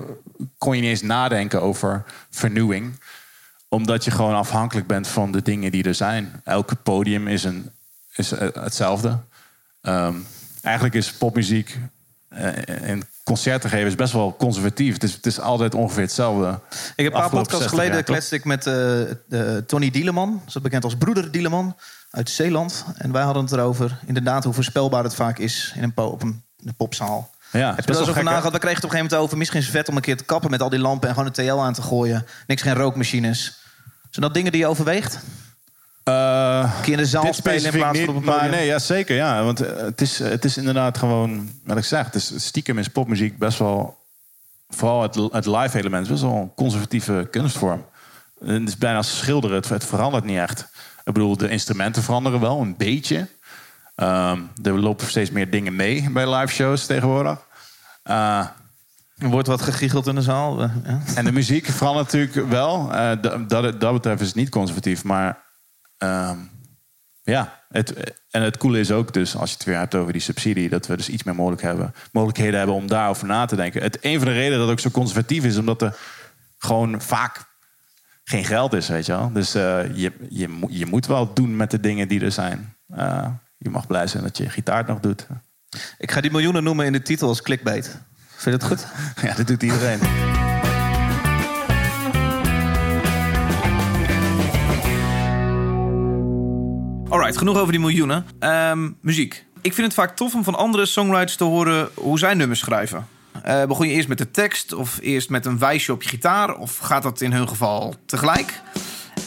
kon 0.59 0.75
je 0.75 0.81
niet 0.81 0.91
eens 0.91 1.03
nadenken 1.03 1.63
over 1.63 2.05
vernieuwing. 2.31 3.01
Omdat 3.69 4.05
je 4.05 4.11
gewoon 4.11 4.35
afhankelijk 4.35 4.87
bent 4.87 5.09
van 5.09 5.33
de 5.33 5.43
dingen 5.43 5.71
die 5.71 5.85
er 5.85 5.95
zijn. 5.95 6.41
Elke 6.45 6.75
podium 6.75 7.29
is, 7.29 7.45
een, 7.45 7.71
is 8.15 8.33
eh, 8.33 8.49
hetzelfde. 8.53 9.19
Ehm, 9.81 10.15
eigenlijk 10.63 10.95
is 10.95 11.13
popmuziek 11.13 11.79
uh, 12.33 13.01
en 13.31 13.37
concerten 13.37 13.71
geven 13.71 13.87
is 13.87 13.95
best 13.95 14.13
wel 14.13 14.37
conservatief. 14.39 14.95
Het 14.95 15.03
is, 15.03 15.13
het 15.13 15.27
is 15.27 15.41
altijd 15.41 15.75
ongeveer 15.75 16.03
hetzelfde. 16.03 16.61
Ik 16.97 17.05
heb 17.05 17.15
een 17.15 17.21
paar 17.21 17.31
podcasts 17.31 17.51
60 17.51 17.71
geleden 17.71 17.95
jaar, 17.95 18.03
kletste 18.03 18.35
ik 18.35 18.45
met 18.45 18.67
eh, 18.67 19.57
Tony 19.67 19.91
Dieleman. 19.91 20.43
Zo 20.47 20.61
bekend 20.61 20.85
als 20.85 20.97
broeder 20.97 21.31
Dieleman 21.31 21.77
uit 22.11 22.31
Zeeland. 22.31 22.85
En 22.97 23.13
wij 23.13 23.23
hadden 23.23 23.43
het 23.43 23.53
erover 23.53 23.99
inderdaad 24.07 24.45
hoe 24.45 24.53
voorspelbaar 24.53 25.05
het 25.05 25.15
vaak 25.15 25.39
is 25.39 25.73
in 25.77 25.83
een, 25.83 25.95
po- 25.95 26.05
op 26.05 26.23
een, 26.23 26.43
een 26.65 26.75
popzaal. 26.77 27.31
Ja, 27.53 27.75
Heb 27.75 27.89
je 27.89 27.99
eens 27.99 28.09
over 28.09 28.25
nagedacht? 28.25 28.53
We 28.53 28.59
kregen 28.59 28.77
het 28.77 28.85
op 28.85 28.91
een 28.91 28.97
gegeven 28.97 28.99
moment 28.99 29.23
over... 29.23 29.39
misschien 29.39 29.61
is 29.61 29.67
het 29.67 29.75
vet 29.77 29.89
om 29.89 29.97
een 29.97 30.03
keer 30.03 30.17
te 30.17 30.25
kappen 30.25 30.51
met 30.51 30.63
al 30.63 30.69
die 30.69 30.79
lampen... 30.79 31.09
en 31.09 31.15
gewoon 31.15 31.31
een 31.35 31.47
TL 31.47 31.63
aan 31.63 31.73
te 31.73 31.83
gooien. 31.83 32.27
Niks, 32.47 32.63
geen 32.63 32.75
rookmachines. 32.75 33.61
Zijn 34.11 34.27
dat 34.27 34.35
dingen 34.35 34.53
die 34.53 34.61
je 34.61 34.67
overweegt? 34.67 35.19
Keer 36.03 36.93
in 36.93 36.97
de 36.97 37.07
zaal 37.07 37.33
spelen 37.35 37.65
in 37.73 37.79
plaats 37.79 37.99
van 37.99 38.09
op 38.09 38.17
een 38.17 38.25
maar 38.25 38.35
podium? 38.35 38.51
nee, 38.51 38.67
ja, 38.67 38.79
zeker. 38.79 39.17
Ja, 39.17 39.45
want 39.45 39.61
eh, 39.61 39.77
het 39.77 40.01
is, 40.01 40.19
het 40.19 40.45
is 40.45 40.57
inderdaad 40.57 40.99
gewoon, 40.99 41.51
wat 41.65 41.77
ik 41.77 41.85
zeg, 41.85 42.05
het 42.05 42.15
is, 42.15 42.33
stiekem 42.37 42.79
is 42.79 42.89
popmuziek 42.89 43.39
best 43.39 43.59
wel, 43.59 43.99
vooral 44.69 45.03
het, 45.03 45.15
het 45.15 45.47
live 45.47 45.79
element, 45.79 46.09
best 46.09 46.23
wel 46.23 46.37
een 46.37 46.55
conservatieve 46.55 47.29
kunstvorm. 47.31 47.85
Het 48.45 48.69
is 48.69 48.79
bijna 48.79 48.97
als 48.97 49.19
schilderen, 49.19 49.57
het, 49.57 49.69
het 49.69 49.85
verandert 49.85 50.25
niet 50.25 50.39
echt. 50.39 50.61
Ik 51.05 51.13
bedoel, 51.13 51.37
de 51.37 51.49
instrumenten 51.49 52.03
veranderen 52.03 52.41
wel 52.41 52.61
een 52.61 52.77
beetje. 52.77 53.29
Ehm, 53.95 54.41
er 54.63 54.79
lopen 54.81 55.07
steeds 55.09 55.31
meer 55.31 55.51
dingen 55.51 55.77
mee 55.77 56.11
bij 56.11 56.35
live 56.35 56.53
shows 56.55 56.87
tegenwoordig. 56.87 57.39
Eh, 58.03 58.47
Er 59.19 59.29
wordt 59.29 59.49
wat 59.49 59.63
gegiegeld 59.63 60.07
in 60.07 60.15
de 60.15 60.23
zaal. 60.23 60.61
ja. 60.63 60.71
en 61.15 61.25
de 61.25 61.33
muziek 61.33 61.67
verandert 61.67 62.13
natuurlijk 62.13 62.49
wel. 62.51 62.89
Dat, 63.21 63.49
dat, 63.49 63.81
dat 63.81 63.93
betreft 63.93 64.21
is 64.21 64.27
het 64.27 64.37
niet 64.37 64.49
conservatief. 64.49 65.05
Maar 65.05 65.39
ehm, 66.01 66.39
ja, 67.23 67.63
het, 67.69 68.15
en 68.31 68.43
het 68.43 68.57
coole 68.57 68.79
is 68.79 68.91
ook 68.91 69.13
dus, 69.13 69.37
als 69.37 69.51
je 69.51 69.57
het 69.57 69.65
weer 69.65 69.79
hebt 69.79 69.95
over 69.95 70.13
die 70.13 70.23
subsidie... 70.23 70.69
dat 70.69 70.87
we 70.87 70.97
dus 70.97 71.09
iets 71.09 71.23
meer 71.23 71.35
mogelijk 71.35 71.63
hebben, 71.63 71.95
mogelijkheden 72.13 72.59
hebben 72.59 72.77
om 72.77 72.87
daarover 72.87 73.27
na 73.27 73.47
te 73.47 73.57
denken. 73.57 73.83
Het, 73.83 73.99
een 74.01 74.19
van 74.19 74.29
de 74.29 74.35
redenen 74.35 74.59
dat 74.59 74.69
het 74.69 74.71
ook 74.71 74.85
zo 74.85 74.91
conservatief 74.91 75.45
is... 75.45 75.57
omdat 75.57 75.83
er 75.83 75.97
gewoon 76.59 77.01
vaak 77.01 77.49
geen 78.25 78.45
geld 78.45 78.73
is, 78.73 78.89
weet 78.89 79.07
je 79.07 79.13
wel. 79.13 79.33
Dus 79.33 79.55
eh, 79.55 79.97
je, 79.97 80.13
je, 80.29 80.59
je 80.69 80.87
moet 80.87 81.07
wel 81.07 81.35
doen 81.35 81.57
met 81.57 81.71
de 81.71 81.81
dingen 81.81 82.09
die 82.09 82.21
er 82.21 82.33
zijn. 82.33 82.77
Eh, 82.89 83.27
je 83.57 83.71
mag 83.71 83.87
blij 83.87 84.07
zijn 84.07 84.23
dat 84.23 84.37
je 84.37 84.51
gitaar 84.51 84.85
nog 84.87 85.01
doet. 85.01 85.27
Ik 85.99 86.11
ga 86.11 86.21
die 86.21 86.31
miljoenen 86.31 86.65
noemen 86.65 86.87
in 86.87 86.93
de 86.93 87.03
titel 87.03 87.29
als 87.29 87.43
clickbait. 87.43 87.99
Vind 88.29 88.45
je 88.45 88.51
dat 88.51 88.65
goed? 88.65 88.87
Ja, 89.29 89.35
dat 89.35 89.47
doet 89.47 89.63
iedereen. 89.63 89.99
Alright, 97.11 97.37
genoeg 97.37 97.57
over 97.57 97.73
die 97.73 97.81
miljoenen. 97.81 98.27
Ehm, 98.39 98.91
muziek. 99.01 99.45
Ik 99.61 99.75
vind 99.75 99.87
het 99.87 99.97
vaak 99.97 100.17
tof 100.17 100.35
om 100.35 100.45
van 100.45 100.55
andere 100.55 100.87
songwriters 100.87 101.37
te 101.37 101.45
horen 101.45 101.89
hoe 101.95 102.19
zij 102.19 102.35
nummers 102.35 102.61
schrijven. 102.61 103.07
Eh, 103.43 103.65
begon 103.65 103.89
je 103.89 103.95
eerst 103.95 104.09
met 104.09 104.19
de 104.19 104.31
tekst 104.31 104.73
of 104.73 104.99
eerst 105.01 105.31
met 105.31 105.47
een 105.47 105.59
wijsje 105.59 105.93
op 105.93 106.03
je 106.03 106.09
gitaar? 106.09 106.57
Of 106.57 106.79
gaat 106.79 107.03
dat 107.03 107.21
in 107.21 107.33
hun 107.33 107.49
geval 107.49 107.95
tegelijk? 108.07 108.61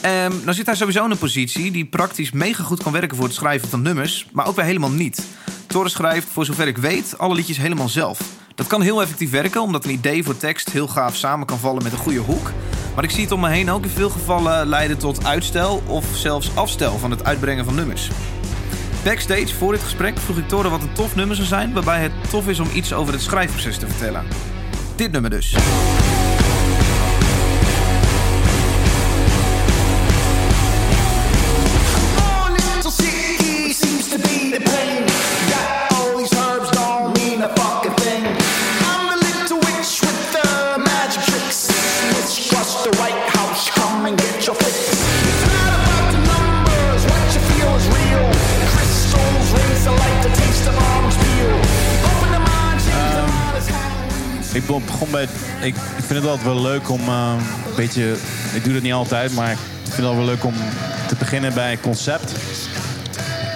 Ehm 0.01 0.31
nou 0.43 0.53
zit 0.53 0.65
hij 0.65 0.75
sowieso 0.75 1.05
in 1.05 1.11
een 1.11 1.17
positie 1.17 1.71
die 1.71 1.85
praktisch 1.85 2.31
mega 2.31 2.63
goed 2.63 2.83
kan 2.83 2.91
werken 2.91 3.17
voor 3.17 3.25
het 3.25 3.35
schrijven 3.35 3.69
van 3.69 3.81
nummers, 3.81 4.27
maar 4.31 4.47
ook 4.47 4.55
weer 4.55 4.65
helemaal 4.65 4.91
niet. 4.91 5.25
Torre 5.67 5.89
schrijft, 5.89 6.27
voor 6.27 6.45
zover 6.45 6.67
ik 6.67 6.77
weet, 6.77 7.17
alle 7.17 7.35
liedjes 7.35 7.57
helemaal 7.57 7.89
zelf. 7.89 8.19
Dat 8.55 8.67
kan 8.67 8.81
heel 8.81 9.01
effectief 9.01 9.31
werken, 9.31 9.61
omdat 9.61 9.85
een 9.85 9.91
idee 9.91 10.23
voor 10.23 10.37
tekst 10.37 10.69
heel 10.69 10.87
gaaf 10.87 11.15
samen 11.15 11.47
kan 11.47 11.59
vallen 11.59 11.83
met 11.83 11.91
een 11.91 11.97
goede 11.97 12.19
hoek. 12.19 12.51
Maar 12.95 13.03
ik 13.03 13.09
zie 13.09 13.23
het 13.23 13.31
om 13.31 13.39
me 13.39 13.49
heen 13.49 13.71
ook 13.71 13.83
in 13.83 13.89
veel 13.89 14.09
gevallen 14.09 14.67
leiden 14.67 14.97
tot 14.97 15.25
uitstel 15.25 15.83
of 15.87 16.05
zelfs 16.15 16.55
afstel 16.55 16.97
van 16.97 17.11
het 17.11 17.23
uitbrengen 17.23 17.65
van 17.65 17.75
nummers. 17.75 18.09
Backstage 19.03 19.55
voor 19.55 19.71
dit 19.71 19.81
gesprek 19.81 20.17
vroeg 20.17 20.37
ik 20.37 20.47
Torre 20.47 20.69
wat 20.69 20.81
een 20.81 20.93
tof 20.93 21.15
nummer 21.15 21.35
zou 21.35 21.47
zijn, 21.47 21.73
waarbij 21.73 22.01
het 22.01 22.11
tof 22.29 22.47
is 22.47 22.59
om 22.59 22.67
iets 22.73 22.93
over 22.93 23.13
het 23.13 23.21
schrijfproces 23.21 23.77
te 23.77 23.87
vertellen. 23.87 24.25
Dit 24.95 25.11
nummer 25.11 25.29
dus. 25.29 25.55
Ik 54.67 54.85
begon 54.85 55.11
bij. 55.11 55.27
Ik, 55.61 55.75
vind 55.95 56.19
het 56.19 56.25
altijd 56.25 56.43
wel 56.43 56.61
leuk 56.61 56.89
om 56.89 56.99
eh, 56.99 57.35
een 57.67 57.75
beetje. 57.75 58.15
Ik 58.53 58.63
doe 58.63 58.73
dat 58.73 58.81
niet 58.81 58.93
altijd, 58.93 59.33
maar 59.33 59.51
ik 59.51 59.57
vind 59.83 60.07
het 60.07 60.15
wel 60.15 60.25
leuk 60.25 60.43
om 60.43 60.53
te 61.07 61.15
beginnen 61.15 61.53
bij 61.53 61.77
concept. 61.81 62.33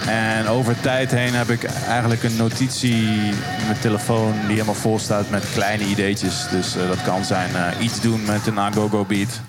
En 0.08 0.48
over 0.48 0.80
tijd 0.80 1.12
heen 1.12 1.34
heb 1.34 1.50
ik 1.50 1.64
eigenlijk 1.88 2.24
een 2.24 2.36
notitie 2.36 3.04
in 3.04 3.66
mijn 3.66 3.80
telefoon 3.82 4.34
die 4.42 4.52
helemaal 4.52 4.74
vol 4.74 5.00
staat 5.00 5.30
met 5.30 5.46
kleine 5.54 5.84
ideetjes. 5.84 6.48
Dus 6.52 6.76
eh, 6.76 6.88
dat 6.88 7.04
kan 7.04 7.26
zijn 7.26 7.56
eh, 7.56 7.84
iets 7.84 8.02
doen 8.02 8.26
met 8.26 8.48
een 8.48 8.60
Agogo 8.60 9.06
beat 9.06 9.42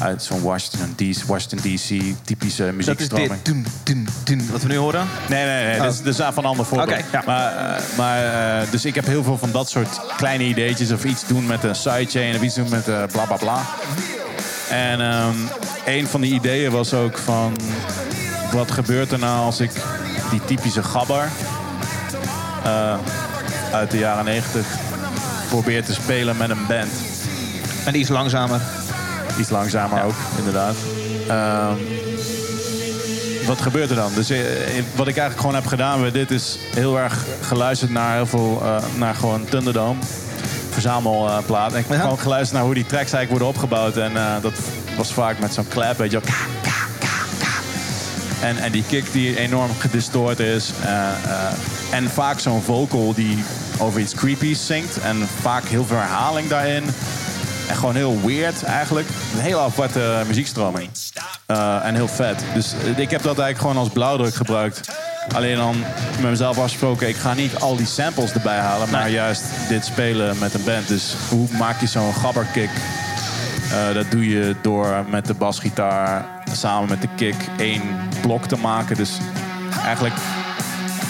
uit 0.00 0.22
zo'n 0.22 0.42
Washington 0.42 0.92
DC, 0.96 1.22
Washington 1.26 1.58
DC 1.58 2.14
typische 2.24 2.62
Dat 2.62 2.70
is 2.70 2.76
muziekstroming. 2.76 3.30
dit. 3.30 3.44
Dun, 3.44 3.66
dun, 3.82 4.08
dun, 4.24 4.50
wat 4.50 4.62
we 4.62 4.68
nu 4.68 4.76
horen. 4.76 5.06
Nee, 5.28 5.44
nee, 5.46 5.66
nee. 5.66 5.78
Dat 5.78 5.92
is, 5.92 5.98
dat 5.98 6.06
is 6.06 6.18
even 6.18 6.38
een 6.38 6.44
ander 6.44 6.66
voorbeeld. 6.66 7.04
Ja. 7.12 7.22
Maar, 7.26 7.56
eh, 7.56 7.82
maar, 7.96 8.24
eh, 8.62 8.70
dus 8.70 8.84
ik 8.84 8.94
heb 8.94 9.06
heel 9.06 9.22
veel 9.22 9.38
van 9.38 9.52
dat 9.52 9.68
soort 9.68 10.00
kleine 10.16 10.44
ideetjes. 10.44 10.92
Of 10.92 11.04
iets 11.04 11.26
doen 11.26 11.46
met 11.46 11.64
een 11.64 11.74
sidechain. 11.74 12.34
Of 12.34 12.42
iets 12.42 12.54
doen 12.54 12.68
met 12.68 12.88
eh 12.88 13.02
bla 13.12 13.24
bla 13.24 13.36
bla. 13.36 13.66
En 14.70 15.00
ehm, 15.00 15.36
een 15.86 16.06
van 16.06 16.20
die 16.20 16.32
ideeën 16.32 16.70
was 16.70 16.94
ook 16.94 17.18
van... 17.18 17.56
Wat 18.52 18.70
gebeurt 18.70 19.12
er 19.12 19.18
nou 19.18 19.44
als 19.44 19.60
ik 19.60 19.70
die 20.30 20.40
typische 20.44 20.82
gabber... 20.82 21.28
uit 23.72 23.90
de 23.90 23.98
jaren 23.98 24.24
90 24.24 24.66
probeer 25.48 25.84
te 25.84 25.94
spelen 25.94 26.36
met 26.36 26.50
een 26.50 26.66
band. 26.66 26.90
En 27.84 27.98
iets 27.98 28.08
langzamer. 28.08 28.60
Iets 29.40 29.50
langzamer 29.50 30.04
ook, 30.04 30.14
inderdaad. 30.38 30.74
Ehm, 31.28 31.74
wat 33.46 33.60
gebeurt 33.60 33.90
er 33.90 33.96
dan? 33.96 34.10
Dus 34.14 34.30
eh, 34.30 34.38
wat 34.94 35.08
ik 35.08 35.16
eigenlijk 35.16 35.40
gewoon 35.40 35.54
heb 35.54 35.66
gedaan 35.66 36.00
bij 36.00 36.10
dit 36.10 36.30
is 36.30 36.58
heel 36.74 36.98
erg 36.98 37.24
geluisterd 37.40 37.90
naar 37.90 38.14
heel 38.14 38.26
veel, 38.26 38.60
eh, 38.64 38.76
naar 38.96 39.14
gewoon 39.14 39.44
Thunderdome. 39.44 39.98
Verzamelplaat. 40.70 41.72
en 41.72 41.78
ik 41.78 41.84
heb 41.88 41.96
Ja. 41.96 42.02
gewoon 42.02 42.18
geluisterd 42.18 42.52
naar 42.52 42.62
hoe 42.64 42.74
die 42.74 42.86
tracks 42.86 43.12
eigenlijk 43.12 43.30
worden 43.30 43.48
opgebouwd. 43.48 43.96
En 43.96 44.16
eh, 44.16 44.42
dat 44.42 44.52
was 44.96 45.12
vaak 45.12 45.38
met 45.38 45.54
zo'n 45.54 45.68
clap, 45.68 45.98
weet 45.98 46.10
je. 46.10 46.20
En, 48.40 48.58
en 48.58 48.72
die 48.72 48.84
kick 48.88 49.12
die 49.12 49.38
enorm 49.38 49.70
gedistort 49.78 50.38
is. 50.38 50.70
eh, 50.82 50.90
eh, 50.90 51.52
en 51.90 52.10
vaak 52.10 52.38
zo'n 52.40 52.62
vocal 52.62 53.14
die 53.14 53.44
over 53.78 54.00
iets 54.00 54.14
creepies 54.14 54.66
zingt. 54.66 54.98
En 55.00 55.28
vaak 55.40 55.64
heel 55.64 55.84
veel 55.84 55.96
herhaling 55.96 56.48
daarin. 56.48 56.84
En 57.70 57.76
gewoon 57.76 57.94
heel 57.94 58.20
weird 58.24 58.62
eigenlijk. 58.62 59.08
Een 59.34 59.40
hele 59.40 59.58
aparte 59.58 60.22
muziekstroming. 60.26 60.90
Eh, 61.46 61.84
en 61.84 61.94
heel 61.94 62.08
vet. 62.08 62.42
Dus 62.54 62.72
eh, 62.72 62.98
ik 62.98 63.10
heb 63.10 63.22
dat 63.22 63.38
eigenlijk 63.38 63.58
gewoon 63.58 63.76
als 63.76 63.88
blauwdruk 63.88 64.34
gebruikt. 64.34 64.90
Alleen 65.34 65.56
dan 65.56 65.76
met 66.20 66.30
mezelf 66.30 66.58
afgesproken, 66.58 67.08
ik 67.08 67.16
ga 67.16 67.34
niet 67.34 67.56
al 67.56 67.76
die 67.76 67.86
samples 67.86 68.32
erbij 68.32 68.58
halen, 68.58 68.90
maar 68.90 69.10
juist 69.10 69.42
dit 69.68 69.84
spelen 69.84 70.38
met 70.38 70.54
een 70.54 70.64
band. 70.64 70.88
Dus 70.88 71.14
hoe 71.28 71.48
maak 71.58 71.80
je 71.80 71.86
zo'n 71.86 72.14
gabberkick? 72.14 72.70
Eh, 73.70 73.94
dat 73.94 74.10
doe 74.10 74.28
je 74.28 74.56
door 74.62 75.04
met 75.08 75.26
de 75.26 75.34
basgitaar 75.34 76.24
samen 76.52 76.88
met 76.88 77.00
de 77.00 77.08
kick 77.16 77.36
één 77.56 77.82
blok 78.22 78.46
te 78.46 78.56
maken. 78.56 78.96
Dus 78.96 79.18
eigenlijk, 79.84 80.14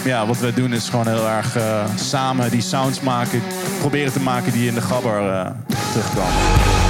ja, 0.03 0.25
wat 0.25 0.39
we 0.39 0.53
doen 0.53 0.73
is 0.73 0.89
gewoon 0.89 1.07
heel 1.07 1.29
erg 1.29 1.55
eh, 1.55 1.85
samen 1.95 2.51
die 2.51 2.61
sounds 2.61 3.01
maken, 3.01 3.41
proberen 3.79 4.13
te 4.13 4.21
maken 4.21 4.51
die 4.51 4.67
in 4.67 4.73
de 4.73 4.81
gabber 4.81 5.29
eh, 5.29 5.51
terugkomen. 5.91 6.80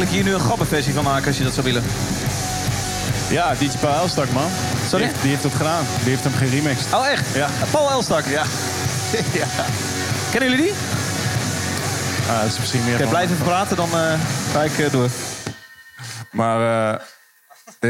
Makkelijk 0.00 0.24
hier 0.26 0.32
nu 0.34 0.40
een 0.40 0.48
gabberversie 0.50 0.94
van 0.94 1.04
maken 1.04 1.26
als 1.26 1.36
je 1.38 1.44
dat 1.44 1.52
zou 1.54 1.66
willen. 1.66 1.82
Ja, 3.30 3.54
DJ 3.54 3.68
Paul 3.80 3.94
Elstak, 3.94 4.30
man. 4.30 4.50
Sorry? 4.88 4.98
Die, 4.98 5.06
heeft- 5.06 5.22
die 5.22 5.30
heeft 5.30 5.42
het 5.42 5.54
gedaan. 5.54 5.84
Die 6.02 6.08
heeft 6.08 6.24
hem 6.24 6.32
geremixed. 6.34 6.92
Oh, 6.94 7.06
echt? 7.06 7.34
Ja. 7.34 7.48
Paul 7.70 7.90
Elstak. 7.90 8.24
Ja. 8.24 8.42
ja. 9.40 9.46
Kennen 10.30 10.50
jullie 10.50 10.64
die? 10.64 10.72
Ah, 12.28 12.40
dat 12.40 12.50
is 12.50 12.58
misschien 12.58 12.84
meer 12.84 12.92
Oké, 12.94 13.02
van- 13.02 13.08
blijf 13.12 13.30
even 13.30 13.44
praten, 13.44 13.76
dan 13.76 13.88
eh, 13.92 14.12
ga 14.52 14.62
ik 14.62 14.78
eh, 14.78 14.90
door. 14.90 15.08
Maar 16.30 16.90
eh, 16.90 17.00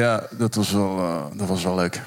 ja, 0.00 0.22
dat 0.30 0.54
was 0.54 0.70
wel, 0.70 1.30
dat 1.34 1.48
was 1.48 1.62
wel 1.62 1.74
leuk. 1.74 2.00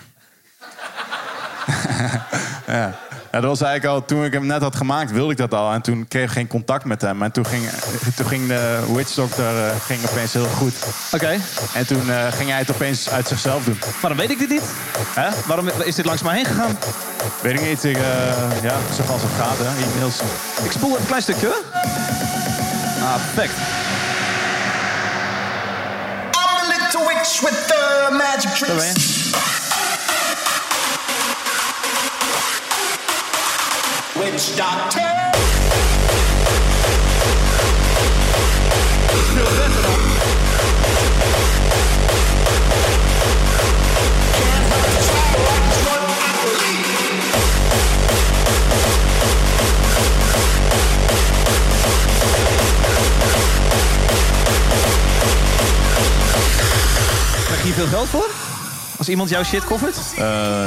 ja. 2.67 2.95
Ja, 3.33 3.39
dat 3.39 3.49
was 3.49 3.61
eigenlijk 3.61 3.93
al 3.93 4.05
toen 4.05 4.23
ik 4.25 4.33
hem 4.33 4.45
net 4.45 4.61
had 4.61 4.75
gemaakt, 4.75 5.11
wilde 5.11 5.31
ik 5.31 5.37
dat 5.37 5.53
al. 5.53 5.71
En 5.73 5.81
toen 5.81 6.07
kreeg 6.07 6.23
ik 6.23 6.29
geen 6.29 6.47
contact 6.47 6.85
met 6.85 7.01
hem. 7.01 7.21
En 7.23 7.31
toen 7.31 7.45
ging, 7.45 7.69
toen 8.15 8.25
ging 8.27 8.47
de 8.47 8.79
Witch 8.95 9.13
Doctor 9.13 9.45
eh, 9.45 9.75
ging 9.85 9.99
opeens 10.09 10.33
heel 10.33 10.45
goed. 10.45 10.73
Oké, 11.11 11.37
En 11.73 11.87
toen 11.87 12.09
eh, 12.11 12.31
ging 12.31 12.49
hij 12.49 12.59
het 12.59 12.71
opeens 12.71 13.09
uit 13.09 13.27
zichzelf 13.27 13.63
doen. 13.63 13.79
waarom 14.01 14.19
weet 14.19 14.29
ik 14.29 14.39
dit 14.39 14.49
niet? 14.49 14.63
Hè? 15.13 15.29
Waarom 15.45 15.67
is 15.83 15.95
dit 15.95 16.05
langs 16.05 16.21
mij 16.21 16.35
heen 16.35 16.45
gegaan? 16.45 16.77
Weet 17.41 17.53
ik 17.53 17.61
niet. 17.67 17.83
Ik, 17.83 17.97
eh, 17.97 18.03
ja, 18.61 18.75
zoals 19.03 19.21
het 19.21 19.31
gaat, 19.37 19.57
hè. 19.57 19.83
E-mails. 19.95 20.19
Ik 20.63 20.71
spoel 20.71 20.97
een 20.97 21.05
klein 21.05 21.21
stukje. 21.21 21.45
hoor. 21.45 21.63
Ah, 23.03 23.13
perfect. 23.13 23.53
I'm 26.35 26.55
a 26.57 26.67
little 26.67 27.07
witch 27.07 27.41
with 27.41 27.67
the 27.67 28.07
magic 28.11 29.62
Daar 34.33 34.75
ben 34.77 34.89
tricks. 34.89 34.93
je. 34.93 34.93
Witch 34.93 34.95
doctor. 34.95 35.11
Krijg 57.45 57.61
je 57.61 57.63
hier 57.63 57.73
veel 57.73 57.87
geld 57.87 58.09
voor? 58.09 58.52
Als 59.03 59.11
iemand 59.11 59.29
jouw 59.29 59.43
shit 59.43 59.63
covert? 59.63 59.97
Eh, 60.17 60.65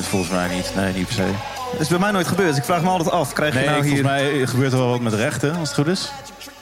volgens 0.00 0.30
mij 0.30 0.48
niet. 0.56 0.72
Nee, 0.76 0.92
niet 0.92 1.06
per 1.06 1.14
se. 1.14 1.30
Dat 1.72 1.80
is 1.80 1.88
bij 1.88 1.98
mij 1.98 2.10
nooit 2.10 2.26
gebeurd. 2.26 2.56
Ik 2.56 2.64
vraag 2.64 2.82
me 2.82 2.88
altijd 2.88 3.10
af. 3.10 3.32
Krijg 3.32 3.52
je 3.52 3.58
Nee, 3.58 3.68
nou 3.68 3.82
hier... 3.82 3.96
volgens 3.96 4.08
mij 4.10 4.46
gebeurt 4.46 4.72
er 4.72 4.78
wel 4.78 4.88
wat 4.88 5.00
met 5.00 5.12
rechten, 5.14 5.56
als 5.56 5.68
het 5.68 5.78
goed 5.78 5.86
is. 5.86 6.10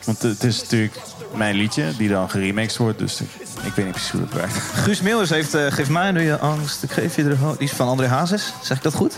Want 0.05 0.22
het 0.22 0.45
is 0.45 0.61
natuurlijk 0.61 1.01
mijn 1.35 1.55
liedje, 1.55 1.97
die 1.97 2.09
dan 2.09 2.31
geremixed 2.31 2.77
wordt. 2.79 2.99
Dus 2.99 3.20
ik 3.20 3.72
weet 3.74 3.77
niet 3.85 3.91
precies 3.91 4.11
hoe 4.11 4.20
dat 4.20 4.33
werkt. 4.33 4.55
Guus 4.85 5.01
Meeuwis 5.01 5.31
heeft 5.31 5.55
eh, 5.55 5.66
Geef 5.68 5.89
mij 5.89 6.11
nu 6.11 6.22
je 6.22 6.39
angst, 6.39 6.83
ik 6.83 6.91
geef 6.91 7.16
je 7.16 7.24
de 7.29 7.37
ho- 7.37 7.57
Die 7.59 7.68
is 7.68 7.74
van 7.74 7.89
André 7.89 8.07
Hazes. 8.07 8.53
Zeg 8.62 8.77
ik 8.77 8.83
dat 8.83 8.95
goed? 8.95 9.16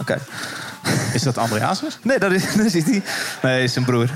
Oké. 0.00 0.18
Is 1.14 1.22
dat 1.22 1.38
André 1.38 1.60
Hazes? 1.60 1.98
Nee, 2.02 2.18
dat 2.18 2.32
is, 2.32 2.44
dat 2.56 2.66
is 2.66 2.72
hij. 2.84 3.02
Nee, 3.42 3.62
is 3.62 3.72
zijn 3.72 3.84
broer. 3.84 4.08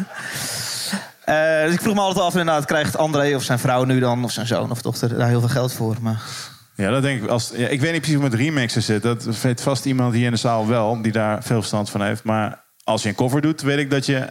Eh, 1.25 1.63
dus 1.65 1.73
ik 1.75 1.81
vroeg 1.81 1.95
me 1.95 2.01
altijd 2.01 2.25
af, 2.25 2.33
inderdaad, 2.37 2.65
krijgt 2.65 2.97
André 2.97 3.35
of 3.35 3.43
zijn 3.43 3.59
vrouw 3.59 3.85
nu 3.85 4.01
dan, 4.01 4.25
of 4.25 4.33
zijn 4.33 4.47
zoon 4.47 4.71
of 4.71 4.83
dochter, 4.83 5.19
daar 5.19 5.29
heel 5.29 5.41
veel 5.41 5.49
geld 5.49 5.73
voor? 5.73 5.97
Maar 6.01 6.21
Ja, 6.77 6.91
dat 6.91 7.03
denk 7.03 7.23
ik. 7.23 7.29
Als, 7.29 7.53
ja, 7.55 7.69
ik 7.69 7.81
weet 7.81 7.93
niet 7.93 8.01
precies 8.01 8.15
hoe 8.17 8.25
het 8.25 8.33
met 8.33 8.41
remixen 8.41 8.83
zit. 8.83 9.03
Dat 9.03 9.41
weet 9.43 9.61
vast 9.61 9.85
iemand 9.85 10.15
hier 10.15 10.25
in 10.25 10.31
de 10.31 10.37
zaal 10.37 10.67
wel, 10.67 11.03
die 11.03 11.13
daar 11.13 11.43
veel 11.43 11.57
verstand 11.57 11.91
van 11.91 12.03
heeft. 12.03 12.23
Maar 12.25 12.65
als 12.85 13.03
je 13.03 13.09
een 13.09 13.15
cover 13.15 13.41
doet, 13.41 13.63
weet 13.63 13.79
ik 13.79 13.91
dat 13.91 14.07
je... 14.07 14.29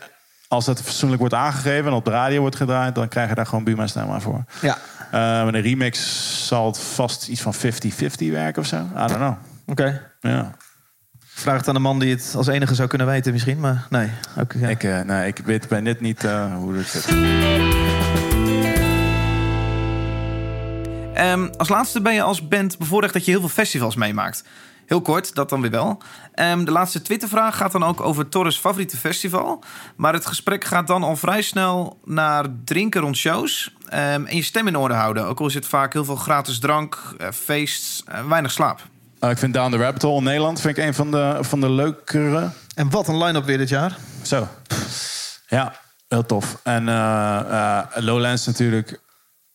Als 0.47 0.65
dat 0.65 0.81
fatsoenlijk 0.81 1.19
wordt 1.19 1.35
aangegeven 1.35 1.85
en 1.85 1.93
op 1.93 2.05
de 2.05 2.11
radio 2.11 2.39
wordt 2.39 2.55
gedraaid... 2.55 2.95
dan 2.95 3.07
krijg 3.07 3.29
je 3.29 3.35
daar 3.35 3.45
gewoon 3.45 3.63
Buma 3.63 3.87
Stemma 3.87 4.19
voor. 4.19 4.43
ja, 4.61 4.77
Eh 5.11 5.45
met 5.45 5.53
een 5.53 5.61
remix 5.61 6.47
zal 6.47 6.65
het 6.65 6.79
vast 6.79 7.27
iets 7.27 7.41
van 7.41 7.53
50-50 7.55 7.59
werken 8.17 8.61
of 8.61 8.67
zo. 8.67 8.77
I 8.77 9.07
don't 9.07 9.15
know. 9.15 9.33
oké. 9.65 10.01
Ja. 10.19 10.51
Vraag 11.25 11.57
het 11.57 11.67
aan 11.67 11.73
de 11.73 11.79
man 11.79 11.99
die 11.99 12.11
het 12.11 12.33
als 12.35 12.47
enige 12.47 12.75
zou 12.75 12.87
kunnen 12.87 13.07
weten 13.07 13.31
misschien, 13.31 13.59
maar 13.59 13.87
nee. 13.89 14.09
Ook, 14.39 14.53
ja. 14.53 14.67
Ik, 14.67 14.83
eh, 14.83 15.01
nee, 15.01 15.27
ik 15.27 15.37
weet 15.45 15.67
bij 15.67 15.81
dit 15.81 16.01
niet 16.01 16.23
eh, 16.23 16.55
hoe 16.55 16.75
het 16.75 16.87
zit. 16.87 18.34
Ehm, 21.15 21.47
als 21.57 21.69
laatste 21.69 22.01
ben 22.01 22.13
je 22.13 22.21
als 22.21 22.47
band 22.47 22.77
bevoorrecht 22.77 23.13
dat 23.13 23.25
je 23.25 23.31
heel 23.31 23.39
veel 23.39 23.49
festivals 23.49 23.95
meemaakt. 23.95 24.43
Heel 24.85 25.01
kort, 25.01 25.35
dat 25.35 25.49
dan 25.49 25.61
weer 25.61 25.71
wel. 25.71 26.01
Ehm, 26.33 26.63
de 26.63 26.71
laatste 26.71 27.01
Twittervraag 27.01 27.57
gaat 27.57 27.71
dan 27.71 27.83
ook 27.83 28.01
over 28.01 28.29
Torres' 28.29 28.57
favoriete 28.57 28.97
festival. 28.97 29.63
Maar 29.95 30.13
het 30.13 30.25
gesprek 30.25 30.63
gaat 30.63 30.87
dan 30.87 31.03
al 31.03 31.15
vrij 31.15 31.41
snel 31.41 31.99
naar 32.05 32.45
drinken 32.65 33.01
rond 33.01 33.17
shows. 33.17 33.73
ehm, 33.89 34.25
en 34.25 34.35
je 34.35 34.41
stem 34.43 34.67
in 34.67 34.77
orde 34.77 34.93
houden. 34.93 35.25
Ook 35.25 35.39
al 35.39 35.45
is 35.45 35.53
het 35.53 35.65
vaak 35.65 35.93
heel 35.93 36.05
veel 36.05 36.15
gratis 36.15 36.59
drank, 36.59 36.99
eh, 37.17 37.27
feest, 37.33 38.03
eh, 38.07 38.27
weinig 38.27 38.51
slaap. 38.51 38.81
Eh, 39.19 39.29
ik 39.29 39.37
vind 39.37 39.53
Down 39.53 39.71
the 39.71 39.77
Rabbit 39.77 40.01
Hole 40.01 40.17
in 40.17 40.23
Nederland 40.23 40.61
vind 40.61 40.77
ik 40.77 40.83
een 40.85 40.93
van 40.93 41.11
de, 41.11 41.37
van 41.41 41.59
de 41.59 41.69
leukere. 41.69 42.49
En 42.75 42.89
wat 42.89 43.07
een 43.07 43.17
line-up 43.23 43.45
weer 43.45 43.57
dit 43.57 43.69
jaar. 43.69 43.97
Zo. 44.21 44.47
Ja, 45.47 45.73
heel 46.07 46.25
tof. 46.25 46.59
En 46.63 46.89
eh, 46.89 47.39
eh, 47.39 47.81
Lowlands 47.95 48.45
natuurlijk. 48.45 48.99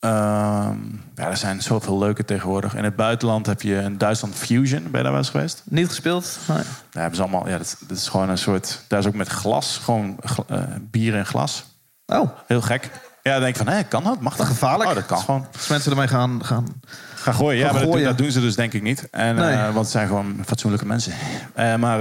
Ehm, 0.01 0.77
ja, 1.15 1.27
er 1.29 1.37
zijn 1.37 1.63
zoveel 1.63 1.99
leuke 1.99 2.25
tegenwoordig. 2.25 2.75
In 2.75 2.85
het 2.85 2.97
buitenland 2.97 3.47
heb 3.47 3.63
je 3.63 3.75
in 3.77 3.99
Duitsland 3.99 4.35
Fusion. 4.35 4.83
Ben 4.83 4.91
je 4.93 5.03
daar 5.03 5.03
wel 5.03 5.17
eens 5.17 5.31
geweest? 5.31 5.63
Niet 5.65 5.89
gespeeld? 5.89 6.39
Nee. 6.49 6.57
Daar 6.57 6.67
hebben 7.03 7.17
ze 7.17 7.23
allemaal. 7.23 7.49
Ja, 7.49 7.59
dat, 7.59 7.77
dat 7.89 7.97
is 7.97 8.09
gewoon 8.09 8.29
een 8.29 8.39
soort. 8.39 8.81
Daar 8.89 8.99
is 8.99 9.07
ook 9.07 9.15
met 9.15 9.29
glas. 9.29 9.81
Gewoon 9.85 10.17
eh, 10.49 10.59
bier 10.81 11.17
en 11.17 11.27
glas. 11.27 11.65
Oh, 12.07 12.31
Heel 12.47 12.61
gek. 12.61 12.91
Ja, 13.23 13.33
dan 13.33 13.41
denk 13.41 13.57
ik 13.57 13.65
van, 13.65 13.73
hé, 13.75 13.83
kan 13.85 14.05
dat? 14.05 14.21
Mag 14.21 14.37
dat? 14.37 14.47
Gevaarlijk. 14.47 14.89
Oh, 14.89 14.95
dat 14.95 15.07
kan 15.07 15.19
gewoon. 15.19 15.47
als 15.57 15.67
mensen 15.69 15.91
ermee 15.91 16.09
gaan... 16.09 16.45
gaan... 16.45 16.67
Gaan 17.15 17.35
gooien. 17.35 17.59
Ja, 17.59 17.65
Gaan 17.65 17.73
maar 17.75 17.83
dat, 17.83 17.91
gooien. 17.93 18.09
dat 18.09 18.19
doen 18.19 18.31
ze 18.31 18.41
dus 18.41 18.55
denk 18.55 18.73
ik 18.73 18.83
niet. 18.83 19.09
En, 19.11 19.35
Nee. 19.35 19.53
eh, 19.53 19.63
want 19.65 19.77
het 19.77 19.89
zijn 19.91 20.07
gewoon 20.07 20.43
fatsoenlijke 20.47 20.87
mensen. 20.87 21.13
Eh, 21.55 21.75
maar 21.77 22.01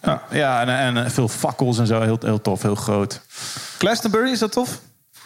eh, 0.00 0.14
ja, 0.30 0.60
en, 0.66 0.96
en 0.96 1.10
veel 1.10 1.28
fakkels 1.28 1.78
en 1.78 1.86
zo. 1.86 2.00
Heel, 2.00 2.18
heel 2.20 2.40
tof, 2.40 2.62
heel 2.62 2.74
groot. 2.74 3.20
Glastonbury, 3.78 4.30
is 4.30 4.38
dat 4.38 4.52
tof? 4.52 4.80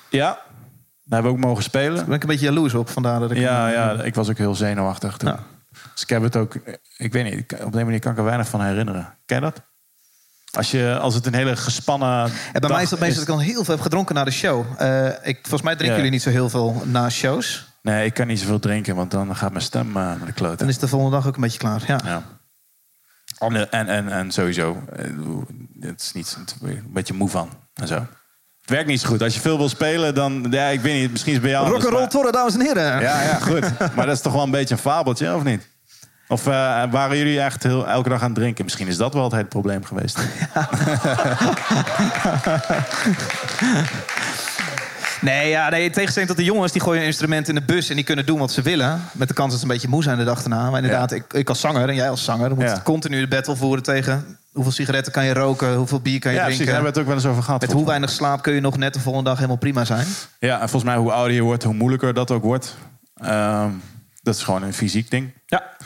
Ja, 0.08 0.38
daar 1.10 1.20
hebben 1.22 1.30
we 1.32 1.38
ook 1.38 1.44
mogen 1.44 1.62
spelen. 1.62 1.96
Daar 1.96 2.04
ben 2.04 2.14
ik 2.14 2.22
een 2.22 2.28
beetje 2.28 2.44
jaloers 2.44 2.74
op, 2.74 2.88
vandaar 2.88 3.20
dat 3.20 3.30
ik... 3.30 3.36
Ja, 3.36 3.68
ja, 3.68 4.02
ik 4.02 4.14
was 4.14 4.28
ook 4.30 4.38
heel 4.38 4.54
zenuwachtig 4.54 5.16
toen. 5.16 5.28
Ja. 5.28 5.38
Dus 5.92 6.02
ik 6.02 6.08
heb 6.08 6.22
het 6.22 6.36
ook... 6.36 6.54
Ik 6.96 7.12
weet 7.12 7.34
niet, 7.34 7.62
op 7.62 7.72
die 7.72 7.84
manier 7.84 8.00
kan 8.00 8.12
ik 8.12 8.18
er 8.18 8.24
weinig 8.24 8.48
van 8.48 8.62
herinneren. 8.62 9.16
Ken 9.26 9.36
je 9.36 9.42
dat? 9.42 9.62
Als, 10.52 10.70
je, 10.70 10.98
als 11.00 11.14
het 11.14 11.26
een 11.26 11.34
hele 11.34 11.56
gespannen 11.56 12.30
En 12.52 12.60
bij 12.60 12.70
mij 12.70 12.82
is 12.82 12.88
dat 12.88 12.98
meestal 12.98 13.24
dat 13.24 13.34
ik 13.34 13.40
al 13.40 13.46
heel 13.52 13.64
veel 13.64 13.74
heb 13.74 13.82
gedronken 13.82 14.14
na 14.14 14.24
de 14.24 14.30
show. 14.30 14.64
Eh, 14.78 15.06
ik, 15.06 15.38
volgens 15.40 15.62
mij 15.62 15.74
drinken 15.76 15.86
Ja. 15.86 15.94
jullie 15.94 16.10
niet 16.10 16.22
zo 16.22 16.30
heel 16.30 16.48
veel 16.48 16.82
na 16.84 17.10
shows. 17.10 17.68
Nee, 17.82 18.04
ik 18.04 18.14
kan 18.14 18.26
niet 18.26 18.40
zoveel 18.40 18.58
drinken, 18.58 18.96
want 18.96 19.10
dan 19.10 19.36
gaat 19.36 19.50
mijn 19.50 19.64
stem 19.64 19.86
eh, 19.86 19.94
naar 19.94 20.24
de 20.24 20.32
kloten. 20.32 20.58
Dan 20.58 20.66
is 20.68 20.72
het 20.72 20.82
de 20.82 20.88
volgende 20.88 21.16
dag 21.16 21.26
ook 21.26 21.34
een 21.34 21.40
beetje 21.40 21.58
klaar. 21.58 21.82
Ja. 21.86 22.00
Ja. 22.04 22.22
En, 23.38 23.70
en, 23.70 23.88
en, 23.88 24.08
en 24.08 24.30
sowieso, 24.30 24.82
eh, 24.96 25.04
het 25.80 26.00
is 26.00 26.12
niet 26.12 26.36
het 26.38 26.56
een 26.62 26.90
beetje 26.92 27.14
moe 27.14 27.28
van 27.28 27.50
en 27.74 27.86
zo. 27.86 28.06
Het 28.70 28.78
werkt 28.78 28.90
niet 28.94 29.00
zo 29.00 29.08
goed. 29.08 29.22
Als 29.22 29.34
je 29.34 29.40
veel 29.40 29.58
wil 29.58 29.68
spelen, 29.68 30.14
dan, 30.14 30.46
ja, 30.50 30.66
ik 30.66 30.80
weet 30.80 31.00
niet, 31.00 31.10
misschien 31.10 31.32
is 31.32 31.38
het 31.38 31.46
bij 31.46 31.56
jou. 31.56 31.68
Rock 31.70 31.84
and 31.84 31.92
roll 31.92 32.06
torren, 32.06 32.32
dames 32.32 32.54
en 32.54 32.60
heren. 32.60 33.00
Ja, 33.00 33.22
ja, 33.22 33.38
goed. 33.38 33.60
Maar 33.96 34.06
dat 34.06 34.14
is 34.14 34.20
toch 34.20 34.32
wel 34.32 34.42
een 34.42 34.50
beetje 34.50 34.74
een 34.74 34.80
fabeltje, 34.80 35.34
of 35.34 35.42
niet? 35.42 35.68
Of 36.28 36.46
eh, 36.46 36.52
waren 36.90 37.16
jullie 37.16 37.40
echt 37.40 37.62
heel, 37.62 37.88
elke 37.88 38.08
dag 38.08 38.20
aan 38.20 38.30
het 38.30 38.38
drinken? 38.38 38.64
Misschien 38.64 38.86
is 38.86 38.96
dat 38.96 39.14
wel 39.14 39.22
het 39.22 39.32
hele 39.32 39.44
probleem 39.44 39.84
geweest. 39.84 40.18
Nee, 45.20 45.48
ja, 45.48 45.68
nee, 45.68 45.84
in 45.84 45.92
tegenstelling 45.92 46.30
tot 46.30 46.40
de 46.40 46.46
jongens... 46.46 46.72
die 46.72 46.82
gooien 46.82 47.00
een 47.00 47.06
instrument 47.06 47.48
in 47.48 47.54
de 47.54 47.62
bus 47.62 47.88
en 47.88 47.94
die 47.94 48.04
kunnen 48.04 48.26
doen 48.26 48.38
wat 48.38 48.52
ze 48.52 48.62
willen. 48.62 49.02
Met 49.12 49.28
de 49.28 49.34
kans 49.34 49.50
dat 49.50 49.58
ze 49.60 49.66
een 49.66 49.72
beetje 49.72 49.88
moe 49.88 50.02
zijn 50.02 50.18
de 50.18 50.24
dag 50.24 50.42
erna. 50.42 50.70
Maar 50.70 50.82
inderdaad, 50.82 51.12
ik, 51.12 51.32
ik 51.32 51.48
als 51.48 51.60
zanger 51.60 51.88
en 51.88 51.94
jij 51.94 52.10
als 52.10 52.24
zanger... 52.24 52.54
moet 52.54 52.64
Ja. 52.64 52.80
continu 52.84 53.20
de 53.20 53.28
battle 53.28 53.56
voeren 53.56 53.82
tegen... 53.82 54.38
hoeveel 54.52 54.72
sigaretten 54.72 55.12
kan 55.12 55.24
je 55.24 55.32
roken, 55.32 55.74
hoeveel 55.74 56.00
bier 56.00 56.20
kan 56.20 56.32
je 56.32 56.38
Ja, 56.38 56.44
drinken. 56.44 56.66
Daar 56.66 56.74
hebben 56.74 56.92
we 56.92 56.98
het 56.98 57.08
ook 57.08 57.14
wel 57.14 57.22
eens 57.22 57.32
over 57.32 57.42
gehad. 57.42 57.60
Met 57.60 57.72
hoe 57.72 57.86
weinig 57.86 58.10
slaap 58.10 58.42
kun 58.42 58.54
je 58.54 58.60
nog 58.60 58.76
net 58.76 58.94
de 58.94 59.00
volgende 59.00 59.28
dag 59.28 59.38
helemaal 59.38 59.58
prima 59.58 59.84
zijn. 59.84 60.06
Ja, 60.38 60.60
en 60.60 60.68
volgens 60.68 60.92
mij 60.92 61.00
hoe 61.00 61.12
ouder 61.12 61.34
je 61.34 61.42
wordt, 61.42 61.62
hoe 61.62 61.74
moeilijker 61.74 62.14
dat 62.14 62.30
ook 62.30 62.42
wordt. 62.42 62.76
Ehm, 63.14 63.70
dat 64.22 64.34
is 64.34 64.42
gewoon 64.42 64.62
een 64.62 64.74
fysiek 64.74 65.10
ding. 65.10 65.32
Ja. 65.46 65.76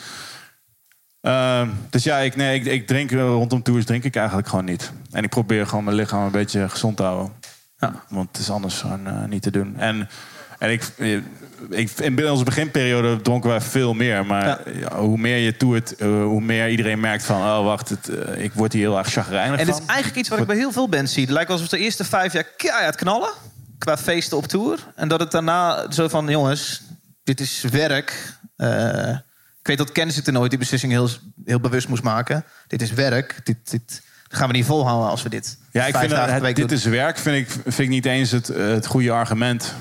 Ehm, 1.21 1.69
dus 1.89 2.03
ja, 2.03 2.17
ik, 2.17 2.35
nee, 2.35 2.59
ik, 2.59 2.65
ik 2.65 2.87
drink 2.87 3.11
eh, 3.11 3.19
rondom 3.19 3.63
tours 3.63 3.85
drink 3.85 4.03
ik 4.03 4.15
eigenlijk 4.15 4.47
gewoon 4.47 4.65
niet. 4.65 4.91
En 5.11 5.23
ik 5.23 5.29
probeer 5.29 5.67
gewoon 5.67 5.83
mijn 5.83 5.95
lichaam 5.95 6.25
een 6.25 6.31
beetje 6.31 6.69
gezond 6.69 6.97
te 6.97 7.03
houden. 7.03 7.33
Ja. 7.77 8.03
Want 8.09 8.27
het 8.27 8.37
is 8.37 8.49
anders 8.49 8.79
gewoon 8.79 9.07
eh, 9.07 9.23
niet 9.23 9.41
te 9.41 9.51
doen. 9.51 9.77
En, 9.77 10.09
en 10.59 10.71
ik, 10.71 10.83
eh, 10.97 11.15
ik, 11.69 11.89
in 11.99 12.29
onze 12.29 12.43
beginperiode 12.43 13.21
dronken 13.21 13.49
wij 13.49 13.61
veel 13.61 13.93
meer. 13.93 14.25
Maar 14.25 14.71
Ja. 14.79 14.97
hoe 14.99 15.17
meer 15.17 15.37
je 15.37 15.57
toert, 15.57 15.95
eh, 15.95 16.07
hoe 16.07 16.41
meer 16.41 16.69
iedereen 16.69 16.99
merkt 16.99 17.23
van... 17.23 17.41
oh, 17.41 17.63
wacht, 17.63 17.89
het, 17.89 18.09
eh, 18.09 18.43
ik 18.43 18.53
word 18.53 18.73
hier 18.73 18.81
heel 18.81 18.97
erg 18.97 19.09
chagrijnig 19.09 19.59
En 19.59 19.65
van. 19.65 19.75
is 19.79 19.85
eigenlijk 19.85 20.19
iets 20.19 20.29
wat 20.29 20.39
ik 20.39 20.45
bij 20.45 20.55
heel 20.55 20.71
veel 20.71 20.89
bands 20.89 21.13
zie. 21.13 21.23
Het 21.23 21.31
lijkt 21.31 21.51
alsof 21.51 21.67
de 21.67 21.77
eerste 21.77 22.03
vijf 22.03 22.33
jaar 22.33 22.47
keihard 22.57 22.95
knallen. 22.95 23.29
Qua 23.77 23.97
feesten 23.97 24.37
op 24.37 24.47
tour. 24.47 24.79
En 24.95 25.07
dat 25.07 25.19
het 25.19 25.31
daarna 25.31 25.91
zo 25.91 26.07
van, 26.07 26.27
jongens, 26.29 26.81
dit 27.23 27.39
is 27.39 27.63
werk. 27.71 28.33
Ik 29.59 29.67
weet 29.71 29.77
dat 29.77 29.91
Kennis 29.91 30.15
het 30.15 30.27
er 30.27 30.33
nooit 30.33 30.49
die 30.49 30.59
beslissing 30.59 30.91
heel, 30.91 31.09
heel 31.45 31.59
bewust 31.59 31.87
moest 31.87 32.03
maken. 32.03 32.45
Dit 32.67 32.81
is 32.81 32.91
werk. 32.91 33.39
Dit, 33.43 33.71
dit 33.71 34.01
gaan 34.27 34.47
we 34.47 34.53
niet 34.53 34.65
volhouden 34.65 35.09
als 35.09 35.23
we 35.23 35.29
dit 35.29 35.57
Ja, 35.71 35.85
ik 35.85 35.95
vind 35.95 36.09
dat, 36.11 36.29
het, 36.29 36.43
dit 36.43 36.55
doen. 36.55 36.69
is 36.69 36.83
werk, 36.83 37.17
vind 37.17 37.35
ik, 37.47 37.51
vind 37.63 37.79
ik 37.79 37.89
niet 37.89 38.05
eens 38.05 38.31
het, 38.31 38.47
het 38.47 38.85
goede 38.85 39.11
argument. 39.11 39.73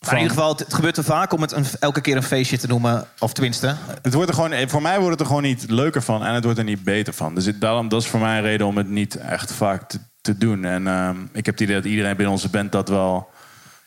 Maar 0.00 0.12
in 0.14 0.20
ieder 0.20 0.36
geval, 0.36 0.50
het, 0.50 0.58
het 0.58 0.74
gebeurt 0.74 0.94
te 0.94 1.02
vaak 1.02 1.32
om 1.32 1.40
het 1.40 1.52
een, 1.52 1.64
elke 1.80 2.00
keer 2.00 2.16
een 2.16 2.22
feestje 2.22 2.58
te 2.58 2.66
noemen. 2.66 3.08
Of 3.18 3.32
tenminste, 3.32 3.76
Het 4.02 4.14
wordt 4.14 4.28
er 4.28 4.34
gewoon, 4.34 4.52
eh, 4.52 4.68
voor 4.68 4.82
mij 4.82 4.96
wordt 4.96 5.10
het 5.10 5.20
er 5.20 5.26
gewoon 5.26 5.42
niet 5.42 5.70
leuker 5.70 6.02
van 6.02 6.24
en 6.24 6.34
het 6.34 6.44
wordt 6.44 6.58
er 6.58 6.64
niet 6.64 6.84
beter 6.84 7.12
van. 7.12 7.34
Dus 7.34 7.44
het, 7.44 7.60
daarom, 7.60 7.88
dat 7.88 8.02
is 8.02 8.08
voor 8.08 8.20
mij 8.20 8.36
een 8.36 8.42
reden 8.42 8.66
om 8.66 8.76
het 8.76 8.88
niet 8.88 9.16
echt 9.16 9.52
vaak 9.52 9.88
te, 9.88 9.98
te 10.20 10.38
doen. 10.38 10.64
En 10.64 10.86
ehm, 10.86 11.16
ik 11.32 11.46
heb 11.46 11.54
het 11.54 11.60
idee 11.60 11.74
dat 11.74 11.84
iedereen 11.84 12.16
binnen 12.16 12.34
onze 12.34 12.48
band 12.48 12.72
dat 12.72 12.88
wel... 12.88 13.30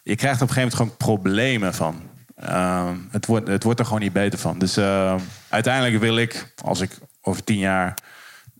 Je 0.03 0.15
krijgt 0.15 0.41
op 0.41 0.47
een 0.47 0.53
gegeven 0.53 0.77
moment 0.77 0.97
gewoon 0.97 1.17
problemen 1.17 1.73
van. 1.73 2.01
Ehm, 2.35 2.95
het, 3.11 3.25
wordt, 3.25 3.47
het 3.47 3.63
wordt 3.63 3.79
er 3.79 3.85
gewoon 3.85 4.01
niet 4.01 4.13
beter 4.13 4.39
van. 4.39 4.59
Dus 4.59 4.77
ehm, 4.77 5.19
uiteindelijk 5.49 5.99
wil 5.99 6.17
ik, 6.17 6.53
als 6.63 6.81
ik 6.81 6.97
over 7.21 7.43
tien 7.43 7.59
jaar 7.59 7.97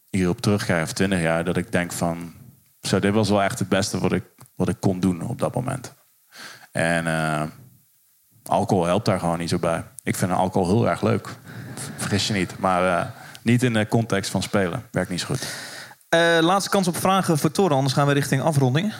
hierop 0.09 0.41
terugkijk, 0.41 0.83
of 0.83 0.93
twintig 0.93 1.21
jaar... 1.21 1.43
dat 1.43 1.57
ik 1.57 1.71
denk 1.71 1.91
van, 1.91 2.33
zo, 2.81 2.99
dit 2.99 3.13
was 3.13 3.29
wel 3.29 3.43
echt 3.43 3.59
het 3.59 3.69
beste 3.69 3.99
wat 3.99 4.11
ik, 4.11 4.23
wat 4.55 4.69
ik 4.69 4.77
kon 4.79 4.99
doen 4.99 5.21
op 5.21 5.39
dat 5.39 5.55
moment. 5.55 5.93
En 6.74 7.07
eh, 7.07 7.43
alcohol 8.43 8.86
helpt 8.86 9.05
daar 9.05 9.19
gewoon 9.19 9.39
niet 9.39 9.49
zo 9.49 9.59
bij. 9.59 9.84
Ik 10.03 10.15
vind 10.15 10.32
alcohol 10.32 10.67
heel 10.67 10.89
erg 10.89 11.01
leuk. 11.01 11.30
Vergis 11.97 12.28
je 12.28 12.34
niet. 12.34 12.59
Maar 12.59 12.99
eh, 12.99 13.09
niet 13.41 13.63
in 13.63 13.74
de 13.74 13.88
context 13.88 14.32
van 14.32 14.43
spelen. 14.43 14.86
Werkt 14.91 15.09
niet 15.09 15.19
zo 15.19 15.26
goed. 15.26 15.47
Eh, 16.09 16.38
laatste 16.41 16.69
kans 16.69 16.88
op 16.88 16.97
vragen 16.97 17.38
voor 17.38 17.51
Toren, 17.51 17.76
anders 17.76 17.93
gaan 17.93 18.07
we 18.07 18.13
richting 18.13 18.41
afronding. 18.41 18.93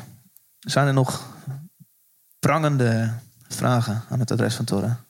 Zijn 0.60 0.88
er 0.88 0.94
nog 0.94 1.28
prangende 2.40 3.14
vragen 3.48 4.04
aan 4.10 4.20
het 4.20 4.32
adres 4.32 4.56
van 4.56 4.66
Toren? 4.66 5.06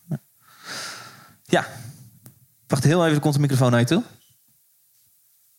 Ja. 1.44 1.66
Wacht 2.68 2.84
heel 2.84 3.04
even, 3.04 3.16
er 3.16 3.22
komt 3.22 3.34
de 3.34 3.40
microfoon 3.40 3.72
naar 3.72 3.80
je 3.80 3.86
toe. 3.86 4.04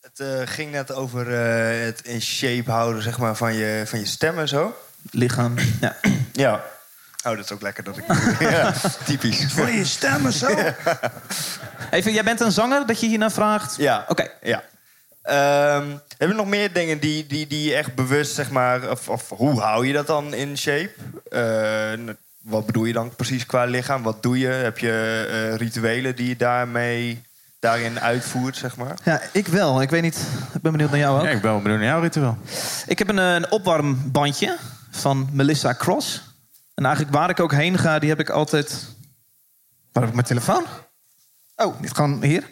Het 0.00 0.20
eh, 0.20 0.40
ging 0.54 0.70
net 0.70 0.92
over 0.92 1.34
eh, 1.34 1.84
het 1.84 2.00
in 2.02 2.20
shape 2.22 2.70
houden 2.70 3.02
zeg 3.02 3.18
maar, 3.18 3.36
van, 3.36 3.54
je, 3.54 3.82
van 3.86 3.98
je 3.98 4.06
stem 4.06 4.38
en 4.38 4.48
zo. 4.48 4.76
Lichaam. 5.10 5.54
Ja. 5.80 5.96
Ja. 6.32 6.64
Oh, 7.24 7.36
dat 7.36 7.44
is 7.44 7.52
ook 7.52 7.62
lekker 7.62 7.84
dat 7.84 7.96
ik... 7.96 8.04
ja, 8.50 8.72
typisch. 9.04 9.52
Voor 9.52 9.70
je 9.70 9.84
stemmen 9.84 10.32
zo. 10.32 10.48
Even, 11.90 12.12
jij 12.12 12.24
bent 12.24 12.40
een 12.40 12.52
zanger 12.52 12.86
dat 12.86 13.00
je 13.00 13.06
hiernaar 13.06 13.32
vraagt? 13.32 13.76
Ja. 13.76 14.04
Oké. 14.08 14.30
Ja. 14.42 14.62
Ehm, 15.22 15.86
heb 16.18 16.28
je 16.28 16.34
nog 16.34 16.46
meer 16.46 16.72
dingen 16.72 16.98
die, 16.98 17.26
die, 17.26 17.46
die 17.46 17.68
je 17.68 17.74
echt 17.74 17.94
bewust, 17.94 18.34
zeg 18.34 18.50
maar... 18.50 18.90
Of, 18.90 19.08
of 19.08 19.28
hoe 19.28 19.60
hou 19.60 19.86
je 19.86 19.92
dat 19.92 20.06
dan 20.06 20.34
in 20.34 20.58
shape? 20.58 20.90
Eh, 21.30 22.14
wat 22.40 22.66
bedoel 22.66 22.84
je 22.84 22.92
dan 22.92 23.14
precies 23.16 23.46
qua 23.46 23.64
lichaam? 23.64 24.02
Wat 24.02 24.22
doe 24.22 24.38
je? 24.38 24.46
Heb 24.46 24.78
je 24.78 25.26
eh, 25.30 25.56
rituelen 25.56 26.16
die 26.16 26.28
je 26.28 26.36
daarmee, 26.36 27.22
daarin 27.60 28.00
uitvoert, 28.00 28.56
zeg 28.56 28.76
maar? 28.76 28.98
Ja, 29.04 29.20
ik 29.32 29.46
wel. 29.46 29.82
Ik 29.82 29.90
weet 29.90 30.02
niet. 30.02 30.26
Ik 30.54 30.62
ben 30.62 30.72
benieuwd 30.72 30.90
naar 30.90 31.00
jou 31.00 31.18
ook. 31.18 31.24
Ja, 31.24 31.30
ik 31.30 31.40
ben 31.40 31.50
wel 31.50 31.60
benieuwd 31.62 31.80
naar 31.80 31.88
jouw 31.88 32.00
ritueel. 32.00 32.38
Ik 32.86 32.98
heb 32.98 33.08
een, 33.08 33.18
eh, 33.18 33.34
een 33.34 33.50
opwarmbandje 33.50 34.56
van 34.90 35.28
Melissa 35.32 35.74
Cross. 35.74 36.33
En 36.74 36.84
eigenlijk 36.84 37.14
waar 37.14 37.30
ik 37.30 37.40
ook 37.40 37.52
heen 37.52 37.78
ga, 37.78 37.98
die 37.98 38.08
heb 38.08 38.20
ik 38.20 38.30
altijd... 38.30 38.92
Waar 39.92 40.02
heb 40.02 40.08
ik 40.08 40.14
mijn 40.14 40.26
telefoon? 40.26 40.64
Oh, 41.56 41.80
niet 41.80 41.92
gewoon 41.92 42.22
hier. 42.22 42.42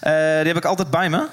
Eh, 0.00 0.12
die 0.12 0.46
heb 0.46 0.56
ik 0.56 0.64
altijd 0.64 0.90
bij 0.90 1.10
me. 1.10 1.28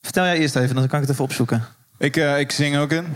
Vertel 0.00 0.24
jij 0.24 0.38
eerst 0.38 0.56
even, 0.56 0.74
dan 0.74 0.86
kan 0.86 1.00
ik 1.00 1.04
het 1.04 1.10
even 1.10 1.24
opzoeken. 1.24 1.64
Ik, 1.98 2.16
eh, 2.16 2.38
ik 2.38 2.52
zing 2.52 2.76
ook 2.76 2.92
in. 2.92 3.14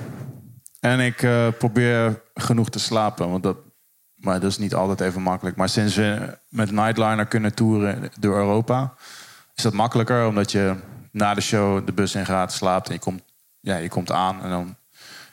En 0.81 1.01
ik 1.01 1.23
eh, 1.23 1.49
probeer 1.59 2.23
genoeg 2.35 2.71
te 2.71 2.79
slapen. 2.79 3.31
Want 3.31 3.43
dat, 3.43 3.57
maar 4.15 4.41
dat 4.41 4.51
is 4.51 4.59
niet 4.59 4.75
altijd 4.75 5.01
even 5.01 5.23
makkelijk. 5.23 5.57
Maar 5.57 5.69
sinds 5.69 5.95
we 5.95 6.39
met 6.49 6.71
Nightliner 6.71 7.27
kunnen 7.27 7.55
toeren 7.55 8.11
door 8.19 8.37
Europa... 8.37 8.95
is 9.55 9.63
dat 9.63 9.73
makkelijker. 9.73 10.27
Omdat 10.27 10.53
je 10.53 10.77
na 11.11 11.35
de 11.35 11.41
show 11.41 11.87
de 11.87 11.93
bus 11.93 12.15
in 12.15 12.27
gaat, 12.27 12.53
slaapt 12.53 12.89
en 12.89 12.95
je 12.95 13.01
komt, 13.01 13.23
ja, 13.61 13.77
je 13.77 13.89
komt 13.89 14.11
aan. 14.11 14.43
En 14.43 14.51
dan, 14.51 14.77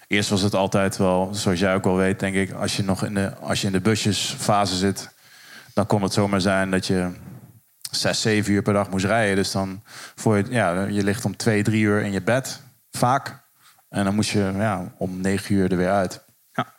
eerst 0.10 0.30
was 0.30 0.42
het 0.42 0.56
altijd 0.56 0.98
wel, 0.98 1.30
zoals 1.34 1.60
jij 1.60 1.76
ook 1.76 1.84
wel 1.84 1.96
weet, 1.96 2.20
denk 2.20 2.36
ik... 2.36 2.52
als 2.52 2.78
je 2.78 2.84
nog 2.84 3.04
in 3.04 3.14
de, 3.14 3.36
als 3.36 3.62
je 3.62 3.68
in 3.68 3.74
de 3.74 3.82
busjesfase 3.82 4.76
zit... 4.76 5.10
dan 5.74 5.86
kon 5.86 6.04
het 6.04 6.14
zomaar 6.14 6.42
zijn 6.42 6.72
dat 6.72 6.88
je 6.88 7.12
zes, 7.92 8.22
zeven 8.22 8.54
uur 8.54 8.62
per 8.62 8.74
dag 8.74 8.90
moest 8.90 9.06
rijden. 9.06 9.36
Dus 9.36 9.52
dan 9.52 9.84
voor 10.16 10.38
je, 10.38 10.46
ja, 10.50 10.84
je 10.84 11.04
ligt 11.04 11.26
om 11.26 11.38
twee, 11.38 11.64
drie 11.64 11.84
uur 11.84 12.02
in 12.02 12.12
je 12.12 12.22
bed, 12.22 12.62
vaak. 12.92 13.48
En 13.90 14.04
dan 14.04 14.16
moest 14.16 14.30
je 14.30 14.52
ja, 14.56 14.94
om 14.98 15.22
negen 15.22 15.56
uur 15.56 15.72
er 15.72 15.78
weer 15.78 15.92
uit. 15.92 16.24
Ja. 16.52 16.74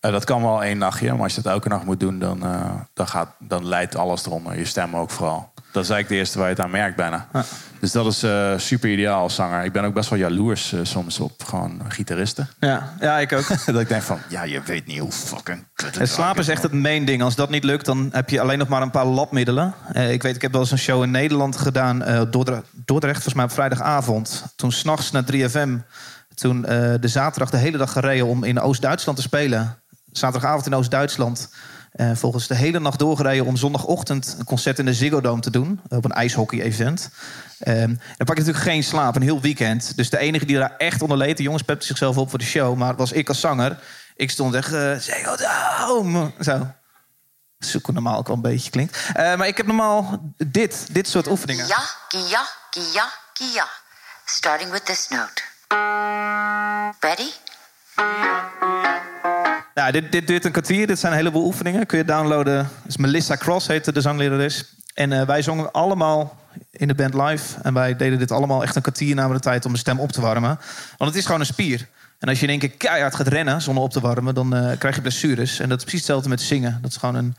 Eh, 0.00 0.12
dat 0.12 0.24
kan 0.24 0.42
wel 0.42 0.64
één 0.64 0.78
nachtje, 0.78 1.12
maar 1.12 1.22
als 1.22 1.34
je 1.34 1.40
dat 1.42 1.52
elke 1.52 1.68
nacht 1.68 1.84
moet 1.84 2.00
doen, 2.00 2.18
dan, 2.18 2.44
eh, 2.44 2.80
dan, 2.94 3.08
gaat, 3.08 3.34
dan 3.38 3.66
leidt 3.66 3.96
alles 3.96 4.26
eronder. 4.26 4.58
Je 4.58 4.64
stem 4.64 4.96
ook 4.96 5.10
vooral. 5.10 5.52
Dat 5.78 5.86
is 5.86 5.92
eigenlijk 5.92 6.08
de 6.08 6.14
eerste 6.14 6.38
waar 6.38 6.48
je 6.48 6.54
het 6.54 6.64
aan 6.64 6.70
merkt 6.70 6.96
bijna. 6.96 7.28
Ja. 7.32 7.44
Dus 7.80 7.92
dat 7.92 8.06
is 8.06 8.22
eh, 8.22 8.52
super 8.56 8.90
ideaal 8.90 9.22
als 9.22 9.34
zanger. 9.34 9.64
Ik 9.64 9.72
ben 9.72 9.84
ook 9.84 9.94
best 9.94 10.10
wel 10.10 10.18
jaloers 10.18 10.72
eh, 10.72 10.80
soms 10.82 11.20
op 11.20 11.44
gewoon 11.44 11.82
gitaristen. 11.88 12.48
Ja, 12.60 12.94
ja 13.00 13.18
ik 13.18 13.32
ook. 13.32 13.48
dat 13.66 13.80
ik 13.80 13.88
denk 13.88 14.02
van, 14.02 14.18
ja, 14.28 14.42
je 14.42 14.62
weet 14.62 14.86
niet 14.86 14.98
hoe 14.98 15.12
fucking 15.12 15.64
kut 15.74 15.98
Het 15.98 16.08
slapen 16.08 16.40
is 16.40 16.48
echt 16.48 16.62
het 16.62 16.72
main 16.72 17.04
ding. 17.04 17.22
Als 17.22 17.34
dat 17.34 17.50
niet 17.50 17.64
lukt, 17.64 17.84
dan 17.84 18.08
heb 18.12 18.30
je 18.30 18.40
alleen 18.40 18.58
nog 18.58 18.68
maar 18.68 18.82
een 18.82 18.90
paar 18.90 19.06
labmiddelen. 19.06 19.74
Eh, 19.92 20.12
ik 20.12 20.22
weet, 20.22 20.34
ik 20.34 20.42
heb 20.42 20.52
wel 20.52 20.60
eens 20.60 20.70
een 20.70 20.78
show 20.78 21.02
in 21.02 21.10
Nederland 21.10 21.56
gedaan. 21.56 22.28
Dordrecht, 22.30 22.64
Dordrecht, 22.84 23.14
volgens 23.14 23.34
mij 23.34 23.44
op 23.44 23.52
vrijdagavond. 23.52 24.44
Toen 24.56 24.72
s'nachts 24.72 25.10
naar 25.10 25.24
3FM. 25.32 25.68
Toen 26.34 26.62
de 26.62 27.08
zaterdag 27.08 27.50
de 27.50 27.56
hele 27.56 27.78
dag 27.78 27.92
gereden 27.92 28.26
om 28.26 28.44
in 28.44 28.60
Oost-Duitsland 28.60 29.18
te 29.18 29.24
spelen. 29.24 29.78
Zaterdagavond 30.12 30.66
in 30.66 30.74
Oost-Duitsland. 30.74 31.48
Eh, 31.98 32.10
volgens 32.14 32.46
de 32.46 32.54
hele 32.54 32.80
nacht 32.80 32.98
doorgereden 32.98 33.46
om 33.46 33.56
zondagochtend 33.56 34.36
een 34.38 34.44
concert 34.44 34.78
in 34.78 34.84
de 34.84 34.94
Ziggo 34.94 35.20
Dome 35.20 35.40
te 35.40 35.50
doen. 35.50 35.80
Op 35.88 36.04
een 36.04 36.12
ijshockey-event. 36.12 37.10
Ehm, 37.58 37.86
dan 37.86 38.26
pak 38.26 38.36
je 38.36 38.42
natuurlijk 38.44 38.58
geen 38.58 38.84
slaap, 38.84 39.16
een 39.16 39.22
heel 39.22 39.40
weekend. 39.40 39.96
Dus 39.96 40.10
de 40.10 40.18
enige 40.18 40.44
die 40.44 40.58
daar 40.58 40.74
echt 40.76 41.02
onder 41.02 41.16
leed, 41.16 41.36
de 41.36 41.42
jongens 41.42 41.62
pepten 41.62 41.86
zichzelf 41.86 42.16
op 42.16 42.30
voor 42.30 42.38
de 42.38 42.44
show. 42.44 42.76
Maar 42.76 42.96
was 42.96 43.12
ik 43.12 43.28
als 43.28 43.40
zanger. 43.40 43.78
Ik 44.16 44.30
stond 44.30 44.54
echt, 44.54 44.72
eh 44.72 44.96
Ziggo 44.96 45.36
Dome. 45.36 46.32
Zo. 46.40 46.66
Zoeken 47.58 47.94
normaal 47.94 48.18
ook 48.18 48.26
wel 48.26 48.36
een 48.36 48.42
beetje 48.42 48.70
klinkt. 48.70 48.98
Eh, 49.14 49.36
maar 49.36 49.46
ik 49.46 49.56
heb 49.56 49.66
normaal 49.66 50.32
dit, 50.46 50.86
dit 50.94 51.08
soort 51.08 51.28
oefeningen. 51.28 51.64
Kia, 51.64 51.84
kia, 52.08 52.46
kia, 52.70 53.12
kia. 53.32 53.66
Starting 54.24 54.70
with 54.70 54.84
this 54.84 55.08
note. 55.08 55.42
Ready? 57.00 57.30
Nou, 59.78 59.92
dit, 59.92 60.12
dit 60.12 60.26
duurt 60.26 60.44
een 60.44 60.52
kwartier. 60.52 60.86
Dit 60.86 60.98
zijn 60.98 61.12
een 61.12 61.18
heleboel 61.18 61.44
oefeningen. 61.44 61.86
Kun 61.86 61.98
je 61.98 62.04
downloaden. 62.04 62.56
Dat 62.56 62.68
is 62.86 62.96
Melissa 62.96 63.36
Cross, 63.36 63.66
heette 63.66 63.92
de 63.92 64.00
zanglerares. 64.00 64.64
En 64.94 65.12
eh, 65.12 65.26
wij 65.26 65.42
zongen 65.42 65.72
allemaal 65.72 66.36
in 66.70 66.88
de 66.88 66.94
band 66.94 67.14
live. 67.14 67.60
En 67.62 67.74
wij 67.74 67.96
deden 67.96 68.18
dit 68.18 68.30
allemaal 68.30 68.62
echt 68.62 68.76
een 68.76 68.82
kwartier 68.82 69.14
namen 69.14 69.36
de 69.36 69.42
tijd 69.42 69.64
om 69.64 69.72
de 69.72 69.78
stem 69.78 70.00
op 70.00 70.12
te 70.12 70.20
warmen. 70.20 70.58
Want 70.96 71.10
het 71.10 71.14
is 71.14 71.24
gewoon 71.24 71.40
een 71.40 71.46
spier. 71.46 71.88
En 72.18 72.28
als 72.28 72.38
je 72.38 72.44
in 72.44 72.50
één 72.50 72.58
keer 72.58 72.70
keihard 72.70 73.14
gaat 73.14 73.28
rennen 73.28 73.62
zonder 73.62 73.82
op 73.82 73.90
te 73.90 74.00
warmen... 74.00 74.34
dan 74.34 74.56
eh, 74.56 74.78
krijg 74.78 74.94
je 74.94 75.00
blessures. 75.00 75.58
En 75.58 75.68
dat 75.68 75.78
is 75.78 75.84
precies 75.84 76.00
hetzelfde 76.00 76.28
met 76.28 76.40
zingen. 76.40 76.78
Dat 76.82 76.90
is 76.90 76.96
gewoon 76.96 77.14
een 77.14 77.36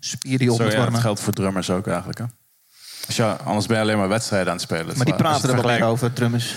spier 0.00 0.38
die 0.38 0.52
op 0.52 0.58
moet 0.58 0.66
ja, 0.66 0.74
dat 0.74 0.82
warmen. 0.82 1.00
geldt 1.00 1.20
voor 1.20 1.32
drummers 1.32 1.70
ook 1.70 1.86
eigenlijk. 1.86 2.18
Hè? 2.18 3.36
Anders 3.44 3.66
ben 3.66 3.76
je 3.76 3.82
alleen 3.82 3.98
maar 3.98 4.08
wedstrijden 4.08 4.48
aan 4.48 4.54
het 4.54 4.64
spelen. 4.64 4.96
Maar 4.96 5.06
die 5.06 5.14
praten 5.14 5.48
er 5.48 5.56
het 5.56 5.78
wel 5.78 5.88
over, 5.88 6.12
drummers. 6.12 6.54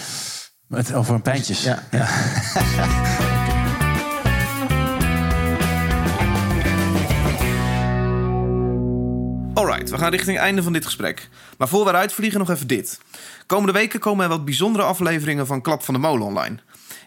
Met, 0.67 0.93
over 0.93 1.15
een 1.15 1.21
pijntjes. 1.21 1.63
Ja, 1.63 1.83
ja. 1.91 2.07
We 9.89 9.97
gaan 9.97 10.11
richting 10.11 10.35
het 10.35 10.45
einde 10.45 10.63
van 10.63 10.73
dit 10.73 10.85
gesprek. 10.85 11.29
Maar 11.57 11.67
voor 11.67 11.83
we 11.83 11.89
eruit 11.89 12.13
vliegen 12.13 12.39
nog 12.39 12.49
even 12.49 12.67
dit. 12.67 12.99
Komende 13.45 13.71
weken 13.71 13.99
komen 13.99 14.23
er 14.23 14.29
wat 14.29 14.45
bijzondere 14.45 14.83
afleveringen 14.83 15.47
van 15.47 15.61
Klap 15.61 15.83
van 15.83 15.93
de 15.93 15.99
Molen 15.99 16.25
online. 16.25 16.57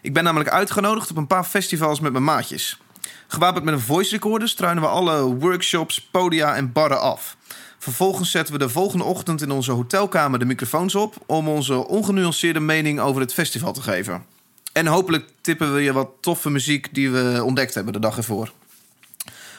Ik 0.01 0.13
ben 0.13 0.23
namelijk 0.23 0.49
uitgenodigd 0.49 1.09
op 1.09 1.17
een 1.17 1.27
paar 1.27 1.43
festivals 1.43 1.99
met 1.99 2.11
mijn 2.11 2.23
maatjes. 2.23 2.81
Gewapend 3.27 3.65
met 3.65 3.73
een 3.73 3.79
voice 3.79 4.11
recorder 4.11 4.49
struinen 4.49 4.83
we 4.83 4.89
alle 4.89 5.21
workshops, 5.21 6.01
podia 6.11 6.55
en 6.55 6.71
barren 6.71 7.01
af. 7.01 7.37
Vervolgens 7.77 8.31
zetten 8.31 8.53
we 8.53 8.59
de 8.59 8.69
volgende 8.69 9.03
ochtend 9.03 9.41
in 9.41 9.51
onze 9.51 9.71
hotelkamer 9.71 10.39
de 10.39 10.45
microfoons 10.45 10.95
op... 10.95 11.15
om 11.25 11.47
onze 11.47 11.87
ongenuanceerde 11.87 12.59
mening 12.59 12.99
over 12.99 13.21
het 13.21 13.33
festival 13.33 13.73
te 13.73 13.81
geven. 13.81 14.25
En 14.73 14.87
hopelijk 14.87 15.29
tippen 15.41 15.73
we 15.73 15.81
je 15.81 15.93
wat 15.93 16.09
toffe 16.21 16.49
muziek 16.49 16.93
die 16.93 17.11
we 17.11 17.41
ontdekt 17.43 17.73
hebben 17.73 17.93
de 17.93 17.99
dag 17.99 18.17
ervoor. 18.17 18.51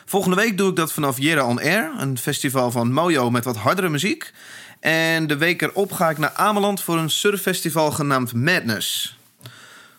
Volgende 0.09 0.37
week 0.37 0.59
doe 0.59 0.71
ik 0.71 0.77
dat 0.77 0.93
vanaf 0.93 1.19
Jera 1.19 1.47
On 1.47 1.61
Air, 1.61 1.91
een 1.99 2.19
festival 2.19 2.71
van 2.71 2.93
Mojo 2.93 3.31
met 3.31 3.45
wat 3.45 3.57
hardere 3.57 3.89
muziek. 3.89 4.33
En 4.81 5.27
de 5.27 5.37
week 5.37 5.63
erop 5.63 5.93
ga 5.93 6.11
ik 6.11 6.19
naar 6.19 6.33
Ameland 6.35 6.83
voor 6.83 6.99
een 6.99 7.11
surffestival 7.11 7.91
genaamd 7.91 8.33
Madness. 8.33 9.19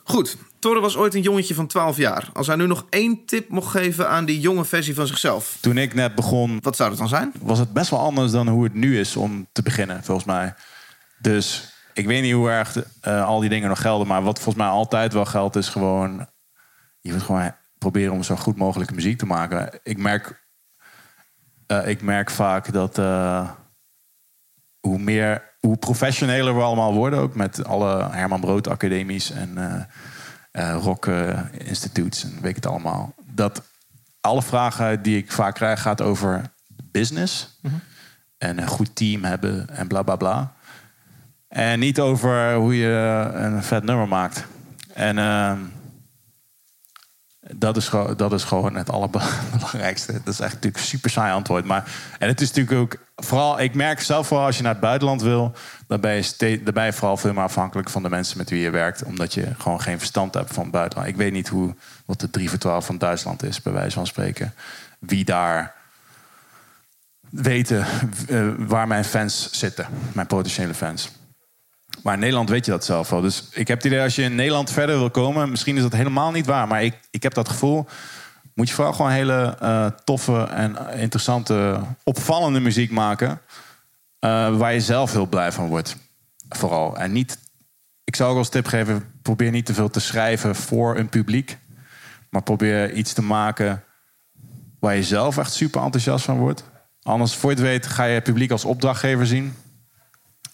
Goed, 0.04 0.38
Torre 0.60 0.80
was 0.80 0.98
ooit 0.98 1.16
een 1.16 1.22
jongetje 1.22 1.54
van 1.54 1.68
12 1.68 1.98
jaar. 1.98 2.30
Als 2.34 2.48
hij 2.48 2.56
nu 2.56 2.68
nog 2.68 2.86
één 2.90 3.26
tip 3.26 3.50
mocht 3.50 3.72
geven 3.72 4.10
aan 4.10 4.26
die 4.26 4.40
jonge 4.40 4.66
versie 4.66 4.96
van 4.96 5.08
zichzelf, 5.08 5.58
Toen 5.62 5.78
ik 5.78 5.94
net 5.94 6.16
begon, 6.16 6.60
wat 6.62 6.76
zou 6.76 6.90
dat 6.90 6.98
dan 6.98 7.08
zijn? 7.08 7.32
was 7.42 7.60
het 7.60 7.74
best 7.74 7.90
wel 7.90 8.00
anders 8.00 8.32
dan 8.32 8.48
hoe 8.48 8.64
het 8.64 8.74
nu 8.74 9.00
is 9.00 9.16
om 9.16 9.48
te 9.52 9.62
beginnen, 9.62 10.04
volgens 10.04 10.28
mij. 10.28 10.54
Dus 11.22 11.74
ik 11.94 12.06
weet 12.06 12.22
niet 12.22 12.34
hoe 12.34 12.50
erg 12.50 12.76
eh, 13.02 13.26
al 13.26 13.40
die 13.40 13.50
dingen 13.50 13.70
nog 13.70 13.82
gelden. 13.82 14.08
Maar 14.08 14.24
wat 14.24 14.36
volgens 14.36 14.64
mij 14.64 14.68
altijd 14.68 15.14
wel 15.14 15.26
geldt, 15.26 15.56
is 15.56 15.70
gewoon... 15.70 16.28
Je 17.00 17.14
moet 17.14 17.22
gewoon 17.22 17.52
proberen 17.78 18.14
om 18.14 18.24
zo 18.24 18.36
goed 18.36 18.58
mogelijke 18.58 18.94
muziek 18.94 19.18
te 19.18 19.26
maken. 19.26 19.80
Ik 19.84 19.98
merk, 19.98 20.44
eh, 21.68 21.88
ik 21.88 22.02
merk 22.02 22.30
vaak 22.30 22.72
dat... 22.72 22.98
eh, 22.98 23.50
hoe 24.80 25.00
meer... 25.00 25.56
Hoe 25.60 25.78
professioneler 25.78 26.56
we 26.56 26.62
allemaal 26.62 26.94
worden, 26.94 27.20
ook 27.20 27.36
met 27.36 27.66
alle 27.66 28.10
Herman 28.12 28.40
Brood 28.40 28.68
academies 28.68 29.32
en 29.32 29.58
eh, 30.52 30.78
rock 30.82 31.06
institutes 31.52 32.24
en 32.24 32.32
weet 32.42 32.50
ik 32.50 32.56
het 32.56 32.66
allemaal. 32.66 33.14
Dat 33.26 33.62
alle 34.22 34.42
vragen 34.42 35.02
die 35.02 35.18
ik 35.18 35.32
vaak 35.32 35.56
krijg 35.56 35.82
gaat 35.82 36.02
over 36.02 36.42
business 36.92 37.60
en 38.38 38.58
een 38.58 38.68
goed 38.68 38.96
team 38.96 39.24
hebben 39.24 39.70
en 39.70 39.88
bla 39.88 40.04
bla 40.04 40.16
bla. 40.16 40.54
En 41.48 41.80
niet 41.80 42.00
over 42.00 42.54
hoe 42.54 42.78
je 42.78 43.30
een 43.34 43.64
vet 43.64 43.84
nummer 43.84 44.08
maakt. 44.08 44.46
En 44.94 45.18
ehm, 45.18 45.60
dat, 47.56 47.78
is 47.78 47.88
gewoon, 47.88 48.18
dat 48.18 48.34
is 48.34 48.44
gewoon 48.44 48.76
het 48.76 48.90
allerbelangrijkste. 48.90 50.12
Dat 50.12 50.34
is 50.34 50.40
echt 50.40 50.54
natuurlijk 50.54 50.84
een 50.84 50.90
super 50.90 51.10
saai 51.10 51.34
antwoord. 51.34 51.66
Maar, 51.66 51.92
en 52.20 52.28
het 52.28 52.42
is 52.42 52.52
natuurlijk 52.52 52.80
ook, 52.80 52.98
vooral, 53.16 53.60
ik 53.60 53.74
merk 53.74 54.02
zelf 54.02 54.30
wel 54.30 54.40
als 54.40 54.58
je 54.58 54.64
naar 54.64 54.72
het 54.72 54.82
buitenland 54.82 55.22
wil, 55.22 55.54
dan 55.88 56.00
ben, 56.00 56.16
je 56.16 56.90
vooral 56.94 57.18
veel 57.18 57.34
meer 57.34 57.44
afhankelijk 57.44 57.90
van 57.90 58.04
de 58.04 58.10
mensen 58.10 58.38
met 58.38 58.50
wie 58.50 58.62
je 58.62 58.70
werkt. 58.70 59.04
Omdat 59.04 59.34
je 59.34 59.48
gewoon 59.58 59.82
geen 59.82 59.98
verstand 59.98 60.34
hebt 60.34 60.54
van 60.54 60.64
het 60.64 60.72
buitenland. 60.72 61.10
Ik 61.10 61.16
weet 61.16 61.32
niet 61.32 61.48
hoe, 61.48 61.76
wat 62.06 62.20
de 62.20 62.30
3 62.30 62.50
voor 62.50 62.60
12 62.60 62.86
van 62.86 62.98
Duitsland 62.98 63.44
is, 63.44 63.62
bij 63.62 63.74
wijze 63.74 63.96
van 63.96 64.08
spreken. 64.08 64.54
Wie 65.00 65.26
daar 65.26 65.76
weten 67.30 67.86
eh, 68.30 68.48
waar 68.58 68.88
mijn 68.88 69.06
fans 69.06 69.52
zitten, 69.52 69.88
mijn 70.14 70.28
potentiële 70.28 70.74
fans. 70.74 71.12
Maar 72.08 72.16
in 72.16 72.22
Nederland 72.22 72.50
weet 72.50 72.66
je 72.66 72.72
dat 72.72 72.86
zelf 72.86 73.10
wel. 73.10 73.22
Dus 73.22 73.48
ik 73.52 73.68
heb 73.68 73.78
het 73.78 73.86
idee, 73.86 74.02
als 74.02 74.16
je 74.16 74.22
in 74.22 74.36
Nederland 74.36 74.72
verder 74.72 74.98
wil 74.98 75.10
komen... 75.10 75.50
misschien 75.50 75.76
is 75.76 75.82
dat 75.82 75.92
helemaal 75.92 76.32
niet 76.32 76.46
waar, 76.46 76.68
maar 76.68 76.84
ik, 76.84 76.96
ik 77.12 77.24
heb 77.24 77.34
dat 77.34 77.50
gevoel... 77.50 77.86
moet 78.54 78.70
je 78.70 78.76
vooral 78.76 78.94
gewoon 78.94 79.12
hele 79.12 79.56
eh, 79.60 79.86
toffe 80.04 80.44
en 80.44 80.78
interessante, 81.00 81.80
opvallende 82.04 82.60
muziek 82.60 82.92
maken... 82.92 83.42
eh, 84.20 84.58
waar 84.58 84.74
je 84.74 84.82
zelf 84.82 85.12
heel 85.12 85.26
blij 85.26 85.52
van 85.52 85.68
wordt. 85.68 85.98
Vooral. 86.50 86.98
En 86.98 87.12
niet, 87.12 87.40
ik 88.04 88.16
zou 88.16 88.32
ook 88.32 88.38
als 88.38 88.50
tip 88.50 88.68
geven... 88.68 89.12
probeer 89.22 89.52
niet 89.52 89.66
te 89.66 89.74
veel 89.74 89.90
te 89.90 90.00
schrijven 90.00 90.56
voor 90.56 90.98
een 90.98 91.10
publiek... 91.10 91.58
maar 92.30 92.44
probeer 92.44 92.94
iets 92.94 93.14
te 93.14 93.24
maken 93.24 93.84
waar 94.80 94.96
je 94.96 95.04
zelf 95.04 95.38
echt 95.38 95.54
super 95.54 95.82
enthousiast 95.82 96.26
van 96.26 96.38
wordt. 96.38 96.64
Anders, 97.02 97.36
voor 97.36 97.50
je 97.50 97.56
het 97.56 97.66
weet, 97.66 97.88
ga 97.88 98.04
je 98.04 98.14
het 98.14 98.24
publiek 98.24 98.52
als 98.52 98.66
opdrachtgever 98.66 99.28
zien... 99.28 99.56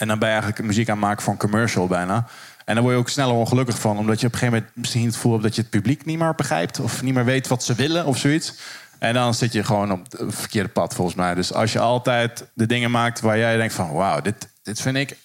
En 0.04 0.10
dan 0.10 0.20
ben 0.20 0.28
je 0.28 0.34
eigenlijk 0.34 0.66
muziek 0.66 0.90
aan 0.90 0.98
het 0.98 1.06
maken 1.06 1.24
voor 1.24 1.38
commercial 1.38 1.88
bijna. 1.88 2.28
En 2.66 2.74
dan 2.76 2.84
word 2.84 2.96
je 2.96 3.02
ook 3.02 3.10
sneller 3.10 3.36
ongelukkig 3.36 3.80
van. 3.80 3.98
Omdat 3.98 4.20
je 4.20 4.28
op 4.28 4.34
een 4.34 4.40
gegeven 4.40 4.60
moment 4.60 4.78
misschien 4.78 5.06
het 5.06 5.16
gevoel 5.16 5.32
hebt 5.32 5.44
dat 5.44 5.56
je 5.56 5.62
het 5.62 5.70
publiek 5.70 6.06
niet 6.06 6.20
meer 6.20 6.36
begrijpt. 6.36 6.80
Of 6.80 7.02
niet 7.02 7.14
meer 7.14 7.26
weet 7.26 7.48
wat 7.48 7.64
ze 7.64 7.74
willen 7.74 8.06
of 8.06 8.18
zoiets. 8.18 8.54
En 9.00 9.14
dan 9.14 9.34
zit 9.34 9.54
je 9.54 9.64
gewoon 9.64 9.92
op 9.92 10.12
het 10.12 10.36
verkeerde 10.36 10.70
pad 10.70 10.94
volgens 10.94 11.18
mij. 11.18 11.36
Dus 11.36 11.54
als 11.54 11.72
je 11.74 11.80
altijd 11.80 12.50
de 12.54 12.66
dingen 12.66 12.92
maakt 12.92 13.20
waar 13.20 13.38
jij 13.38 13.58
denkt 13.58 13.74
van... 13.74 13.92
Wauw, 13.92 14.22
dit, 14.22 14.48
dit 14.64 14.82
vind 14.82 14.96
ik 14.98 15.18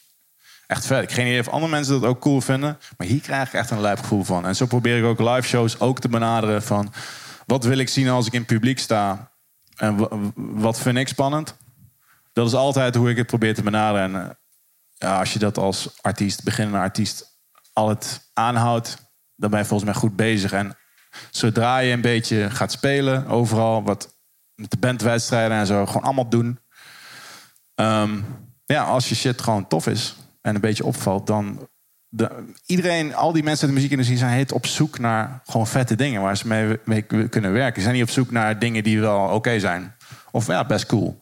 echt 0.66 0.87
vet. 0.87 1.03
Ik 1.11 1.16
weet 1.16 1.26
niet 1.26 1.41
of 1.41 1.49
andere 1.49 1.70
mensen 1.70 2.01
dat 2.01 2.11
ook 2.11 2.20
cool 2.20 2.41
vinden. 2.41 2.79
Maar 2.97 3.07
hier 3.07 3.20
krijg 3.20 3.49
ik 3.49 3.55
echt 3.55 3.70
een 3.70 3.81
lijp 3.81 3.99
gevoel 3.99 4.24
van. 4.24 4.47
En 4.47 4.57
zo 4.57 4.66
probeer 4.66 4.99
ik 4.99 5.05
ook 5.05 5.18
live 5.18 5.49
shows 5.49 5.81
ook 5.81 6.01
te 6.01 6.09
benaderen 6.09 6.62
van... 6.62 6.93
Wat 7.47 7.64
wil 7.64 7.79
ik 7.79 7.89
zien 7.89 8.09
als 8.09 8.26
ik 8.26 8.33
in 8.33 8.45
publiek 8.45 8.79
sta? 8.79 9.31
En 9.76 9.97
wa- 9.97 10.09
wat 10.35 10.81
vind 10.81 10.97
ik 10.99 11.09
spannend? 11.09 11.57
Dat 12.33 12.47
is 12.47 12.55
altijd 12.55 12.95
hoe 12.95 13.11
ik 13.11 13.16
het 13.16 13.26
probeer 13.26 13.55
te 13.55 13.62
benaderen. 13.62 14.14
En 14.14 14.22
eh, 14.22 14.31
ja, 14.99 15.18
als 15.18 15.32
je 15.32 15.38
dat 15.38 15.59
als 15.59 15.88
artiest, 16.01 16.44
beginnende 16.44 16.78
artiest, 16.78 17.38
al 17.72 17.88
het 17.88 18.30
aanhoudt, 18.32 18.96
dan 19.36 19.51
ben 19.51 19.59
je 19.59 19.64
volgens 19.64 19.90
mij 19.90 20.01
goed 20.01 20.16
bezig. 20.16 20.53
En 20.53 20.76
zodra 21.30 21.78
je 21.78 21.92
een 21.92 22.01
beetje 22.01 22.51
gaat 22.51 22.72
spelen, 22.72 23.26
overal, 23.26 23.82
wat 23.82 24.16
met 24.55 24.70
de 24.70 24.78
bandwedstrijden 24.78 25.57
en 25.57 25.66
zo, 25.66 25.86
gewoon 25.86 26.03
allemaal 26.03 26.28
doen. 26.28 26.59
Ehm, 27.74 28.20
ja, 28.64 28.84
als 28.84 29.09
je 29.09 29.14
shit 29.14 29.42
gewoon 29.42 29.68
tof 29.68 29.86
is 29.86 30.16
en 30.40 30.55
een 30.55 30.61
beetje 30.61 30.84
opvalt, 30.84 31.26
dan. 31.26 31.68
De, 32.11 32.53
iedereen, 32.66 33.14
al 33.14 33.32
die 33.32 33.42
mensen 33.42 33.62
in 33.62 33.68
de 33.68 33.74
muziekindustrie 33.74 34.18
zijn 34.18 34.32
heet 34.32 34.53
op 34.53 34.66
zoek 34.66 34.99
naar 34.99 35.40
gewoon 35.44 35.66
vette 35.66 35.94
dingen 35.94 36.22
waar 36.22 36.36
ze 36.36 36.46
mee, 36.46 36.78
mee 36.84 37.03
kunnen 37.28 37.53
werken. 37.53 37.74
Ze 37.74 37.82
zijn 37.82 37.94
niet 37.94 38.03
op 38.03 38.11
zoek 38.11 38.30
naar 38.30 38.59
dingen 38.59 38.82
die 38.82 39.01
wel 39.01 39.28
oké 39.28 39.61
zijn. 39.61 39.96
Of 40.30 40.46
ja, 40.46 40.64
best 40.64 40.86
cool. 40.86 41.20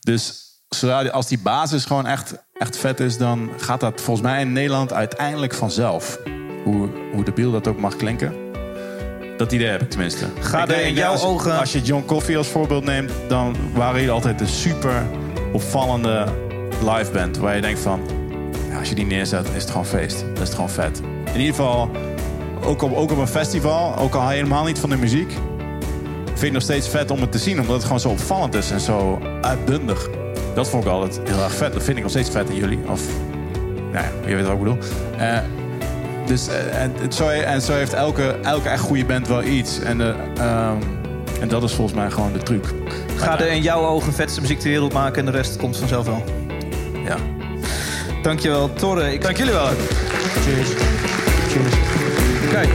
Dus 0.00 0.50
zodra 0.68 1.08
als 1.08 1.26
die 1.26 1.38
basis 1.38 1.84
gewoon 1.84 2.06
echt, 2.06 2.34
echt 2.60 2.76
vet 2.76 3.00
is, 3.00 3.16
dan 3.16 3.50
gaat 3.56 3.80
dat 3.80 4.00
volgens 4.00 4.26
mij 4.26 4.40
in 4.40 4.52
Nederland 4.52 4.92
uiteindelijk 4.92 5.54
vanzelf. 5.54 6.18
Hoe, 6.64 6.88
hoe 7.12 7.24
debiel 7.24 7.50
dat 7.50 7.68
ook 7.68 7.78
mag 7.80 7.96
klinken. 7.96 8.34
Dat 9.36 9.52
idee 9.52 9.66
heb 9.68 9.82
ik 9.82 9.90
tenminste. 9.90 10.26
Ga 10.40 10.62
Ik 10.62 10.70
er 10.70 10.84
in 10.86 10.94
jouw 10.94 11.10
als, 11.12 11.24
ogen- 11.24 11.58
Als 11.58 11.72
je 11.72 11.80
John 11.80 12.04
Coffey 12.06 12.36
als 12.36 12.48
voorbeeld 12.48 12.84
neemt, 12.84 13.12
dan 13.28 13.56
waren 13.74 13.94
jullie 13.94 14.10
altijd 14.10 14.40
een 14.40 14.46
super 14.48 15.02
opvallende 15.52 16.24
live 16.80 17.10
band. 17.12 17.36
Waar 17.38 17.54
je 17.54 17.60
denkt 17.60 17.80
van, 17.80 18.00
als 18.78 18.88
je 18.88 18.94
die 18.94 19.06
neerzet, 19.06 19.46
is 19.56 19.62
het 19.62 19.70
gewoon 19.70 19.86
feest. 19.86 20.20
Dat 20.28 20.32
is 20.42 20.44
het 20.44 20.54
gewoon 20.54 20.70
vet. 20.70 21.00
In 21.32 21.40
ieder 21.40 21.54
geval, 21.54 21.90
ook 22.64 22.82
op, 22.82 22.96
ook 22.96 23.10
op 23.10 23.18
een 23.18 23.26
festival, 23.28 23.96
ook 23.96 24.14
al 24.14 24.22
je 24.28 24.34
helemaal 24.34 24.64
niet 24.64 24.78
van 24.78 24.90
de 24.90 24.96
muziek, 24.96 25.32
vind 26.26 26.42
ik 26.42 26.52
nog 26.52 26.62
steeds 26.62 26.88
vet 26.88 27.10
om 27.10 27.20
het 27.20 27.32
te 27.32 27.38
zien. 27.38 27.60
Omdat 27.60 27.74
het 27.74 27.84
gewoon 27.84 28.00
zo 28.00 28.08
opvallend 28.08 28.54
is 28.54 28.70
en 28.70 28.80
zo 28.80 29.18
uitbundig. 29.40 30.08
Dat 30.60 30.68
vond 30.68 30.84
ik 30.84 30.90
altijd 30.90 31.20
heel 31.24 31.42
erg 31.42 31.54
vet. 31.54 31.72
Dat 31.72 31.82
vind 31.82 31.96
ik 31.96 32.02
nog 32.02 32.12
steeds 32.12 32.30
vet 32.30 32.48
in 32.48 32.56
jullie. 32.56 32.78
Of, 32.86 33.02
nou 33.92 34.04
ja, 34.04 34.10
je 34.26 34.34
weet 34.34 34.44
wat 34.44 34.52
ik 34.52 34.58
bedoel. 34.58 34.78
Eh, 35.18 35.38
dus, 36.26 36.48
eh, 36.48 36.82
en, 36.82 36.92
zo, 37.12 37.28
en 37.28 37.62
zo 37.62 37.72
heeft 37.72 37.92
elke, 37.92 38.36
elke 38.42 38.68
echt 38.68 38.82
goede 38.82 39.04
band 39.04 39.28
wel 39.28 39.42
iets. 39.42 39.78
En, 39.78 40.00
eh, 40.00 40.08
ehm, 40.08 40.76
en 41.40 41.48
dat 41.48 41.62
is 41.62 41.72
volgens 41.72 41.96
mij 41.96 42.10
gewoon 42.10 42.32
de 42.32 42.38
truc. 42.38 42.64
Ga 43.16 43.40
er 43.40 43.50
in 43.50 43.62
jouw 43.62 43.84
ogen 43.84 44.12
vetste 44.12 44.40
muziek 44.40 44.58
ter 44.60 44.68
wereld 44.68 44.92
maken 44.92 45.18
en 45.18 45.32
de 45.32 45.36
rest 45.36 45.56
komt 45.56 45.76
vanzelf 45.76 46.06
wel. 46.06 46.24
Ja. 47.04 47.16
Dankjewel, 48.22 48.72
Torre. 48.72 49.12
Ik 49.12 49.22
dank 49.22 49.36
jullie 49.36 49.52
wel. 49.52 49.68
Cheers. 50.44 50.68
Cheers. 51.48 51.74
Kijk. 52.50 52.70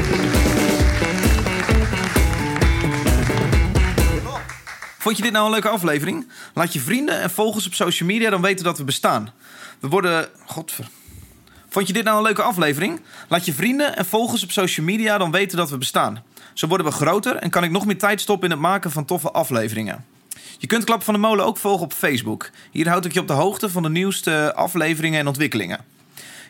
Vond 5.06 5.18
je 5.18 5.24
dit 5.24 5.32
nou 5.32 5.46
een 5.46 5.52
leuke 5.52 5.70
aflevering? 5.70 6.28
Laat 6.54 6.74
je 6.74 6.80
vrienden 6.80 7.22
en 7.22 7.30
volgers 7.30 7.66
op 7.66 7.74
social 7.74 8.08
media 8.08 8.30
dan 8.30 8.42
weten 8.42 8.66
dat 8.66 8.78
we 8.78 8.84
bestaan. 8.84 9.30
We 9.80 9.88
worden... 9.88 10.28
Godver... 10.46 10.88
Vond 11.70 11.88
je 11.88 11.94
dit 11.94 12.04
nou 12.04 12.18
een 12.18 12.24
leuke 12.24 12.42
aflevering? 12.42 13.02
Laat 13.28 13.46
je 13.46 13.54
vrienden 13.54 13.98
en 13.98 14.06
volgers 14.06 14.44
op 14.44 14.52
social 14.52 14.86
media 14.86 15.18
dan 15.18 15.32
weten 15.32 15.58
dat 15.58 15.70
we 15.70 15.78
bestaan. 15.78 16.24
Zo 16.54 16.68
worden 16.68 16.86
we 16.86 16.92
groter 16.92 17.36
en 17.36 17.50
kan 17.50 17.64
ik 17.64 17.72
nog 17.72 17.86
meer 17.86 17.98
tijd 17.98 18.22
stoppen 18.22 18.46
in 18.50 18.52
het 18.52 18.64
maken 18.64 18.92
van 18.92 19.06
toffe 19.06 19.32
afleveringen. 19.32 20.06
Je 20.58 20.68
kunt 20.68 20.84
Klap 20.84 21.04
van 21.04 21.14
de 21.14 21.20
Molen 21.20 21.46
ook 21.46 21.58
volgen 21.58 21.86
op 21.86 21.94
Facebook. 21.94 22.50
Hier 22.72 22.88
houd 22.88 23.06
ik 23.06 23.14
je 23.14 23.20
op 23.20 23.28
de 23.28 23.34
hoogte 23.34 23.70
van 23.70 23.84
de 23.84 23.90
nieuwste 23.90 24.54
afleveringen 24.56 25.20
en 25.20 25.28
ontwikkelingen. 25.28 25.86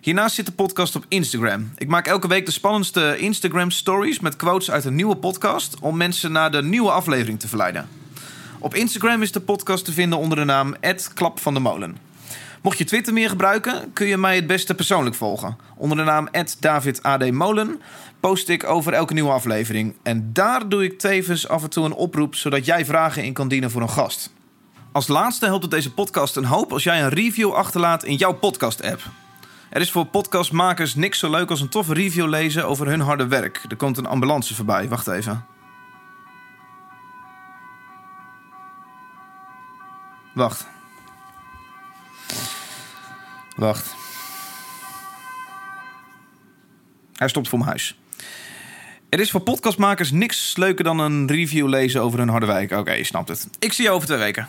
Hiernaast 0.02 0.36
zit 0.36 0.46
de 0.46 0.52
podcast 0.52 0.96
op 0.96 1.06
Instagram. 1.08 1.72
Ik 1.78 1.88
maak 1.88 2.08
elke 2.08 2.28
week 2.28 2.46
de 2.46 2.52
spannendste 2.52 3.18
Instagram 3.18 3.72
stories 3.72 4.20
met 4.20 4.36
quotes 4.36 4.72
uit 4.72 4.86
een 4.86 4.96
nieuwe 4.96 5.16
podcast 5.16 5.80
om 5.80 5.98
mensen 5.98 6.32
naar 6.32 6.52
de 6.52 6.64
nieuwe 6.64 6.92
aflevering 6.92 7.40
te 7.40 7.48
verleiden. 7.48 8.05
Op 8.66 8.76
Instagram 8.76 9.22
is 9.22 9.32
de 9.32 9.40
podcast 9.40 9.86
te 9.86 9.92
vinden 9.92 10.20
onder 10.20 10.38
de 10.38 10.44
naam 10.44 10.76
Klap 11.14 11.40
van 11.40 11.54
de 11.54 11.60
Molen. 11.60 11.98
Mocht 12.62 12.78
je 12.78 12.84
Twitter 12.84 13.14
meer 13.14 13.30
gebruiken, 13.30 13.94
kun 13.94 14.08
je 14.08 14.18
mij 14.18 14.36
het 14.36 14.48
beste 14.48 14.76
persoonlijk 14.76 15.16
volgen. 15.16 15.58
Onder 15.76 15.98
de 15.98 16.04
naam 16.04 16.30
@davidadmolen 16.60 17.82
post 18.20 18.50
ik 18.50 18.64
over 18.64 18.94
elke 18.94 19.14
nieuwe 19.14 19.32
aflevering. 19.32 19.96
En 20.04 20.30
daar 20.34 20.70
doe 20.70 20.84
ik 20.84 21.00
tevens 21.00 21.48
af 21.48 21.64
en 21.64 21.70
toe 21.70 21.86
een 21.86 21.94
oproep, 21.94 22.36
zodat 22.36 22.66
jij 22.66 22.86
vragen 22.86 23.24
in 23.24 23.34
kan 23.34 23.48
dienen 23.48 23.72
voor 23.72 23.82
een 23.82 23.90
gast. 23.90 24.34
Als 24.92 25.08
laatste 25.08 25.46
helpt 25.46 25.62
het 25.62 25.72
deze 25.72 25.94
podcast 25.94 26.36
een 26.36 26.46
hoop 26.46 26.74
als 26.74 26.84
jij 26.84 27.04
een 27.04 27.10
review 27.10 27.52
achterlaat 27.52 28.04
in 28.04 28.16
jouw 28.16 28.34
podcast-app. 28.34 29.02
Er 29.70 29.82
is 29.82 29.92
voor 29.92 30.06
podcastmakers 30.06 30.96
niks 30.96 31.20
zo 31.20 31.30
leuk 31.30 31.50
als 31.50 31.62
een 31.62 31.70
toffe 31.70 31.94
review 31.94 32.30
lezen 32.30 32.68
over 32.68 32.88
hun 32.88 33.02
harde 33.02 33.28
werk. 33.28 33.66
Er 33.70 33.76
komt 33.76 33.98
een 33.98 34.06
ambulance 34.06 34.56
voorbij, 34.56 34.90
wacht 34.90 35.08
even. 35.08 35.55
Wacht. 40.36 40.68
Wacht. 43.56 43.96
Hij 47.14 47.28
stopt 47.28 47.50
voor 47.50 47.58
mijn 47.58 47.70
huis. 47.70 48.00
Er 49.10 49.20
is 49.20 49.32
voor 49.32 49.42
podcastmakers 49.42 50.12
niks 50.12 50.58
leuker 50.58 50.84
dan 50.84 51.00
een 51.00 51.28
review 51.28 51.68
lezen 51.68 52.02
over 52.02 52.20
een 52.20 52.30
harde 52.30 52.46
wijk. 52.46 52.72
Oké, 52.72 52.92
je 52.92 53.04
snapt 53.04 53.28
het. 53.28 53.48
Ik 53.60 53.74
zie 53.74 53.86
je 53.86 53.92
over 53.92 54.08
twee 54.08 54.20
weken. 54.20 54.46